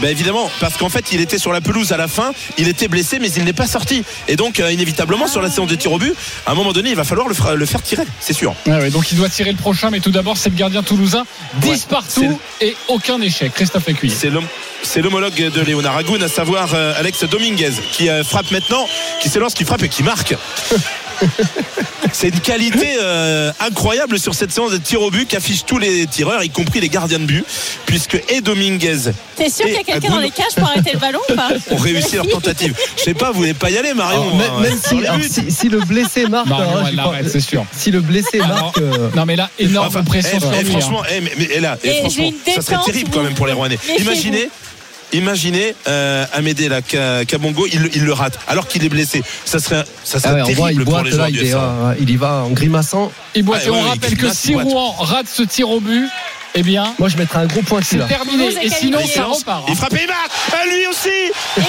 Ben 0.00 0.08
évidemment, 0.08 0.50
parce 0.60 0.76
qu'en 0.76 0.88
fait, 0.88 1.12
il 1.12 1.20
était 1.20 1.38
sur 1.38 1.52
la 1.52 1.60
pelouse 1.60 1.92
à 1.92 1.96
la 1.96 2.08
fin, 2.08 2.32
il 2.58 2.68
était 2.68 2.88
blessé, 2.88 3.18
mais 3.18 3.30
il 3.30 3.44
n'est 3.44 3.52
pas 3.52 3.66
sorti. 3.66 4.04
Et 4.28 4.36
donc, 4.36 4.60
euh, 4.60 4.72
inévitablement, 4.72 5.26
sur 5.26 5.40
la 5.40 5.50
séance 5.50 5.68
de 5.68 5.74
tir 5.74 5.92
au 5.92 5.98
but, 5.98 6.14
à 6.46 6.52
un 6.52 6.54
moment 6.54 6.72
donné, 6.72 6.90
il 6.90 6.96
va 6.96 7.04
falloir 7.04 7.28
le, 7.28 7.66
faire 7.66 7.82
tirer, 7.82 8.04
c'est 8.20 8.32
sûr. 8.32 8.54
Ouais, 8.66 8.90
donc 8.90 9.12
il 9.12 9.18
doit 9.18 9.28
tirer 9.28 9.52
le 9.52 9.56
prochain, 9.56 9.90
mais 9.90 10.00
tout 10.00 10.10
d'abord, 10.10 10.36
c'est 10.36 10.50
le 10.50 10.56
gardien 10.56 10.82
toulousain. 10.82 11.24
10 11.60 11.68
Ouais, 11.68 11.78
partout 11.88 12.40
et 12.60 12.76
aucun 12.88 13.20
échec. 13.20 13.52
Christophe 13.52 13.88
Écuyer. 13.88 14.14
C'est 14.14 14.30
l'homme. 14.30 14.46
C'est 14.82 15.00
l'homologue 15.00 15.34
de 15.34 15.60
Léonard 15.62 15.96
Agoun, 15.96 16.22
à 16.22 16.28
savoir 16.28 16.74
euh, 16.74 16.92
Alex 16.98 17.24
Dominguez, 17.24 17.72
qui 17.92 18.08
euh, 18.08 18.22
frappe 18.22 18.50
maintenant, 18.50 18.86
qui 19.22 19.28
s'élance, 19.30 19.54
qui 19.54 19.64
frappe 19.64 19.82
et 19.82 19.88
qui 19.88 20.02
marque. 20.02 20.34
C'est 22.12 22.28
une 22.28 22.40
qualité 22.40 22.96
euh, 23.00 23.50
incroyable 23.60 24.18
sur 24.20 24.34
cette 24.34 24.52
séance 24.52 24.70
de 24.70 24.76
tir 24.78 25.02
au 25.02 25.10
but 25.10 25.26
qu'affichent 25.28 25.64
tous 25.64 25.78
les 25.78 26.06
tireurs, 26.06 26.44
y 26.44 26.50
compris 26.50 26.80
les 26.80 26.88
gardiens 26.88 27.18
de 27.18 27.24
but, 27.24 27.44
puisque 27.86 28.22
et 28.28 28.40
Dominguez 28.40 29.10
T'es 29.36 29.50
sûr 29.50 29.64
qu'il 29.66 29.74
y 29.74 29.78
a 29.78 29.82
quelqu'un 29.82 30.10
dans 30.10 30.18
les 30.20 30.30
cages 30.30 30.54
pour 30.56 30.68
arrêter 30.68 30.90
le 30.92 31.00
ballon 31.00 31.18
ou 31.28 31.34
pas 31.34 31.48
ont 31.72 31.76
réussi 31.76 32.14
leur 32.16 32.28
tentative. 32.28 32.74
Je 32.96 33.02
sais 33.02 33.14
pas, 33.14 33.32
vous 33.32 33.38
voulez 33.40 33.54
pas 33.54 33.68
y 33.70 33.78
aller, 33.78 33.94
Marion 33.94 34.22
Alors, 34.22 34.36
même, 34.36 34.50
hein, 34.58 34.60
même 34.60 34.78
si, 34.86 34.94
le 34.94 35.04
alors, 35.08 35.16
but. 35.18 35.32
si, 35.32 35.50
si 35.50 35.68
le 35.68 35.80
blessé 35.80 36.26
marque, 36.28 36.46
Marion, 36.46 36.68
alors, 36.70 36.86
elle 36.86 36.92
je 36.92 36.96
l'arrête, 36.96 37.22
pense- 37.24 37.32
c'est 37.32 37.40
sûr. 37.40 37.66
si 37.76 37.90
le 37.90 38.00
blessé 38.00 38.40
Alors, 38.40 38.48
marque, 38.62 38.78
euh, 38.78 39.08
Non, 39.16 39.26
mais 39.26 39.34
là, 39.36 39.50
énorme 39.58 39.88
Enfin, 39.88 40.04
pression 40.04 40.36
eh, 40.36 40.40
sur 40.40 40.52
eh, 40.54 40.62
lui. 40.62 40.68
hein. 40.68 40.78
franchement, 40.78 41.02
eh, 41.10 41.20
mais, 41.20 41.32
mais- 41.36 41.44
et 41.56 41.60
là, 41.60 41.78
et 41.82 41.88
Et 41.88 41.92
j'ai 41.94 42.00
franchement, 42.00 42.30
une 42.46 42.52
ça 42.54 42.62
serait 42.62 42.84
terrible 42.84 43.10
quand 43.12 43.22
même 43.22 43.34
pour 43.34 43.46
les 43.48 43.52
Rouennais. 43.54 43.78
Imaginez. 43.98 44.48
Imaginez 45.14 45.74
euh, 45.88 46.26
Amédée 46.32 46.68
là, 46.68 46.82
Ka- 46.82 47.24
Kabongo, 47.24 47.66
il, 47.72 47.88
il 47.94 48.04
le 48.04 48.12
rate 48.12 48.38
alors 48.48 48.66
qu'il 48.68 48.84
est 48.84 48.88
blessé. 48.88 49.22
Ça 49.44 49.58
serait, 49.60 49.84
ça 50.04 50.18
ah 50.18 50.28
serait 50.28 50.42
ouais, 50.42 50.52
voit, 50.54 50.72
il 50.72 50.76
terrible 50.76 50.84
pour 50.84 50.92
boite 50.94 51.04
les 51.04 51.10
là, 51.10 51.16
joueurs 51.16 51.28
il, 51.30 51.38
est, 51.48 51.54
ouais, 51.54 51.60
ouais, 51.60 52.12
y 52.12 52.16
va 52.16 52.32
en 52.44 52.50
grimaçant. 52.50 53.12
Il 53.34 53.44
boite. 53.44 53.60
Ouais, 53.62 53.66
et 53.68 53.70
on 53.70 53.82
ouais, 53.82 53.88
rappelle 53.90 54.16
que 54.16 54.28
si. 54.34 54.54
Rouen 54.54 54.92
rate 54.98 55.26
ce 55.32 55.42
tir 55.44 55.70
au 55.70 55.80
but, 55.80 56.08
eh 56.56 56.62
bien, 56.62 56.94
Moi, 56.98 57.08
je 57.08 57.16
mettrais 57.16 57.38
un 57.40 57.46
gros 57.46 57.62
point 57.62 57.80
dessus 57.80 57.90
c'est 57.92 57.98
là. 57.98 58.06
terminé. 58.06 58.48
Et 58.62 58.68
sinon, 58.70 59.00
ça 59.06 59.24
repart. 59.24 59.62
hein. 59.62 59.66
Il 59.68 59.76
frappe 59.76 59.94
et 59.94 60.00
il 60.02 60.06
marque 60.08 60.30
Ah, 60.52 60.64
Lui 60.66 60.86
aussi 60.88 61.08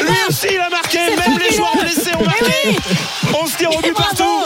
Lui 0.02 0.18
aussi 0.30 0.48
il 0.52 0.60
a 0.60 0.70
marqué 0.70 0.98
Même 0.98 1.39
les 1.39 1.56
joueurs 1.56 1.76
blessés 1.80 2.16
ont 2.20 2.24
marqué 2.26 2.78
On 3.41 3.46
se 3.48 3.58
tire 3.58 3.70
au 3.76 3.82
but 3.82 3.93
bravo. 3.93 4.10
partout 4.10 4.46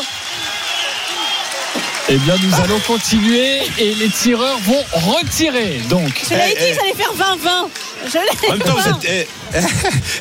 Eh 2.09 2.17
bien, 2.17 2.35
nous 2.41 2.53
allons 2.63 2.79
continuer 2.87 3.59
et 3.77 3.93
les 3.95 4.09
tireurs 4.09 4.57
vont 4.65 4.83
retirer. 4.93 5.79
Donc, 5.89 6.21
Je 6.29 6.33
l'avais 6.35 6.55
Eh, 6.55 6.59
dit 6.59 6.65
eh. 6.67 6.71
que 6.71 6.75
ça 6.75 6.81
allait 6.83 6.93
faire 6.93 7.13
20-20. 7.13 7.69
Je 8.07 8.47
En 8.47 8.51
même 8.51 8.59
temps, 8.61 8.75
vous 8.75 8.89
êtes, 8.89 9.27
eh, 9.53 9.59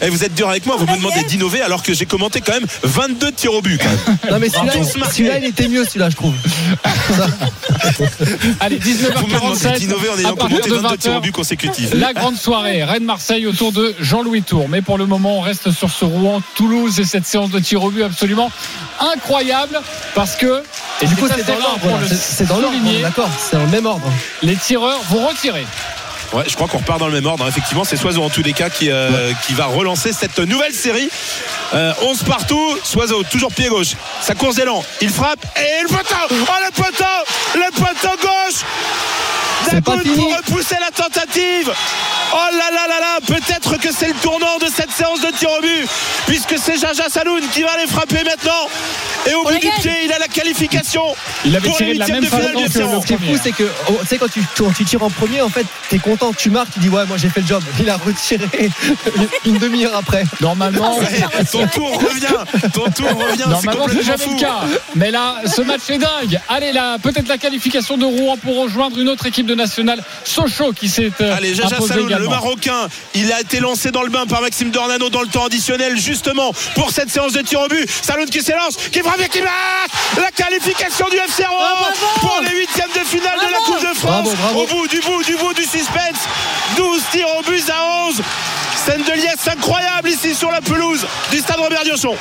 eh, 0.03 0.09
vous 0.11 0.25
êtes 0.25 0.35
dur 0.35 0.49
avec 0.49 0.67
moi, 0.67 0.77
vous 0.77 0.87
me 0.87 0.97
demandez 0.97 1.23
d'innover 1.25 1.61
alors 1.63 1.83
que 1.83 1.93
j'ai 1.95 2.07
commenté 2.07 2.41
quand 2.41 2.53
même 2.55 2.67
22 2.83 3.33
tirs 3.33 3.53
au 3.55 3.63
but. 3.63 3.79
quand 3.79 3.89
même. 3.89 4.19
Non, 4.33 4.39
mais 4.41 4.49
celui-là, 4.49 4.75
marqués. 4.99 5.15
celui-là, 5.17 5.39
il 5.39 5.45
était 5.45 5.69
mieux, 5.69 5.85
celui-là, 5.85 6.11
je 6.11 6.17
trouve. 6.17 6.35
allez, 8.61 8.79
Vous 8.79 9.27
me 9.27 9.35
demandez 9.35 9.59
19h47. 9.59 9.79
d'innover 9.79 10.09
en 10.09 10.15
à 10.15 10.19
ayant 10.21 10.37
partir 10.37 10.61
commenté 10.61 10.71
de 10.71 10.75
22 10.77 10.97
tirs 10.99 11.13
au 11.13 11.19
20h, 11.19 11.21
but 11.23 11.33
consécutifs. 11.33 11.91
La 11.95 12.13
grande 12.13 12.37
soirée, 12.37 12.83
Rennes-Marseille 12.85 13.47
autour 13.47 13.73
de 13.73 13.95
Jean-Louis 14.01 14.43
Tour. 14.43 14.69
Mais 14.69 14.83
pour 14.83 14.99
le 14.99 15.07
moment, 15.07 15.39
on 15.39 15.41
reste 15.41 15.71
sur 15.71 15.91
ce 15.91 16.05
Rouen-Toulouse 16.05 16.99
et 17.01 17.05
cette 17.05 17.27
séance 17.27 17.51
de 17.51 17.59
tir 17.61 17.83
au 17.83 17.91
but 17.91 18.03
absolument 18.03 18.51
incroyable 19.01 19.81
parce 20.15 20.35
que, 20.37 20.63
et 21.01 21.07
Du 21.07 21.15
coup, 21.17 21.29
c'est 21.35 21.47
dans 21.47 21.53
rare 21.55 21.61
l'ordre. 21.63 21.79
pour 21.81 21.91
là. 21.91 21.99
le 22.03 22.09
C'est 22.09 22.17
c'est 22.17 22.47
dans 22.49 22.59
l'ordre, 22.59 22.77
on 22.77 22.79
souligner, 22.79 22.99
est 22.99 23.03
d'accord, 23.03 23.31
c'est 23.39 23.57
dans 23.57 23.63
le 23.65 23.71
même 23.71 23.87
ordre. 23.87 24.11
les 24.43 24.57
tireurs 24.57 25.01
vont 25.11 25.27
retirer. 25.29 25.65
Ouais, 26.35 26.45
je 26.47 26.55
crois 26.55 26.69
qu'on 26.69 26.79
repart 26.79 26.99
dans 27.01 27.07
le 27.09 27.15
même 27.15 27.27
ordre. 27.27 27.45
hein. 27.45 27.49
Effectivement, 27.49 27.85
c'est 27.85 27.97
Soiseau 27.97 28.23
en 28.23 28.29
tous 28.29 28.43
les 28.43 28.53
cas 28.53 28.69
qui, 28.69 28.91
euh, 28.91 29.33
qui 29.47 29.55
va 29.55 29.65
relancer 29.67 30.13
cette 30.13 30.39
nouvelle 30.39 30.75
série. 30.75 31.09
Euh, 31.75 31.93
11 32.03 32.23
partout. 32.25 32.79
Soiseau, 32.85 33.23
toujours 33.25 33.53
pied 33.53 33.69
gauche. 33.69 33.95
Sa 34.21 34.35
course 34.35 34.57
d'élan. 34.57 34.85
Il 35.01 35.09
frappe 35.11 35.45
et 35.57 35.83
le 35.83 35.89
poteau. 35.89 36.15
Oh, 36.31 36.53
le 36.67 36.71
poteau 36.73 37.05
Le 37.55 37.71
poteau 37.73 38.17
gauche 38.21 38.61
C'est 39.65 39.81
pas 39.83 39.93
Dagoud 39.97 40.03
fini. 40.03 40.17
pour 40.17 40.37
repousser 40.37 40.77
la 40.81 40.91
tentative. 40.91 41.73
Oh 42.33 42.37
là 42.53 42.71
là 42.71 42.87
là 42.89 43.01
là 43.01 43.19
Peut-être 43.27 43.79
que 43.79 43.89
c'est 43.93 44.09
le 44.09 44.15
tournant 44.15 44.59
de 44.61 44.67
cette 44.75 44.91
séance 44.93 45.21
de 45.21 45.29
tir 45.37 45.49
au 45.51 45.61
but, 45.63 45.87
puisque 46.27 46.57
c'est 46.59 46.79
Jaja 46.79 47.09
Saloun 47.09 47.43
qui 47.53 47.63
va 47.63 47.73
aller 47.73 47.87
frapper 47.87 48.23
maintenant. 48.25 48.69
Et 49.29 49.35
au 49.35 49.41
On 49.41 49.45
bout 49.45 49.55
du 49.55 49.59
gagne. 49.67 49.73
pied, 49.81 49.93
il 50.05 50.13
a 50.13 50.19
la 50.19 50.29
qualification. 50.29 51.03
Il 51.45 51.55
avait 51.57 51.69
pour 51.69 51.77
tiré 51.77 51.91
les 51.91 51.95
de 51.95 52.01
la 52.01 52.07
même 52.07 52.21
de 52.23 52.27
finale 52.27 52.43
façon 52.53 52.59
du 52.61 52.65
que 52.73 52.79
le 52.79 52.85
FC. 52.85 53.01
Ce 53.03 53.07
qui 53.07 53.13
est 53.15 53.17
fou, 53.33 53.41
c'est 53.43 53.53
que, 53.53 53.71
oh, 53.91 53.97
tu 54.01 54.07
sais, 54.07 54.19
quand 54.19 54.29
tu, 54.31 54.43
quand 54.57 54.73
tu 54.73 54.85
tires 54.85 55.03
en 55.03 55.11
premier, 55.11 55.41
en 55.43 55.49
fait, 55.49 55.67
t'es 55.91 55.99
content, 55.99 56.33
tu 56.33 56.51
marques, 56.51 56.73
tu 56.75 56.79
dis, 56.81 56.89
ouais, 56.89 57.05
moi 57.07 57.17
j'ai 57.17 57.29
fait 57.29 57.41
le 57.41 57.47
job. 57.47 57.63
Il 57.81 57.91
a 57.91 57.97
retiré 57.97 58.47
une, 59.45 59.59
demi-heure 59.59 59.97
après. 59.97 60.25
Normalement, 60.41 60.99
Ouais, 60.99 61.07
ton 61.51 61.67
tour 61.67 61.91
revient. 62.01 62.71
Ton 62.73 62.91
tour 62.91 63.09
revient. 63.09 63.45
Normalement, 63.49 63.87
c'est 63.89 64.03
jamais 64.05 64.25
fou. 64.25 64.35
le 64.35 64.41
cas. 64.41 64.61
Mais 64.95 65.11
là, 65.11 65.37
ce 65.47 65.61
match 65.63 65.83
est 65.91 65.99
dingue. 65.99 66.41
Allez, 66.49 66.73
là, 66.73 66.99
peut-être 67.03 67.29
la 67.29 67.39
qualification 67.39 67.97
de 67.99 68.05
Rouen 68.05 68.37
pour 68.37 68.57
rejoindre 68.63 68.99
une 68.99 69.09
autre 69.09 69.27
équipe 69.27 69.47
de 69.49 69.55
nationale, 69.55 70.03
Sochaux, 70.25 70.73
qui 70.73 70.89
s'est 70.89 71.11
euh, 71.21 71.37
Allez, 71.37 71.55
Jaja 71.55 71.81
Saloun, 71.81 72.09
le. 72.09 72.29
Marocain, 72.29 72.89
il 73.15 73.33
a 73.33 73.41
été 73.41 73.59
lancé 73.61 73.91
dans 73.91 74.03
le 74.03 74.11
bain 74.11 74.27
par 74.27 74.41
Maxime 74.41 74.71
Dornano 74.71 75.09
dans 75.11 75.23
le 75.23 75.29
temps 75.29 75.47
additionnel, 75.47 75.97
justement, 75.99 76.53
pour 76.75 76.91
cette 76.91 77.11
séance 77.11 77.33
de 77.33 77.41
tir 77.41 77.61
au 77.61 77.69
but. 77.69 77.89
Saloun 77.91 78.29
qui 78.29 78.43
s'élance, 78.43 78.77
qui 78.77 79.01
frappe 79.01 79.21
et 79.21 79.29
qui 79.29 79.41
marque 79.41 79.91
La 80.17 80.31
qualification 80.31 81.09
du 81.09 81.17
FC 81.17 81.45
Rouen 81.47 81.59
bravo 81.59 82.07
pour 82.21 82.41
les 82.43 82.57
huitièmes 82.57 82.91
de 82.95 83.07
finale 83.07 83.39
de 83.45 83.53
la. 83.53 83.59
Coupe 83.59 83.81
de 83.81 83.95
France. 83.95 84.03
Bravo, 84.03 84.31
bravo. 84.37 84.61
Au 84.61 84.67
bout 84.67 84.89
du 84.89 85.01
bout 85.01 85.23
du 85.25 85.37
bout 85.37 85.53
du 85.55 85.63
suspense. 85.63 86.21
12 86.77 87.03
tirs 87.11 87.29
au 87.39 87.43
but 87.43 87.65
à 87.71 88.07
11. 88.09 88.23
Scène 88.87 89.03
de 89.03 89.13
liesse 89.13 89.49
incroyable 89.51 90.09
ici 90.09 90.35
sur 90.35 90.51
la 90.51 90.61
pelouse 90.61 91.05
du 91.31 91.39
stade 91.39 91.59
Robert 91.59 91.83
Diochon. 91.85 92.17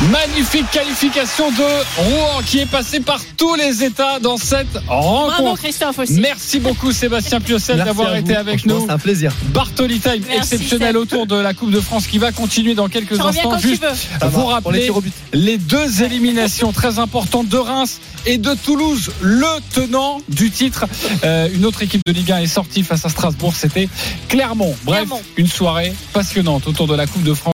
Magnifique 0.00 0.70
qualification 0.70 1.50
de 1.50 1.64
Rouen 1.96 2.40
qui 2.46 2.60
est 2.60 2.70
passé 2.70 3.00
par 3.00 3.20
tous 3.36 3.56
les 3.56 3.82
états 3.82 4.20
dans 4.20 4.36
cette 4.36 4.72
Bravo 4.86 5.02
rencontre. 5.02 5.60
Christophe 5.60 5.98
aussi. 5.98 6.20
Merci 6.20 6.60
beaucoup 6.60 6.92
Sébastien 6.92 7.40
Piocel 7.40 7.78
d'avoir 7.78 8.14
été 8.14 8.36
avec 8.36 8.64
nous. 8.64 8.86
C'est 8.86 8.92
un 8.92 8.98
plaisir. 8.98 9.32
Bartoli 9.52 9.98
Time 9.98 10.22
Merci, 10.28 10.54
exceptionnel 10.54 10.92
Seb. 10.92 10.96
autour 11.02 11.26
de 11.26 11.34
la 11.34 11.52
Coupe 11.52 11.72
de 11.72 11.80
France 11.80 12.06
qui 12.06 12.18
va 12.18 12.30
continuer 12.30 12.76
dans 12.76 12.86
quelques 12.86 13.18
instants. 13.18 13.58
Juste 13.58 13.84
vous 14.22 14.40
les 14.40 14.46
rappeler 14.46 14.92
les 15.32 15.58
deux 15.58 16.04
éliminations 16.04 16.70
très 16.70 17.00
importantes 17.00 17.48
de 17.48 17.58
Reims 17.58 17.98
et 18.24 18.38
de 18.38 18.54
Toulouse, 18.54 19.10
le 19.20 19.46
tenant 19.74 20.20
du 20.28 20.52
titre. 20.52 20.84
Euh, 21.24 21.48
une 21.52 21.64
autre 21.64 21.82
équipe 21.82 22.02
de 22.06 22.12
Ligue 22.12 22.30
1 22.30 22.38
est 22.38 22.46
sortie 22.46 22.84
face 22.84 23.04
à 23.04 23.08
Strasbourg, 23.08 23.54
c'était 23.56 23.88
Clermont. 24.28 24.76
Bref, 24.84 25.06
Clermont. 25.06 25.22
une 25.36 25.48
soirée 25.48 25.92
passionnante 26.12 26.68
autour 26.68 26.86
de 26.86 26.94
la 26.94 27.06
Coupe 27.06 27.24
de 27.24 27.34
France. 27.34 27.46